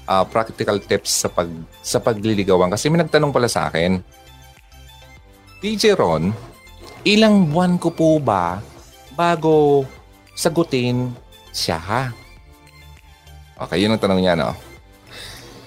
[0.06, 1.50] Uh, practical tips sa pag
[1.82, 2.70] sa pagliligawan.
[2.70, 3.98] Kasi may nagtanong pala sa akin,
[5.58, 6.30] DJ Ron,
[7.02, 8.62] ilang buwan ko po ba
[9.18, 9.82] bago
[10.38, 11.10] sagutin
[11.50, 12.04] siya ha?
[13.66, 14.54] Okay, yun ang tanong niya, no?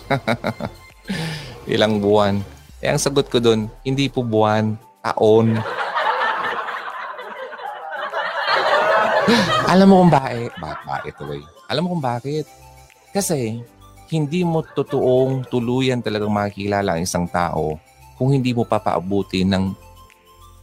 [1.75, 2.41] Ilang buwan.
[2.81, 5.59] Eh, ang sagot ko doon, hindi po buwan, taon.
[9.73, 10.51] Alam mo kung bakit?
[10.57, 11.43] Ba- bakit tuloy?
[11.69, 12.49] Alam mo kung bakit?
[13.13, 13.61] Kasi,
[14.09, 17.77] hindi mo totoong tuluyan talagang makikilala ang isang tao
[18.17, 19.77] kung hindi mo papaabuti ng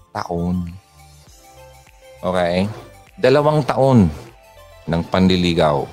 [0.09, 0.65] taon.
[2.25, 2.65] Okay?
[3.15, 4.09] Dalawang taon
[4.89, 5.85] ng panliligaw.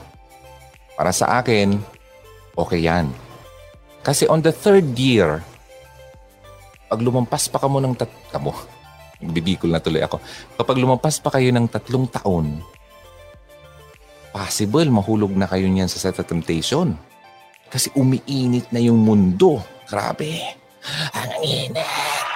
[0.97, 1.77] Para sa akin,
[2.57, 3.12] okay yan.
[4.03, 5.39] Kasi on the third year,
[6.91, 8.11] pag lumampas pa ka mo ng tat...
[8.35, 8.51] Kamo,
[9.35, 10.19] bibikol na tuloy ako.
[10.59, 12.59] Kapag lumampas pa kayo ng tatlong taon,
[14.35, 16.99] possible mahulog na kayo niyan sa set of temptation.
[17.70, 19.62] Kasi umiinit na yung mundo.
[19.87, 20.59] Grabe.
[21.15, 22.27] Ang init.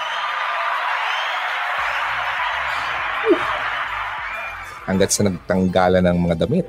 [4.87, 6.67] Hanggat sa nagtanggalan ng mga damit.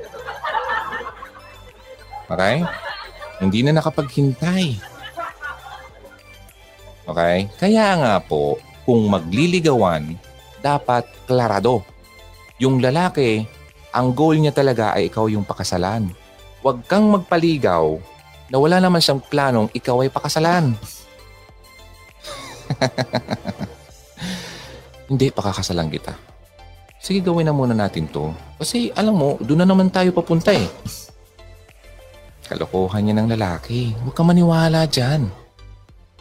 [2.27, 2.65] Okay?
[3.37, 4.97] Hindi na nakapaghintay.
[7.07, 7.47] Okay?
[7.55, 10.17] Kaya nga po, kung magliligawan,
[10.59, 11.85] dapat klarado.
[12.57, 13.45] Yung lalaki,
[13.93, 16.09] ang goal niya talaga ay ikaw yung pakasalan.
[16.65, 18.01] Huwag kang magpaligaw
[18.49, 20.73] na wala naman siyang planong ikaw ay pakasalan.
[25.07, 26.11] Hindi, pakakasalan kita.
[26.99, 28.35] Sige, gawin na muna natin to.
[28.59, 30.67] Kasi alam mo, doon na naman tayo papunta eh.
[32.47, 33.91] Kalokohan niya ng lalaki.
[33.99, 35.27] Huwag ka maniwala dyan.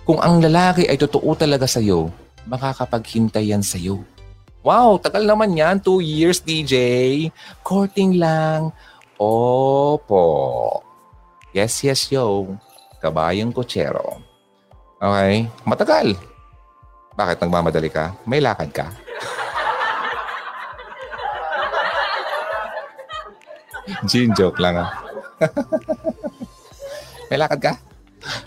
[0.02, 2.10] Kung ang lalaki ay totoo talaga sa'yo,
[2.50, 4.02] makakapaghintay yan sa'yo.
[4.66, 5.78] Wow, tagal naman yan.
[5.78, 6.74] Two years, DJ.
[7.62, 8.74] Courting lang.
[9.22, 10.26] Opo.
[11.54, 12.58] Yes, yes, yo.
[12.98, 14.18] Kabayang kotsero.
[14.98, 15.46] Okay?
[15.62, 16.18] Matagal.
[17.14, 18.18] Bakit nagmamadali ka?
[18.26, 18.90] May lakad ka?
[24.10, 24.90] Gin joke lang ah.
[27.30, 27.72] May lakad ka?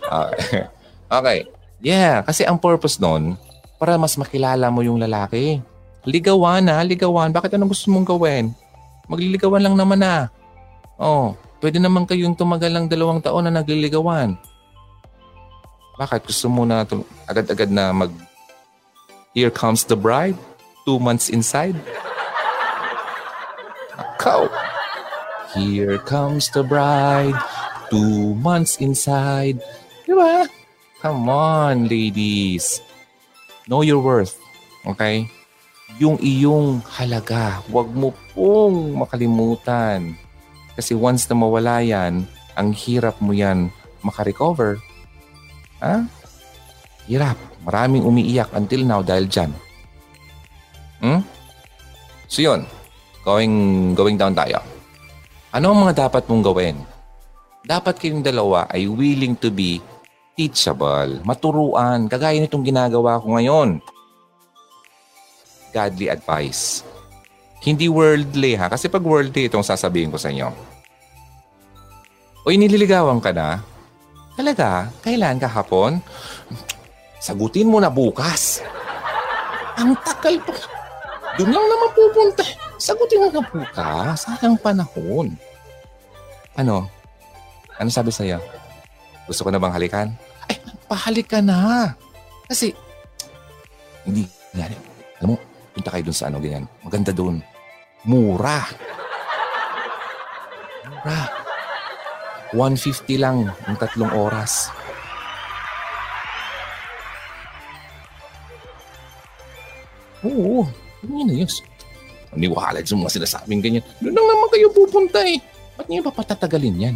[0.04, 0.64] Okay.
[1.20, 1.40] okay.
[1.80, 3.40] Yeah, kasi ang purpose nun,
[3.80, 5.64] para mas makilala mo yung lalaki.
[6.04, 7.32] Ligawan na, ligawan.
[7.32, 8.52] Bakit anong gusto mong gawin?
[9.08, 10.28] Magliligawan lang naman na.
[11.00, 14.36] Oh, pwede naman kayong tumagal ng dalawang taon na nagliligawan.
[16.00, 16.88] Bakit gusto mo na
[17.28, 18.12] agad-agad na mag
[19.38, 20.36] Here comes the bride?
[20.84, 21.78] Two months inside?
[23.96, 24.50] Akaw!
[25.54, 27.38] Here comes the bride,
[27.92, 29.60] two months inside.
[30.06, 30.46] Di ba?
[31.02, 32.82] Come on, ladies.
[33.70, 34.38] Know your worth.
[34.86, 35.30] Okay?
[35.98, 40.14] Yung iyong halaga, huwag mo pong makalimutan.
[40.78, 42.24] Kasi once na mawala yan,
[42.56, 43.74] ang hirap mo yan
[44.06, 44.80] makarecover.
[45.84, 46.06] Ha?
[47.10, 47.38] Hirap.
[47.66, 49.52] Maraming umiiyak until now dahil dyan.
[51.00, 51.22] Hmm?
[52.30, 52.68] So yun,
[53.26, 53.54] going,
[53.96, 54.62] going down tayo.
[55.50, 56.78] Ano ang mga dapat mong gawin?
[57.64, 59.84] Dapat kayong dalawa ay willing to be
[60.40, 63.84] teachable, maturuan, kagaya nitong ginagawa ko ngayon.
[65.76, 66.88] Godly advice.
[67.60, 70.48] Hindi worldly ha, kasi pag worldly itong sasabihin ko sa inyo.
[72.48, 73.60] O nililigawan ka na?
[74.40, 74.88] Talaga?
[75.04, 76.00] Kailan kahapon?
[77.20, 78.64] Sagutin mo na bukas.
[79.76, 80.56] Ang takal pa.
[81.36, 82.44] Doon lang naman pupunta.
[82.80, 84.24] Sagutin mo na bukas.
[84.24, 85.36] Sayang panahon.
[86.56, 86.88] Ano?
[87.80, 88.44] Ano sabi sa'yo?
[89.24, 90.08] Gusto ko na bang halikan?
[90.52, 90.60] Ay,
[90.92, 91.96] pahalik ka na.
[92.52, 92.76] Kasi,
[94.04, 94.84] hindi, ganyan.
[95.24, 95.36] Alam mo,
[95.72, 96.68] punta kayo dun sa ano, ganyan.
[96.84, 97.40] Maganda dun.
[98.04, 98.68] Mura.
[100.92, 101.22] Mura.
[102.52, 104.68] 150 lang ng tatlong oras.
[110.28, 111.50] Oo, ano hindi na yun.
[112.36, 113.84] Niwala sa mga sinasabing ganyan.
[114.04, 115.40] Doon lang naman kayo pupunta eh.
[115.80, 116.96] Ba't niyo papatatagalin yan?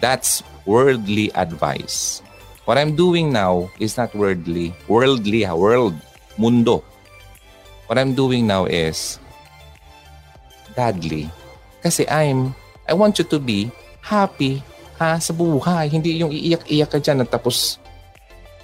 [0.00, 2.24] That's worldly advice.
[2.64, 4.72] What I'm doing now is not worldly.
[4.88, 5.52] Worldly, ha?
[5.52, 5.96] World.
[6.40, 6.80] Mundo.
[7.84, 9.20] What I'm doing now is
[10.72, 11.28] godly.
[11.84, 12.56] Kasi I'm,
[12.88, 13.68] I want you to be
[14.00, 14.64] happy
[14.96, 15.92] ha, sa buhay.
[15.92, 17.76] Hindi yung iiyak-iyak ka dyan at tapos,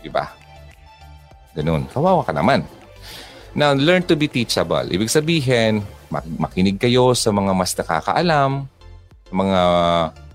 [0.00, 0.32] di ba?
[1.56, 1.88] Ganun.
[1.90, 2.64] Kawawa ka naman.
[3.56, 4.84] Now, learn to be teachable.
[4.84, 5.80] Ibig sabihin,
[6.12, 8.68] makinig kayo sa mga mas nakakaalam,
[9.32, 9.60] mga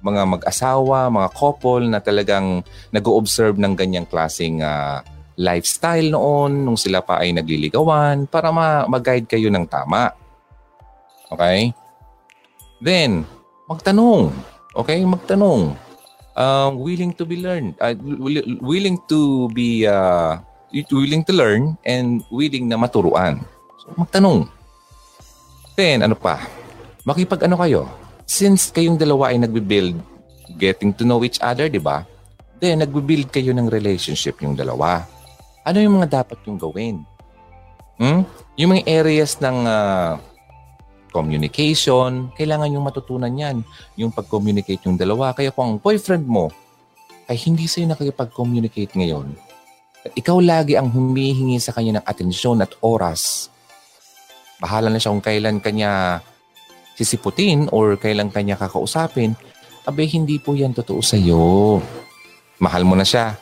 [0.01, 5.05] mga mag-asawa, mga couple na talagang nag-observe ng ganyang klaseng uh,
[5.39, 10.13] lifestyle noon nung sila pa ay nagliligawan para ma- mag-guide kayo ng tama.
[11.31, 11.71] Okay?
[12.83, 13.23] Then,
[13.69, 14.33] magtanong.
[14.75, 15.05] Okay?
[15.05, 15.77] Magtanong.
[16.35, 17.77] Uh, willing to be learned.
[17.77, 17.95] Uh,
[18.59, 20.39] willing to be uh,
[20.71, 23.43] willing to learn and willing na maturuan.
[23.83, 24.47] So, magtanong.
[25.75, 26.41] Then, ano pa?
[27.07, 28.00] Makipag ano kayo?
[28.25, 29.97] Since kayong dalawa ay nagbe-build,
[30.57, 32.05] getting to know each other, di ba?
[32.61, 35.01] Then, nagbe-build kayo ng relationship yung dalawa.
[35.65, 37.01] Ano yung mga dapat yung gawin?
[37.97, 38.25] Hmm?
[38.57, 40.17] Yung mga areas ng uh,
[41.13, 43.61] communication, kailangan yung matutunan yan.
[43.99, 45.33] Yung pag-communicate yung dalawa.
[45.33, 46.49] Kaya kung ang boyfriend mo
[47.29, 49.33] ay hindi sa'yo nakikipag-communicate ngayon,
[50.17, 53.53] ikaw lagi ang humihingi sa kanya ng atensyon at oras.
[54.57, 56.21] Bahala na siya kung kailan kanya
[57.01, 59.33] sisiputin or kailan kanya kakausapin.
[59.81, 61.81] Abe, hindi po yan totoo sa iyo.
[62.61, 63.33] Mahal mo na siya.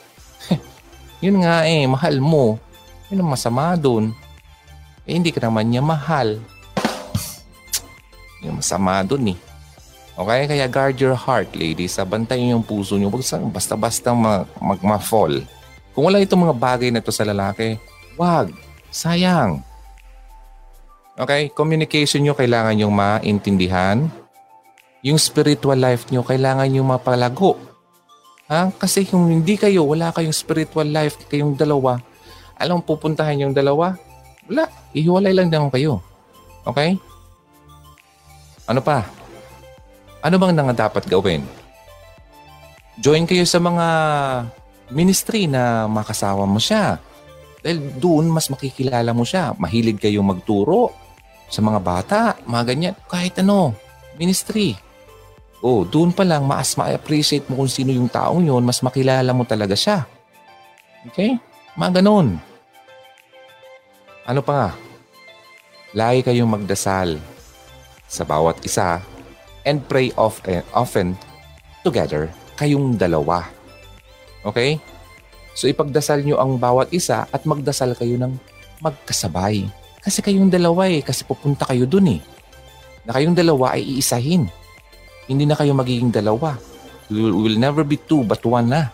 [1.25, 2.55] Yun nga eh, mahal mo.
[3.11, 4.15] Yun ang masama doon.
[5.03, 6.39] Eh, hindi ka naman niya mahal.
[8.39, 9.37] Yung masama doon eh.
[10.15, 10.41] Okay?
[10.47, 11.99] Kaya guard your heart, ladies.
[11.99, 13.11] Sabantayin yung puso niyo.
[13.51, 14.47] Basta-basta mag-
[14.79, 15.43] mag-fall.
[15.91, 17.75] Kung wala itong mga bagay na to sa lalaki,
[18.15, 18.55] wag.
[18.87, 19.59] Sayang.
[21.19, 21.51] Okay?
[21.51, 24.07] Communication nyo kailangan yung maintindihan.
[25.03, 27.59] Yung spiritual life nyo kailangan yung mapalago.
[28.47, 28.71] Ha?
[28.79, 31.99] Kasi kung hindi kayo, wala kayong spiritual life, kayong dalawa,
[32.55, 33.99] alam pupuntahan yung dalawa?
[34.47, 34.67] Wala.
[34.95, 35.99] Ihiwalay lang naman kayo.
[36.63, 36.95] Okay?
[38.65, 39.05] Ano pa?
[40.19, 41.43] Ano bang nang dapat gawin?
[42.99, 43.87] Join kayo sa mga
[44.91, 46.99] ministry na makasawa mo siya.
[47.63, 49.55] Dahil doon mas makikilala mo siya.
[49.55, 50.91] Mahilig kayong magturo
[51.49, 52.95] sa mga bata, mga ganyan.
[53.09, 53.73] Kahit ano,
[54.15, 54.77] ministry.
[55.59, 59.43] Oh, doon pa lang mas ma-appreciate mo kung sino yung taong yun, mas makilala mo
[59.43, 60.07] talaga siya.
[61.11, 61.35] Okay?
[61.75, 62.39] Mga ganun.
[64.23, 64.69] Ano pa nga?
[65.97, 67.17] Lagi kayong magdasal
[68.05, 69.01] sa bawat isa
[69.65, 71.17] and pray often, often
[71.81, 73.43] together kayong dalawa.
[74.45, 74.77] Okay?
[75.57, 78.37] So ipagdasal nyo ang bawat isa at magdasal kayo ng
[78.79, 79.67] magkasabay.
[79.99, 82.21] Kasi kayong dalawa eh, kasi pupunta kayo dun eh.
[83.03, 84.47] Na kayong dalawa ay iisahin.
[85.27, 86.55] Hindi na kayo magiging dalawa.
[87.09, 88.93] We will, never be two but one na.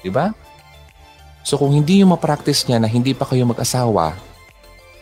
[0.00, 0.32] Diba?
[1.44, 4.16] So kung hindi nyo ma-practice niya na hindi pa kayo mag-asawa,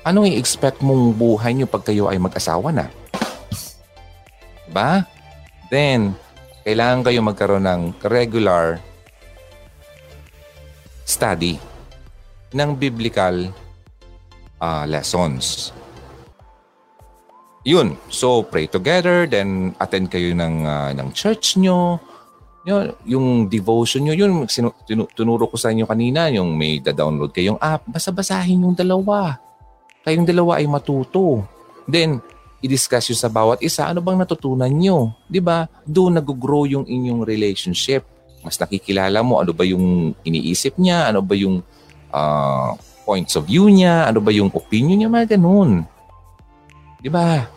[0.02, 2.86] anong i-expect mong buhay nyo pag kayo ay mag-asawa na?
[4.66, 5.06] Diba?
[5.72, 6.14] Then,
[6.66, 8.82] kailangan kayo magkaroon ng regular
[11.08, 11.56] study
[12.52, 13.48] ng biblical
[14.60, 15.70] uh, lessons.
[17.66, 17.98] Yun.
[18.08, 22.00] So, pray together, then attend kayo ng, uh, ng church nyo.
[22.64, 24.76] Yun, yung devotion nyo, yun, sinu-
[25.16, 29.40] tinuro ko sa inyo kanina, yung may da-download kayong app, basa-basahin yung dalawa.
[30.04, 31.44] Kayong dalawa ay matuto.
[31.88, 32.20] Then,
[32.60, 35.12] i-discuss yun sa bawat isa, ano bang natutunan nyo?
[35.16, 35.58] ba diba?
[35.84, 38.04] Doon nag-grow yung inyong relationship
[38.42, 41.62] mas nakikilala mo ano ba yung iniisip niya, ano ba yung
[42.14, 42.72] uh,
[43.08, 45.88] points of view niya, ano ba yung opinion niya, mga ganun.
[47.00, 47.48] Di ba?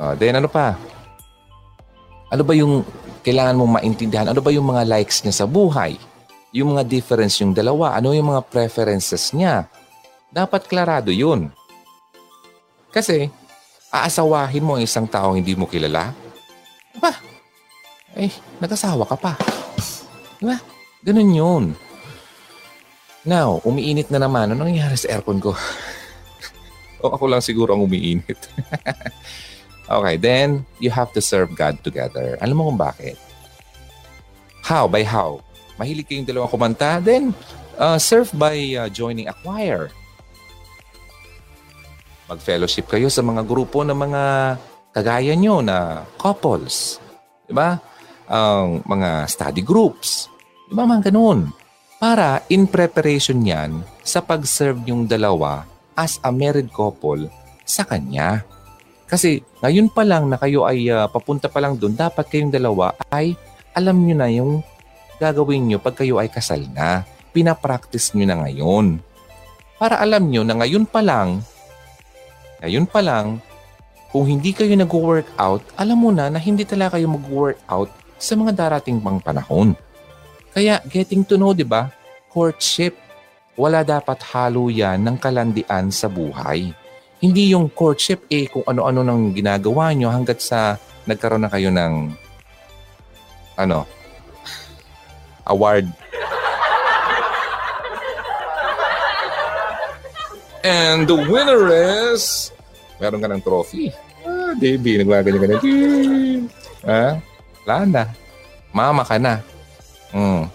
[0.00, 0.80] Uh, then ano pa?
[2.32, 2.88] Ano ba yung
[3.20, 4.32] kailangan mong maintindihan?
[4.32, 6.00] Ano ba yung mga likes niya sa buhay?
[6.56, 8.00] Yung mga difference yung dalawa?
[8.00, 9.68] Ano yung mga preferences niya?
[10.32, 11.52] Dapat klarado yun.
[12.88, 13.28] Kasi,
[13.92, 16.16] aasawahin mo ang isang taong hindi mo kilala?
[16.96, 17.12] Ba?
[18.16, 19.32] Eh, nag-asawa ka pa.
[20.40, 20.56] Diba?
[21.04, 21.64] Ganun yun.
[23.28, 24.48] Now, umiinit na naman.
[24.56, 25.52] Ano nangyari sa aircon ko?
[27.04, 28.40] o ako lang siguro ang umiinit.
[30.00, 32.40] okay, then you have to serve God together.
[32.40, 33.20] Alam mo kung bakit?
[34.64, 34.88] How?
[34.88, 35.44] By how?
[35.76, 37.04] Mahilig kayong dalawang kumanta?
[37.04, 37.36] Then,
[37.76, 39.92] uh, serve by uh, joining a choir.
[42.32, 44.22] Mag-fellowship kayo sa mga grupo ng mga
[44.96, 46.96] kagaya nyo na couples.
[47.44, 47.76] Diba?
[48.28, 50.28] ang mga study groups.
[50.68, 51.48] Di ba mga ganun?
[51.98, 55.66] Para in preparation yan sa pag-serve yung dalawa
[55.98, 57.26] as a married couple
[57.66, 58.46] sa kanya.
[59.10, 62.94] Kasi ngayon pa lang na kayo ay uh, papunta pa lang doon, dapat kayong dalawa
[63.10, 63.34] ay
[63.74, 64.62] alam nyo na yung
[65.18, 67.02] gagawin nyo pag kayo ay kasal na.
[67.34, 69.02] Pinapractice nyo na ngayon.
[69.82, 71.42] Para alam nyo na ngayon pa lang,
[72.62, 73.42] ngayon pa lang,
[74.14, 77.90] kung hindi kayo nag-workout, alam mo na na hindi talaga kayo mag-workout
[78.22, 79.74] sa mga darating pang panahon.
[80.52, 81.92] Kaya getting to know, di ba?
[82.32, 82.96] Courtship.
[83.58, 86.70] Wala dapat halo yan ng kalandian sa buhay.
[87.18, 90.78] Hindi yung courtship eh kung ano-ano nang ginagawa nyo hanggat sa
[91.10, 92.14] nagkaroon na kayo ng
[93.58, 93.82] ano
[95.50, 95.90] award.
[100.62, 101.66] And the winner
[102.14, 102.54] is
[103.02, 103.90] meron ka ng trophy.
[104.22, 105.58] Ah, baby, nagwaganyan ka na.
[106.86, 107.12] Ah,
[107.66, 108.04] wala na.
[108.70, 109.42] Mama ka na.
[110.14, 110.48] Hmm.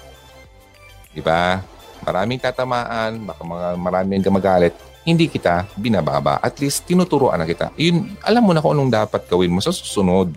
[1.14, 1.62] Di ba?
[2.04, 6.40] Maraming tatamaan, baka mga maraming gamagalit hindi kita binababa.
[6.40, 7.76] At least tinuturoan na kita.
[7.76, 10.32] Yun, alam mo na kung anong dapat gawin mo sa susunod.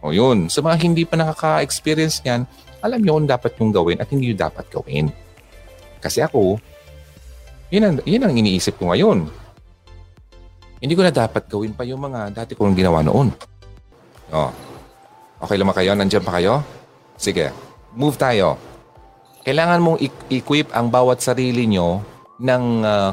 [0.00, 2.48] O yun, sa mga hindi pa nakaka-experience niyan,
[2.80, 5.12] alam niyo kung dapat mong gawin at hindi yung dapat gawin.
[6.00, 6.56] Kasi ako,
[7.68, 9.28] yun ang, yun ang iniisip ko ngayon.
[10.80, 13.32] Hindi ko na dapat gawin pa yung mga dati kong ginawa noon.
[14.32, 14.52] O,
[15.40, 15.92] okay lang kayo?
[15.96, 16.64] Nandiyan pa kayo?
[17.16, 17.52] Sige,
[17.96, 18.60] move tayo.
[19.42, 19.98] Kailangan mong
[20.28, 22.04] equip ang bawat sarili nyo
[22.36, 23.10] ng uh,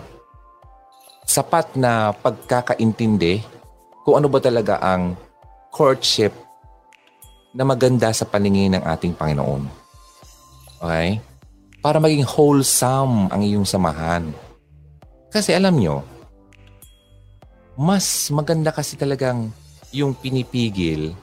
[1.24, 3.40] sapat na pagkakaintindi
[4.04, 5.16] kung ano ba talaga ang
[5.72, 6.36] courtship
[7.56, 9.64] na maganda sa paningin ng ating Panginoon.
[10.84, 11.24] Okay?
[11.80, 14.36] Para maging wholesome ang iyong samahan.
[15.32, 16.04] Kasi alam nyo,
[17.80, 19.50] mas maganda kasi talagang
[19.94, 21.14] yung pinipigil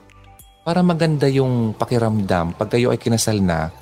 [0.61, 3.73] para maganda yung pakiramdam pag kayo ay kinasal na,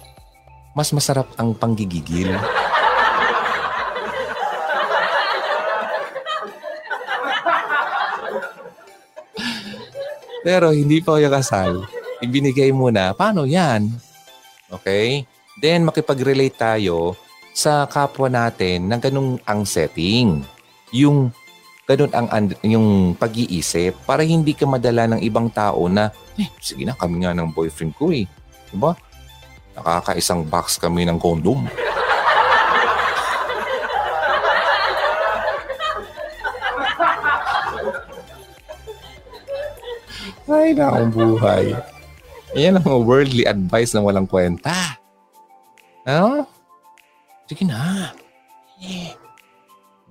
[0.73, 2.31] mas masarap ang panggigigil.
[10.49, 11.85] Pero hindi pa kayo kasal.
[12.25, 13.13] Ibinigay mo na.
[13.13, 13.91] Paano yan?
[14.71, 15.29] Okay?
[15.59, 17.19] Then makipag-relate tayo
[17.53, 20.47] sa kapwa natin ng ganung ang setting.
[20.95, 21.35] Yung
[21.89, 26.93] ganun ang yung pag-iisip para hindi ka madala ng ibang tao na eh sige na
[26.93, 28.28] kami nga ng boyfriend ko eh.
[28.69, 28.93] Diba?
[29.73, 31.65] Nakakaisang box kami ng condom.
[40.48, 41.73] Ay, na akong buhay.
[42.52, 44.97] Ayan ang worldly advice na walang kwenta.
[46.05, 46.44] Ano?
[47.48, 48.12] Sige na.
[48.81, 49.28] Eh.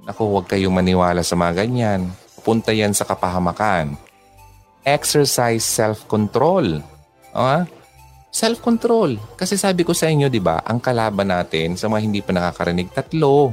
[0.08, 2.08] Ako, huwag kayong maniwala sa mga ganyan.
[2.40, 4.00] Pupunta yan sa kapahamakan.
[4.88, 6.80] Exercise self-control.
[7.36, 7.68] Ah?
[8.32, 9.20] Self-control.
[9.36, 12.88] Kasi sabi ko sa inyo, di ba, ang kalaban natin sa mga hindi pa nakakarinig,
[12.96, 13.52] tatlo.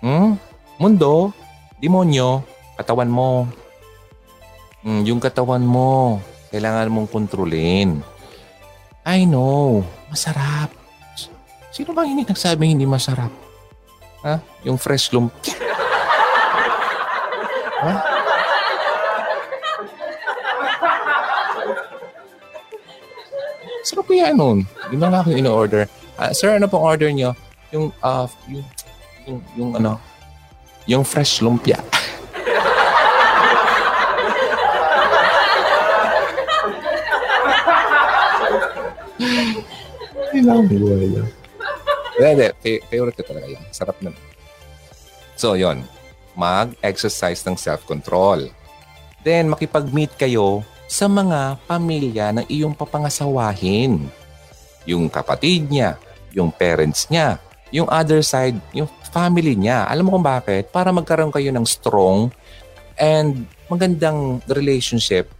[0.00, 0.40] Hmm?
[0.80, 1.36] Mundo,
[1.76, 2.40] demonyo,
[2.80, 3.44] katawan mo.
[4.80, 8.00] Mm, yung katawan mo, kailangan mong kontrolin.
[9.04, 10.72] I know, masarap.
[11.68, 13.41] Sino bang hindi nagsabing hindi masarap?
[14.22, 14.38] Ha?
[14.62, 15.54] Yung fresh lumpia.
[17.82, 17.92] ha?
[23.82, 24.62] Sarap kaya nun.
[24.94, 25.90] Yun lang ako in-order.
[26.14, 27.34] Uh, sir, ano pong order nyo?
[27.74, 28.64] Yung, uh, yung,
[29.26, 29.98] yung, yung ano,
[30.86, 31.82] yung fresh lumpia.
[40.32, 41.41] Kailangan buhay yan.
[42.22, 43.64] Hindi, favorite ko talaga yan.
[43.74, 44.14] Sarap na.
[45.34, 45.82] So, yon
[46.38, 48.48] Mag-exercise ng self-control.
[49.26, 54.06] Then, makipag-meet kayo sa mga pamilya ng iyong papangasawahin.
[54.86, 55.96] Yung kapatid niya,
[56.34, 57.38] yung parents niya,
[57.72, 59.88] yung other side, yung family niya.
[59.88, 60.68] Alam mo kung bakit?
[60.68, 62.28] Para magkaroon kayo ng strong
[63.00, 65.32] and magandang relationship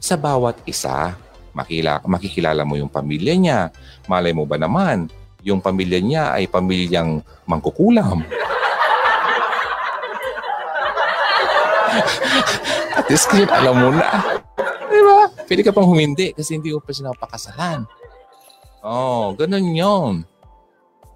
[0.00, 1.16] sa bawat isa
[1.52, 3.60] makila, makikilala mo yung pamilya niya.
[4.06, 5.10] Malay mo ba naman,
[5.44, 8.24] yung pamilya niya ay pamilyang mangkukulam.
[12.96, 14.38] At least kasi alam mo na.
[14.90, 15.18] Di ba?
[15.46, 17.86] Pwede ka pang humindi kasi hindi mo pa siya napakasalan.
[18.80, 20.14] Oh, ganun yun.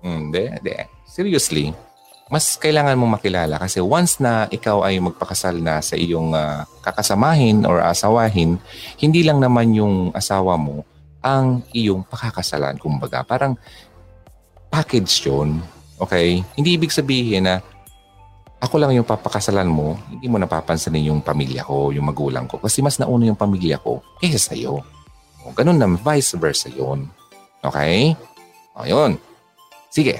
[0.04, 0.74] Hindi, hmm, hindi.
[1.08, 1.72] Seriously,
[2.28, 7.64] mas kailangan mong makilala kasi once na ikaw ay magpakasal na sa iyong uh, kakasamahin
[7.64, 8.60] or asawahin,
[9.00, 10.84] hindi lang naman yung asawa mo
[11.24, 12.76] ang iyong pakakasalan.
[12.76, 13.56] Kumbaga, parang
[14.74, 15.62] package yun.
[16.02, 16.42] Okay?
[16.58, 17.62] Hindi ibig sabihin na
[18.58, 22.58] ako lang yung papakasalan mo, hindi mo napapansin yung pamilya ko, yung magulang ko.
[22.58, 24.82] Kasi mas nauna yung pamilya ko kaysa sa'yo.
[25.44, 27.06] O, ganun na, vice versa yun.
[27.62, 28.18] Okay?
[28.74, 29.20] O, yun.
[29.92, 30.18] Sige.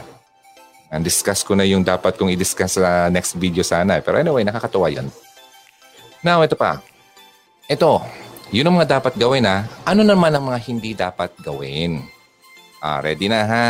[1.02, 3.98] discuss ko na yung dapat kong i-discuss sa next video sana.
[3.98, 5.10] Pero anyway, nakakatawa yan.
[6.22, 6.78] Now, ito pa.
[7.66, 8.04] Ito,
[8.54, 9.66] yun ang mga dapat gawin ha.
[9.88, 12.04] Ano naman ang mga hindi dapat gawin?
[12.78, 13.66] Ah, ready na ha?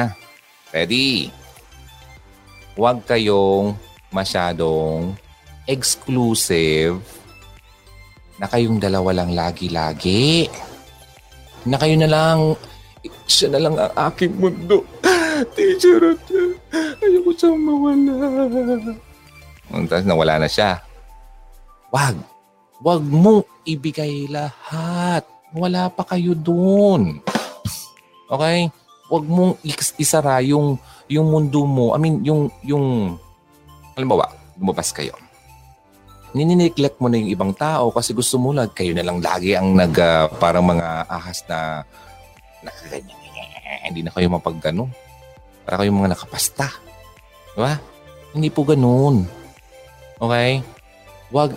[0.74, 1.30] Ready?
[2.74, 3.78] Huwag kayong
[4.10, 5.14] masyadong
[5.70, 6.98] exclusive
[8.42, 10.50] na kayong dalawa lang lagi-lagi.
[11.70, 12.58] Na kayo na lang,
[13.30, 14.82] siya na lang ang aking mundo.
[15.54, 16.18] Teacher,
[16.98, 18.14] ayoko siyang mawala.
[19.86, 20.82] Tapos nawala na siya.
[21.94, 22.18] Wag.
[22.82, 25.22] Wag mo ibigay lahat.
[25.54, 27.22] Wala pa kayo doon.
[28.26, 28.66] Okay?
[29.14, 29.62] Wag mong
[29.94, 30.74] isara yung
[31.06, 31.94] yung mundo mo.
[31.94, 33.14] I mean, yung yung
[33.94, 34.26] halimbawa,
[34.58, 35.14] lumabas kayo.
[36.34, 39.78] Ninineglect mo na yung ibang tao kasi gusto mo lang kayo na lang lagi ang
[39.78, 41.86] nag uh, parang mga ahas na
[42.66, 43.22] nakaganyan.
[43.86, 44.90] Hindi na kayo mapagano.
[45.62, 46.74] Para kayong mga nakapasta.
[47.54, 47.78] Diba?
[48.34, 49.30] Hindi po ganoon.
[50.18, 50.66] Okay?
[51.30, 51.54] Wag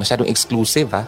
[0.00, 1.04] masyadong exclusive ha.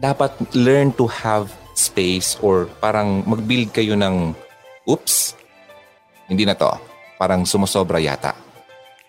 [0.00, 4.32] Dapat learn to have space or parang mag-build kayo ng
[4.88, 5.36] oops,
[6.26, 6.72] hindi na to.
[7.20, 8.32] Parang sumusobra yata.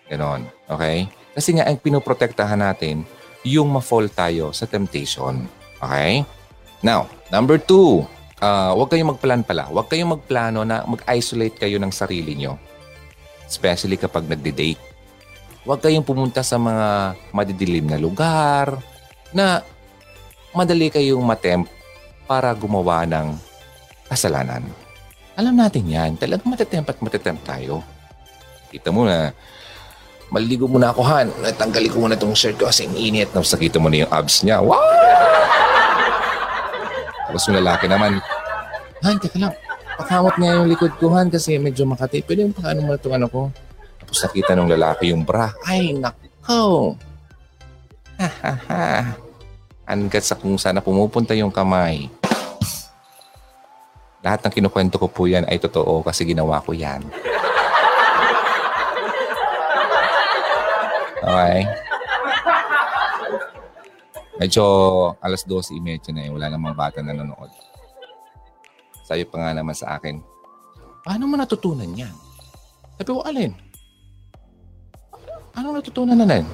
[0.06, 0.44] Ganon.
[0.68, 1.08] Okay?
[1.32, 3.08] Kasi nga ang pinoprotektahan natin
[3.42, 5.48] yung ma-fall tayo sa temptation.
[5.80, 6.22] Okay?
[6.84, 8.04] Now, number two,
[8.44, 9.66] uh, huwag kayong magplan pala.
[9.72, 12.60] Huwag kayong magplano na mag-isolate kayo ng sarili nyo.
[13.48, 14.80] Especially kapag nagde-date.
[15.64, 18.80] Huwag kayong pumunta sa mga madidilim na lugar
[19.32, 19.60] na
[20.56, 21.77] madali kayong matempt
[22.28, 23.32] para gumawa ng
[24.12, 24.60] kasalanan.
[25.32, 26.20] Alam natin yan.
[26.20, 27.80] Talagang matetempt at matetempt tayo.
[28.68, 29.32] Kita mo na,
[30.28, 31.32] maligo muna ako, Han.
[31.40, 33.32] Natanggalin ko muna itong shirt ko kasi init.
[33.32, 34.60] Tapos nakita mo na yung abs niya.
[34.60, 34.76] Wow!
[37.32, 38.20] Tapos yung lalaki naman,
[39.00, 39.54] Han, teka lang.
[39.96, 42.20] Pakamot nga yung likod ko, Han, kasi medyo makati.
[42.20, 43.40] Pwede yung pakaano mo itong ano ko.
[44.04, 45.54] Tapos nakita ng lalaki yung bra.
[45.64, 46.92] Ay, nako!
[48.18, 48.84] Ha, ha, ha.
[49.86, 52.10] Hanggat sa kung sana pumupunta yung kamay.
[54.18, 57.06] Lahat ng kinukwento ko po yan ay totoo kasi ginawa ko yan.
[61.22, 61.62] Okay?
[64.38, 64.64] Medyo
[65.18, 66.30] alas 12.30 na eh.
[66.30, 67.50] Wala namang bata na nanonood.
[69.02, 70.20] Sabi pa nga naman sa akin,
[71.02, 72.12] paano mo natutunan yan?
[72.98, 73.54] Sabi ko, alin?
[75.58, 76.46] Anong natutunan na nan?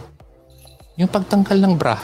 [0.96, 1.98] Yung pagtangkal ng bra.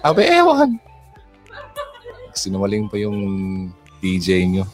[0.00, 0.80] Abe, ewan.
[2.32, 3.18] Sinumaling pa yung
[4.00, 4.64] DJ nyo.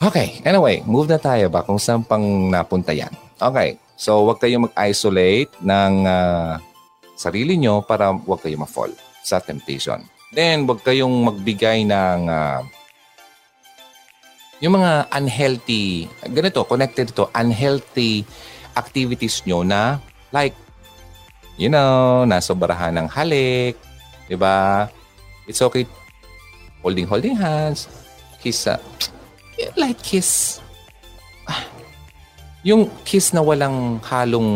[0.00, 3.12] Okay, anyway, move na tayo ba kung saan pang napunta yan.
[3.36, 6.56] Okay, so wag kayong mag-isolate ng uh,
[7.14, 8.90] sarili nyo para wag kayong ma-fall
[9.20, 10.00] sa temptation.
[10.32, 12.64] Then, wag kayong magbigay ng uh,
[14.64, 18.24] yung mga unhealthy, ganito, connected to unhealthy
[18.80, 20.00] activities nyo na
[20.32, 20.56] like,
[21.60, 23.76] you know, nasobrahan ng halik,
[24.32, 24.88] di ba?
[25.44, 25.84] It's okay
[26.80, 27.84] holding, holding hands,
[28.40, 28.80] kiss, uh,
[29.76, 30.58] like kiss.
[31.46, 31.62] Ah,
[32.64, 34.50] yung kiss na walang halong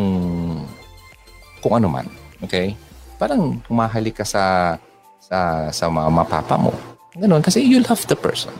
[1.63, 2.09] kung ano man,
[2.43, 2.75] okay?
[3.21, 4.77] Parang humahalik ka sa
[5.23, 6.75] sa sa mama papa mo.
[7.17, 8.53] Ganun kasi you love the person.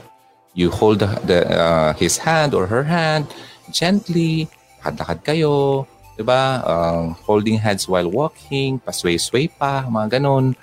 [0.57, 3.29] You hold the, the uh, his hand or her hand
[3.69, 4.49] gently,
[4.81, 5.85] lakad-lakad kayo,
[6.17, 6.65] 'di ba?
[6.65, 10.57] Uh, holding hands while walking, pasway-sway pa, mga ganun.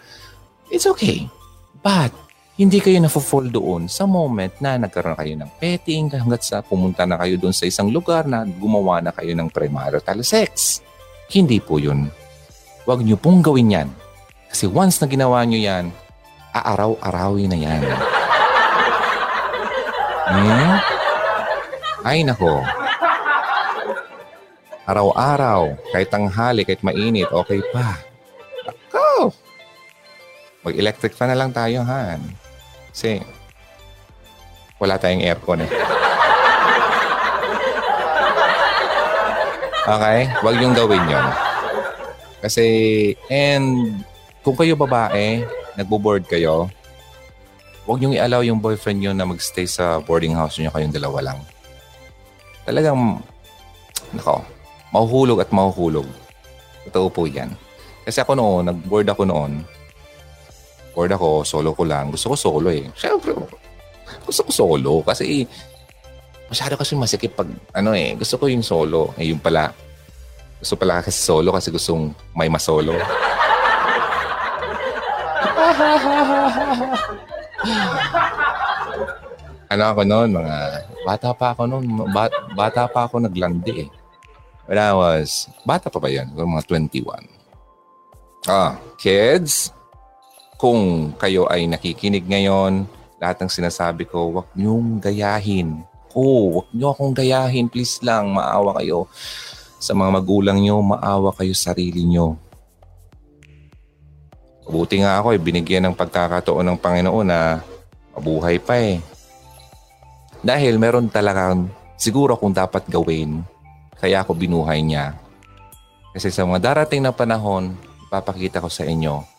[0.73, 1.29] It's okay.
[1.85, 2.09] But
[2.57, 7.21] hindi kayo na-fall doon sa moment na nagkaroon kayo ng petting hanggat sa pumunta na
[7.21, 10.81] kayo doon sa isang lugar na gumawa na kayo ng premarital sex.
[11.29, 12.09] Hindi po yun.
[12.89, 13.89] Huwag niyo pong gawin yan.
[14.49, 15.93] Kasi once na ginawa niyo yan,
[16.57, 17.81] aaraw-arawin na yan.
[20.29, 20.73] Hmm?
[22.01, 22.65] Ay nako.
[24.89, 28.12] Araw-araw, kahit tanghali, kahit mainit, okay pa.
[30.64, 32.23] Mag-electric fan na lang tayo, Han.
[32.95, 33.19] Kasi
[34.80, 35.72] wala tayong aircon eh.
[39.84, 40.19] Okay?
[40.40, 41.27] Huwag yung gawin yon.
[42.40, 42.65] Kasi,
[43.27, 43.99] and
[44.44, 45.44] kung kayo babae,
[45.76, 46.72] nagbo-board kayo,
[47.84, 51.40] huwag niyong i-allow yung boyfriend niyo na magstay sa boarding house niyo kayong dalawa lang.
[52.64, 53.19] Talagang,
[54.15, 54.44] nako,
[54.95, 56.07] mahuhulog at mahuhulog.
[56.88, 57.52] Totoo po yan.
[58.03, 59.68] Kasi ako noon, nag-board ako noon.
[60.93, 62.13] Board ako, solo ko lang.
[62.13, 62.85] Gusto ko solo eh.
[62.93, 63.33] Siyempre,
[64.23, 65.01] gusto ko solo.
[65.01, 65.41] Kasi,
[66.47, 69.09] masyado kasi masikip pag, ano eh, gusto ko yung solo.
[69.17, 69.73] Eh, yung pala,
[70.61, 72.93] gusto pala kasi solo kasi gustong may masolo.
[79.73, 80.55] ano ako noon, mga
[81.01, 83.91] bata pa ako noon, bat, bata pa ako naglandi eh.
[84.69, 86.31] When I was, bata pa ba yan?
[86.37, 87.27] Mga 21.
[88.47, 89.73] Ah, kids,
[90.64, 92.88] kung kayo ay nakikinig ngayon,
[93.19, 95.84] lahat ng sinasabi ko, wag niyong gayahin.
[96.15, 97.68] Oh, wag niyo akong gayahin.
[97.68, 99.11] Please lang, maawa kayo.
[99.84, 102.40] Sa mga magulang niyo, maawa kayo sarili niyo.
[104.64, 107.60] Buti nga ako, eh, binigyan ng pagkakataon ng Panginoon na
[108.15, 109.03] mabuhay pa eh.
[110.40, 111.68] Dahil meron talagang
[111.99, 113.44] siguro kung dapat gawin,
[113.99, 115.11] kaya ako binuhay niya.
[116.15, 117.76] Kasi sa mga darating na panahon,
[118.07, 119.32] ipapakita ko sa inyo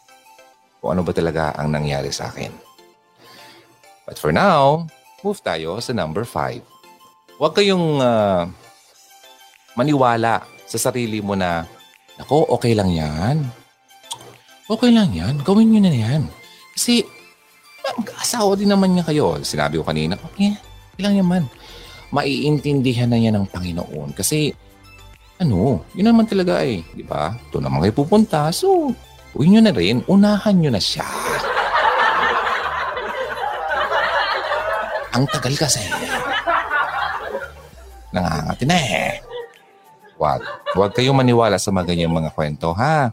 [0.85, 2.53] kung ano ba talaga ang nangyari sa akin.
[4.05, 4.85] But for now,
[5.25, 6.61] move tayo sa number 5.
[7.41, 8.45] Huwag kayong uh,
[9.81, 11.65] maniwala sa sarili mo na,
[12.21, 13.49] Nako, okay lang yan.
[14.69, 15.41] Okay lang yan.
[15.41, 16.29] Gawin nyo na yan.
[16.77, 17.01] Kasi,
[17.97, 19.41] mag-asawa din naman niya kayo.
[19.41, 20.53] Sinabi ko kanina, okay,
[20.93, 21.49] okay lang yaman.
[22.13, 24.13] Maiintindihan na yan ng Panginoon.
[24.13, 24.53] Kasi,
[25.41, 26.85] ano, yun naman talaga eh.
[26.93, 27.33] Di ba?
[27.33, 28.53] Ito naman kayo pupunta.
[28.53, 28.93] So,
[29.35, 31.07] Uwi nyo na rin, unahan nyo na siya.
[35.15, 35.83] Ang tagal kasi.
[38.15, 39.19] Nangangati na eh.
[40.19, 40.43] Wag.
[40.75, 43.11] Huwag kayong maniwala sa mga ganyang mga kwento, ha?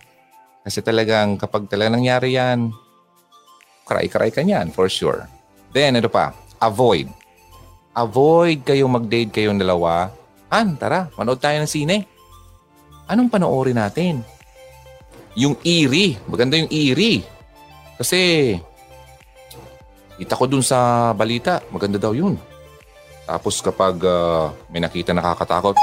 [0.61, 2.69] Kasi talagang kapag talagang nangyari yan,
[3.85, 5.26] cry-cry ka niyan, for sure.
[5.73, 6.38] Then, ano pa?
[6.61, 7.10] Avoid.
[7.98, 10.14] Avoid kayong mag-date kayong dalawa.
[10.53, 12.06] Han, tara, manood tayo ng sine.
[13.10, 14.22] Anong panoorin natin?
[15.36, 16.20] Yung eerie.
[16.28, 17.24] Maganda yung eerie.
[17.95, 18.56] Kasi,
[20.18, 22.36] kita ko dun sa balita, maganda daw yun.
[23.26, 25.78] Tapos kapag uh, may nakita nakakatakot,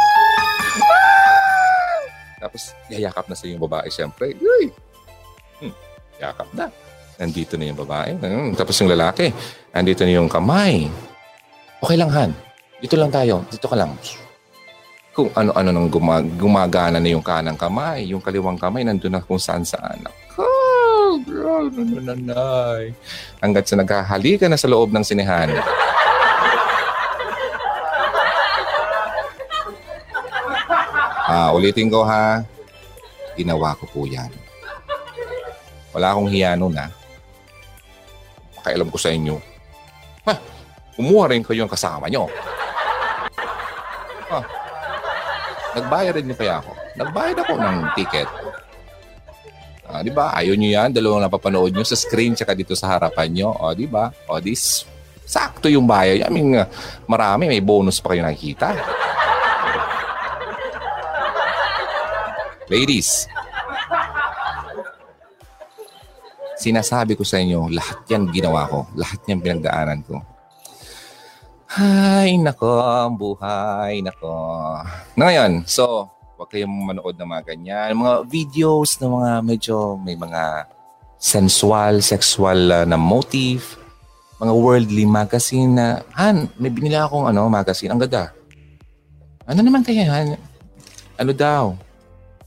[2.38, 4.36] tapos yayakap na sa yung babae siyempre.
[4.36, 4.70] Uy!
[5.58, 5.74] Hmm,
[6.20, 6.70] yakap na.
[7.18, 8.14] Nandito na yung babae.
[8.14, 9.34] Hmm, tapos yung lalaki,
[9.74, 10.86] nandito na yung kamay.
[11.82, 12.30] Okay lang, Han.
[12.78, 13.42] Dito lang tayo.
[13.50, 13.96] Dito ka lang
[15.18, 19.34] kung ano-ano nang gumag- gumagana na yung kanang kamay, yung kaliwang kamay nandun na kung
[19.34, 19.98] saan saan.
[20.38, 22.94] Oh, bro, nananay.
[23.42, 25.50] Hanggat sa naghahalika na sa loob ng sinehan.
[31.26, 32.46] Ah, ulitin ko ha.
[33.34, 34.30] Ginawa ko po yan.
[35.90, 36.94] Wala akong hiya nun ha.
[38.62, 39.34] Pakailam ko sa inyo.
[40.30, 40.38] Ha,
[40.94, 42.30] kumuha rin kayo ang kasama nyo.
[44.30, 44.57] Ha,
[45.78, 46.72] Nagbayad rin kaya ako.
[46.98, 48.28] Nagbayad ako ng ticket.
[49.88, 50.34] Uh, di ba?
[50.34, 50.90] Ayaw nyo yan.
[50.92, 53.54] Dalawang napapanood nyo sa screen tsaka dito sa harapan nyo.
[53.54, 54.10] O, di ba?
[54.26, 54.84] O, this,
[55.22, 56.26] sakto yung bayad.
[56.26, 56.58] I mean,
[57.08, 57.48] marami.
[57.48, 58.74] May bonus pa kayo nakikita.
[62.68, 63.24] Ladies,
[66.60, 68.84] sinasabi ko sa inyo, lahat yan ginawa ko.
[68.92, 70.20] Lahat yan pinagdaanan ko.
[71.78, 74.34] Ay, nako, ang buhay, nako.
[75.14, 77.94] Ngayon, so, huwag kayong manood ng mga ganyan.
[77.94, 80.66] Mga videos na mga medyo may mga
[81.22, 83.78] sensual, sexual uh, na motif.
[84.42, 87.94] Mga worldly magazine na, Han, may binila akong ano, magazine.
[87.94, 88.34] Ang ganda.
[89.46, 90.34] Ano naman kaya, Han?
[91.14, 91.78] Ano daw?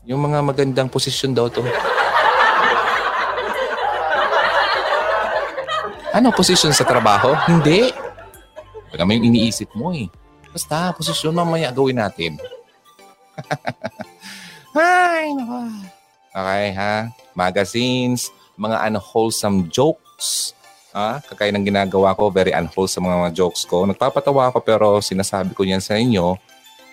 [0.04, 1.64] Yung mga magandang posisyon daw to.
[6.12, 7.32] Ano, posisyon sa trabaho?
[7.48, 8.11] Hindi.
[8.92, 10.12] Baka may iniisip mo eh.
[10.52, 12.36] Basta, posisyon mamaya gawin natin.
[14.76, 15.72] Ay, nako.
[16.32, 17.08] Okay, ha?
[17.36, 20.56] Magazines, mga unwholesome jokes.
[20.92, 21.24] Ha?
[21.24, 23.88] Kakaya ng ginagawa ko, very unwholesome mga jokes ko.
[23.88, 26.36] Nagpapatawa ako pero sinasabi ko yan sa inyo,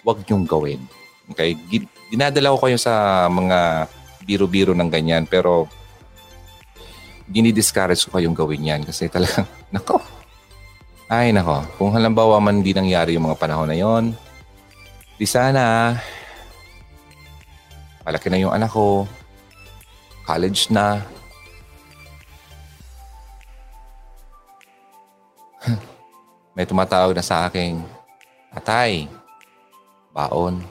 [0.06, 0.80] huwag niyong gawin.
[1.34, 1.58] Okay?
[2.10, 3.90] Dinadala ko kayo sa mga
[4.22, 5.66] biro-biro ng ganyan pero
[7.28, 10.00] dinidiscourage ko kayong gawin yan kasi talagang, nako,
[11.08, 14.12] ay nako, kung halimbawa man di nangyari yung mga panahon na yon,
[15.16, 15.96] di sana
[18.08, 19.04] malaki na yung anak ko,
[20.24, 21.04] college na.
[26.56, 27.84] May tumatawag na sa akin,
[28.48, 29.08] Atay,
[30.16, 30.64] baon.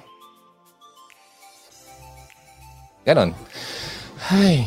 [3.05, 3.37] Ganon.
[4.33, 4.65] Ay,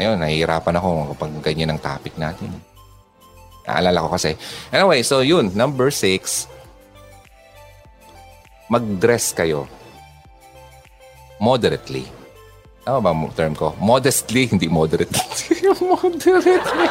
[0.00, 2.71] ayun, nahihirapan ako kapag ganyan ang topic natin.
[3.66, 4.34] Naalala ko kasi.
[4.74, 6.50] Anyway, so yun, number six,
[8.66, 9.68] mag-dress kayo
[11.42, 12.06] moderately.
[12.82, 13.74] Tama ba ang term ko?
[13.82, 15.18] Modestly, hindi moderately.
[15.82, 16.88] moderately.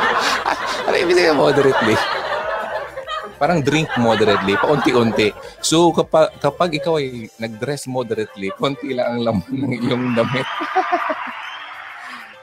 [0.88, 1.96] ano ibig sabihin moderately?
[3.40, 5.32] Parang drink moderately, paunti-unti.
[5.64, 10.44] So kapag, kapag ikaw ay nag-dress moderately, konti lang ang laman ng iyong damit.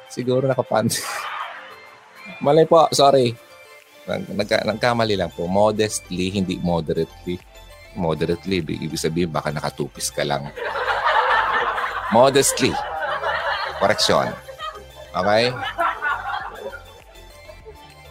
[0.09, 1.05] Siguro nakapansin.
[2.41, 3.29] Mali po, sorry.
[4.07, 5.45] Nag, nagkamali lang po.
[5.51, 7.35] Modestly, hindi moderately.
[7.97, 10.47] Moderately, ibig sabihin baka nakatupis ka lang.
[12.15, 12.71] Modestly.
[13.83, 14.31] Correction.
[15.11, 15.51] Okay?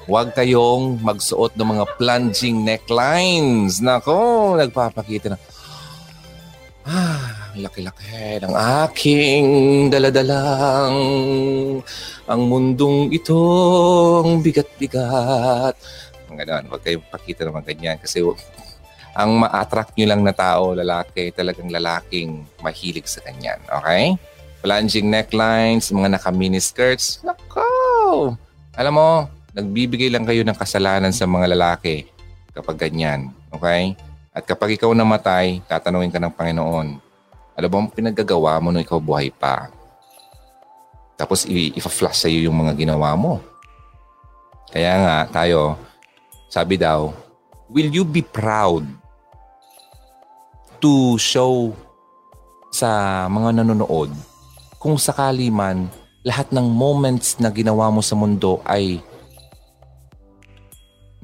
[0.06, 3.82] Huwag kayong magsuot ng mga plunging necklines.
[3.82, 5.38] Nako, nagpapakita na,
[6.86, 8.54] ah, laki-laki ng
[8.86, 9.44] aking
[9.88, 10.94] daladalang
[12.26, 15.74] ang mundong itong bigat-bigat.
[16.26, 18.20] Mga ganun, huwag kayong pakita naman ganyan kasi
[19.16, 23.56] ang ma-attract nyo lang na tao, lalaki, talagang lalaking mahilig sa ganyan.
[23.64, 24.12] Okay?
[24.60, 27.24] Plunging necklines, mga naka-mini skirts.
[27.24, 28.36] Nako!
[28.76, 29.10] Alam mo,
[29.56, 32.04] nagbibigay lang kayo ng kasalanan sa mga lalaki
[32.52, 33.32] kapag ganyan.
[33.48, 33.96] Okay?
[34.36, 37.00] At kapag ikaw namatay, tatanungin ka ng Panginoon,
[37.56, 39.72] ano bang pinaggagawa mo nung ikaw buhay pa?
[41.16, 43.40] Tapos i-flash sa iyo yung mga ginawa mo.
[44.68, 45.80] Kaya nga tayo,
[46.52, 47.08] sabi daw,
[47.72, 48.84] will you be proud
[50.84, 51.72] to show
[52.68, 54.12] sa mga nanonood
[54.76, 55.88] kung sakali man
[56.20, 59.00] lahat ng moments na ginawa mo sa mundo ay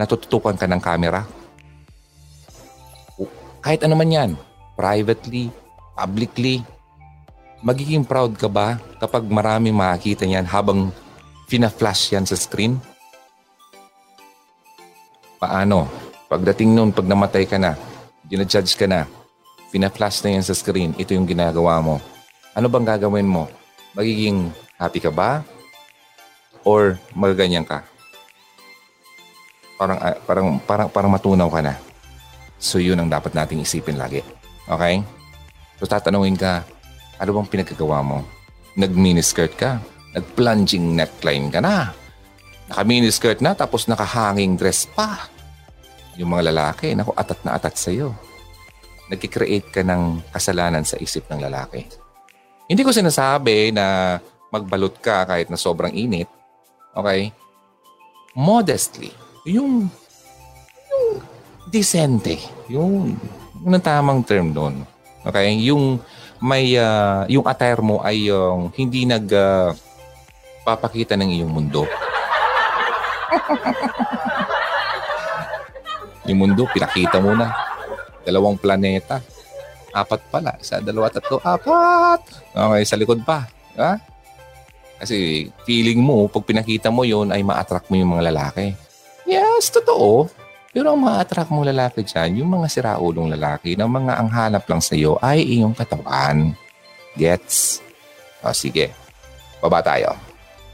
[0.01, 1.29] natututukan ka ng camera.
[3.63, 4.31] Kahit ano man yan,
[4.75, 5.53] privately,
[5.95, 6.65] publicly,
[7.61, 10.91] magiging proud ka ba kapag marami makakita niyan habang
[11.47, 12.81] fina-flash yan sa screen?
[15.39, 15.91] Paano?
[16.31, 17.77] Pagdating noon, pag namatay ka na,
[18.31, 19.05] ginajudge ka na,
[19.69, 22.01] fina-flash na yan sa screen, ito yung ginagawa mo.
[22.57, 23.49] Ano bang gagawin mo?
[23.93, 24.49] Magiging
[24.81, 25.45] happy ka ba?
[26.65, 27.85] Or magaganyan ka?
[29.83, 31.75] parang, uh, parang, parang, parang matunaw ka na.
[32.63, 34.23] So yun ang dapat nating isipin lagi.
[34.71, 35.03] Okay?
[35.83, 36.63] So tatanungin ka,
[37.19, 38.23] ano bang pinagkagawa mo?
[38.79, 39.83] Nag-miniskirt ka?
[40.15, 41.91] Nag-plunging neckline ka na?
[42.71, 45.27] Naka-miniskirt na tapos nakahanging dress pa.
[46.15, 48.15] Yung mga lalaki, naku, atat na atat sa'yo.
[49.11, 51.83] Nagkikreate ka ng kasalanan sa isip ng lalaki.
[52.71, 54.23] Hindi ko sinasabi na
[54.55, 56.31] magbalot ka kahit na sobrang init.
[56.95, 57.35] Okay?
[58.39, 59.11] Modestly
[59.51, 59.91] yung,
[60.87, 61.07] yung
[61.75, 62.39] decente.
[62.71, 63.19] Yung,
[63.59, 64.92] yung tamang term doon.
[65.27, 65.59] Okay?
[65.69, 66.01] Yung
[66.43, 69.71] may, uh, yung attire mo ay yung hindi nag uh,
[70.67, 71.87] papakita ng iyong mundo.
[76.29, 77.55] yung mundo, pinakita mo na.
[78.27, 79.21] Dalawang planeta.
[79.93, 80.57] Apat pala.
[80.59, 82.21] Isa, dalawa, tatlo, apat.
[82.55, 83.47] Okay, sa likod pa.
[83.79, 83.99] Ha?
[85.03, 88.79] Kasi feeling mo, pag pinakita mo yon ay ma-attract mo yung mga lalaki.
[89.27, 90.31] Yes, totoo.
[90.73, 94.81] Pero ang ma-attract mong lalaki dyan, yung mga siraulong lalaki na mga ang hanap lang
[94.81, 96.57] sa'yo ay iyong katawan.
[97.13, 97.85] Gets?
[98.41, 98.97] O sige,
[99.61, 100.17] baba tayo.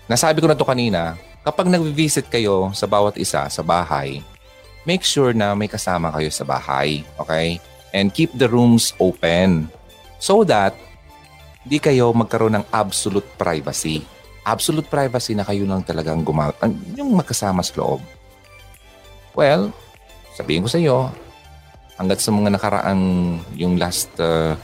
[0.06, 4.22] Nasabi ko na to kanina, kapag nag-visit kayo sa bawat isa sa bahay,
[4.86, 7.02] make sure na may kasama kayo sa bahay.
[7.18, 7.58] Okay?
[7.90, 9.66] And keep the rooms open
[10.22, 10.78] so that
[11.66, 14.06] di kayo magkaroon ng absolute privacy.
[14.46, 16.54] Absolute privacy na kayo lang talagang gumag...
[16.94, 18.00] yung magkasama sa loob.
[19.36, 19.74] Well,
[20.38, 21.10] sabihin ko sa iyo,
[21.98, 23.00] hanggat sa mga nakaraan
[23.58, 24.54] yung last uh,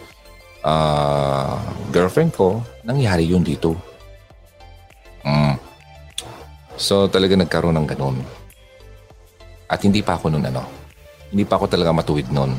[0.62, 1.58] uh,
[1.90, 3.74] girlfriend ko, nangyari yun dito.
[5.26, 5.58] Mm.
[6.78, 8.22] So talaga nagkaroon ng ganun.
[9.66, 10.62] At hindi pa ako nun ano.
[11.34, 12.54] Hindi pa ako talaga matuwid nun.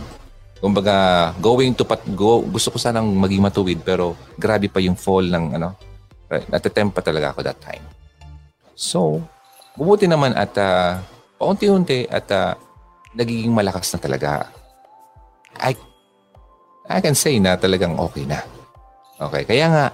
[0.59, 5.31] Kumbaga, going to pat go, gusto ko sanang maging matuwid pero grabe pa yung fall
[5.31, 5.79] ng ano.
[6.27, 7.85] Natatempt pa talaga ako that time.
[8.75, 9.23] So,
[9.79, 10.99] bubuti naman at uh,
[11.39, 12.59] paunti-unti at uh,
[13.15, 14.51] nagiging malakas na talaga.
[15.57, 15.73] I,
[16.91, 18.43] I can say na talagang okay na.
[19.15, 19.85] Okay, kaya nga,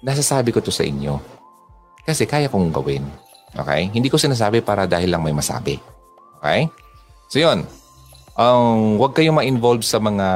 [0.00, 1.20] nasasabi ko to sa inyo.
[2.08, 3.04] Kasi kaya kong gawin.
[3.52, 3.92] Okay?
[3.92, 5.76] Hindi ko sinasabi para dahil lang may masabi.
[6.40, 6.72] Okay?
[7.28, 7.68] So yun,
[8.32, 10.28] um, huwag kayong ma-involve sa mga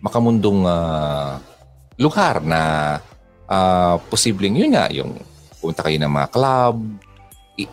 [0.00, 1.36] makamundong uh,
[2.00, 2.60] lugar na
[3.46, 5.12] uh, posibleng yun nga, yung
[5.60, 6.76] punta kayo ng mga club,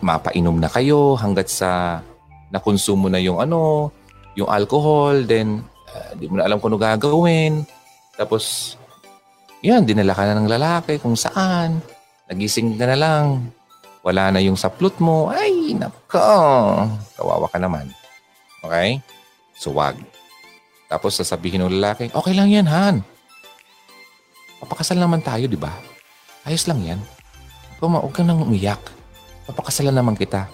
[0.03, 2.03] mapainom na kayo hanggat sa
[2.49, 3.89] nakonsumo na yung ano,
[4.33, 5.61] yung alcohol, then
[5.93, 7.65] uh, di mo na alam kung ano gagawin.
[8.19, 8.75] Tapos,
[9.63, 11.79] yan, dinala ka na ng lalaki kung saan.
[12.29, 13.25] Nagising ka na lang.
[14.03, 15.27] Wala na yung saplot mo.
[15.31, 16.19] Ay, nako.
[17.19, 17.91] Kawawa ka naman.
[18.63, 18.99] Okay?
[19.57, 19.99] So, wag.
[20.89, 23.05] Tapos sasabihin ng lalaki, okay lang yan, Han.
[24.63, 25.71] Papakasal naman tayo, di ba?
[26.43, 26.99] Ayos lang yan.
[27.79, 28.81] Huwag ka nang umiyak
[29.49, 30.45] papakasalan naman kita.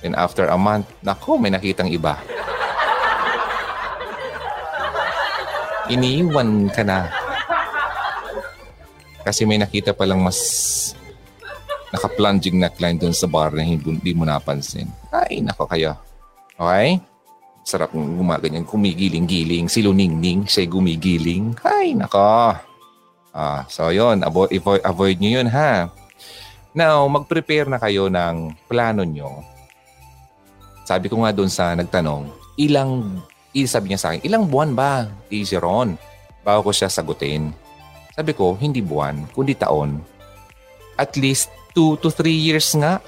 [0.00, 2.16] And after a month, nako, may nakitang iba.
[5.90, 7.10] Iniiwan ka na.
[9.20, 10.38] Kasi may nakita palang mas
[11.90, 14.88] naka-plunging neckline dun sa bar na hindi, hindi mo napansin.
[15.10, 15.98] Ay, nako kayo.
[16.56, 17.02] Okay?
[17.66, 19.68] Sarap ng gumaganyan, kumigiling-giling.
[19.68, 21.58] Si Luningning, siya gumigiling.
[21.60, 22.56] Ay, nako.
[23.30, 25.86] Ah, so yon avoid, avoid, avoid nyo yun ha.
[26.74, 29.42] Now, mag-prepare na kayo ng plano nyo.
[30.90, 33.22] Sabi ko nga doon sa nagtanong, ilang,
[33.54, 35.94] sabi niya sa akin, ilang buwan ba, Easy Ron?
[36.42, 37.54] Bago ko siya sagutin.
[38.10, 40.02] Sabi ko, hindi buwan, kundi taon.
[40.98, 41.46] At least
[41.78, 42.98] 2 to 3 years nga.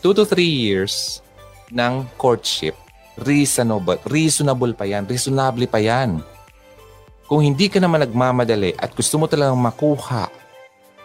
[0.00, 1.20] 2 to 3 years
[1.68, 2.72] ng courtship.
[3.20, 5.04] Reasonable, reasonable pa yan.
[5.04, 6.24] Reasonable pa yan.
[7.28, 10.32] Kung hindi ka naman nagmamadali at gusto mo talagang makuha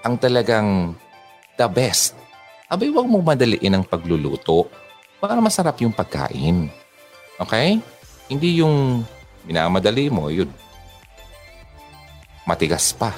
[0.07, 0.95] ang talagang
[1.59, 2.15] the best,
[2.71, 4.71] abay huwag mo madaliin ang pagluluto
[5.23, 6.67] para masarap yung pagkain.
[7.39, 7.79] Okay?
[8.27, 9.07] Hindi yung
[9.47, 10.51] minamadali mo, yun.
[12.43, 13.15] Matigas pa.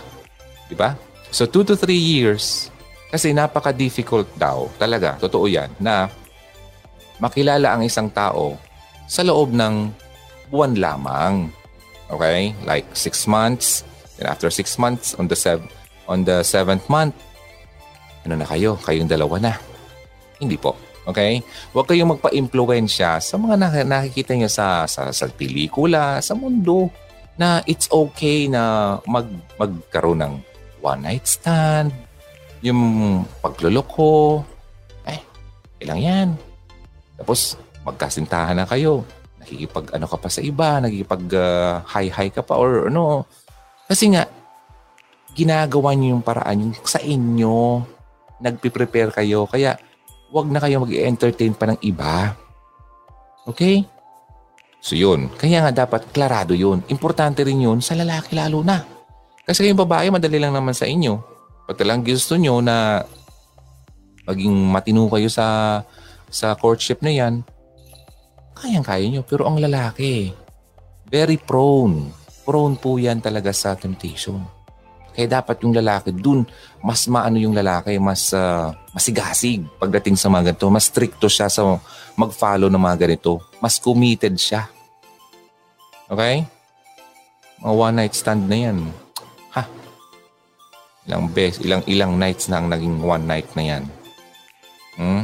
[0.70, 0.94] Di ba?
[1.34, 2.70] So 2 to 3 years,
[3.10, 6.06] kasi napaka-difficult daw, talaga, totoo yan, na
[7.18, 8.54] makilala ang isang tao
[9.10, 9.90] sa loob ng
[10.54, 11.50] buwan lamang.
[12.06, 12.54] Okay?
[12.70, 13.82] Like six months.
[14.22, 15.74] Then after six months, on the, sev-
[16.06, 17.18] on the seventh month,
[18.30, 18.78] ano na kayo?
[18.78, 19.54] Kayong dalawa na.
[20.38, 20.85] Hindi po.
[21.06, 21.46] Okay?
[21.72, 26.90] Huwag kayong magpa-impluensya sa mga nakikita nyo sa, sa, sa pelikula, sa mundo,
[27.36, 29.28] na it's okay na mag,
[29.60, 30.34] magkaroon ng
[30.80, 31.92] one night stand,
[32.64, 34.42] yung pagluloko,
[35.06, 35.22] eh,
[35.84, 36.30] ilang yan.
[37.20, 39.06] Tapos, magkasintahan na kayo
[39.46, 43.30] nakikipag ano ka pa sa iba, nakikipag uh, hi-hi ka pa or ano.
[43.86, 44.26] Kasi nga,
[45.38, 47.86] ginagawa niyo yung paraan yung sa inyo.
[48.42, 49.46] Nagpe-prepare kayo.
[49.46, 49.78] Kaya,
[50.36, 52.36] wag na kayo mag-entertain pa ng iba.
[53.48, 53.88] Okay?
[54.84, 55.32] So yun.
[55.40, 56.84] Kaya nga dapat klarado yun.
[56.92, 58.84] Importante rin yun sa lalaki lalo na.
[59.48, 61.24] Kasi kayong babae, madali lang naman sa inyo.
[61.64, 63.08] Pag lang gusto nyo na
[64.28, 65.80] maging matino kayo sa
[66.28, 67.34] sa courtship na yan,
[68.60, 69.24] kayang-kaya nyo.
[69.24, 70.36] Pero ang lalaki,
[71.08, 72.12] very prone.
[72.44, 74.55] Prone po yan talaga sa temptation.
[75.16, 76.44] Kaya dapat yung lalaki, dun
[76.84, 80.68] mas maano yung lalaki, mas uh, masigasig pagdating sa mga ganito.
[80.68, 81.80] Mas stricto siya sa
[82.20, 83.40] mag-follow ng mga ganito.
[83.64, 84.68] Mas committed siya.
[86.12, 86.44] Okay?
[87.64, 88.78] Mga one night stand na yan.
[89.56, 89.64] Ha?
[91.08, 93.84] Ilang best, ilang ilang nights na ang naging one night na yan.
[95.00, 95.24] Hmm?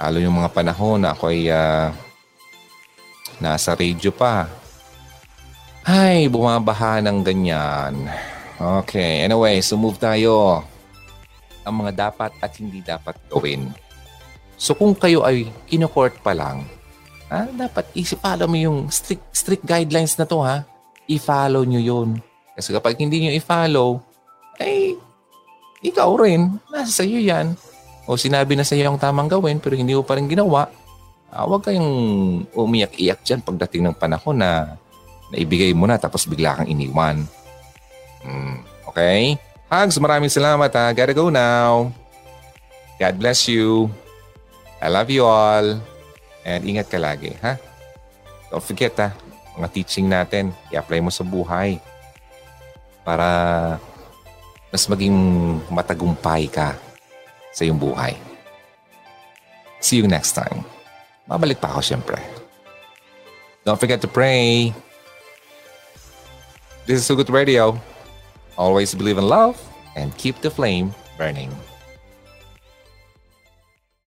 [0.00, 1.92] Lalo yung mga panahon na ako ay uh,
[3.42, 4.48] nasa radio pa.
[5.84, 8.08] Ay, bumabaha ng ganyan.
[8.60, 10.60] Okay, anyway, so move tayo.
[11.64, 13.72] Ang mga dapat at hindi dapat gawin.
[14.60, 16.68] So kung kayo ay kinukort pa lang,
[17.32, 20.68] ha, dapat i-follow mo yung strict, strict guidelines na to ha.
[21.08, 22.20] I-follow nyo yun.
[22.52, 23.96] Kasi kapag hindi nyo i-follow,
[24.60, 25.00] ay
[25.80, 27.56] ikaw rin, nasa sa'yo yan
[28.04, 30.68] o sinabi na sa iyo ang tamang gawin pero hindi mo pa rin ginawa,
[31.32, 31.92] uh, huwag kayong
[32.52, 34.76] umiyak-iyak dyan pagdating ng panahon na
[35.30, 37.24] naibigay mo na tapos bigla kang iniwan.
[38.24, 39.38] Mm, okay?
[39.70, 40.90] Hugs, maraming salamat ha.
[40.90, 41.94] Gotta go now.
[43.00, 43.88] God bless you.
[44.82, 45.78] I love you all.
[46.44, 47.60] And ingat ka lagi, ha?
[48.50, 49.14] Don't forget ha,
[49.54, 51.78] mga teaching natin, i-apply mo sa buhay
[53.06, 53.28] para
[54.70, 55.16] mas maging
[55.70, 56.74] matagumpay ka
[57.54, 58.14] sa iyong buhay.
[59.80, 60.62] See you next time.
[61.30, 62.20] Mabalik pa ako syempre.
[63.62, 64.72] Don't forget to pray.
[66.84, 67.76] This is Sugut Radio.
[68.60, 69.56] Always believe in love
[69.96, 71.48] and keep the flame burning.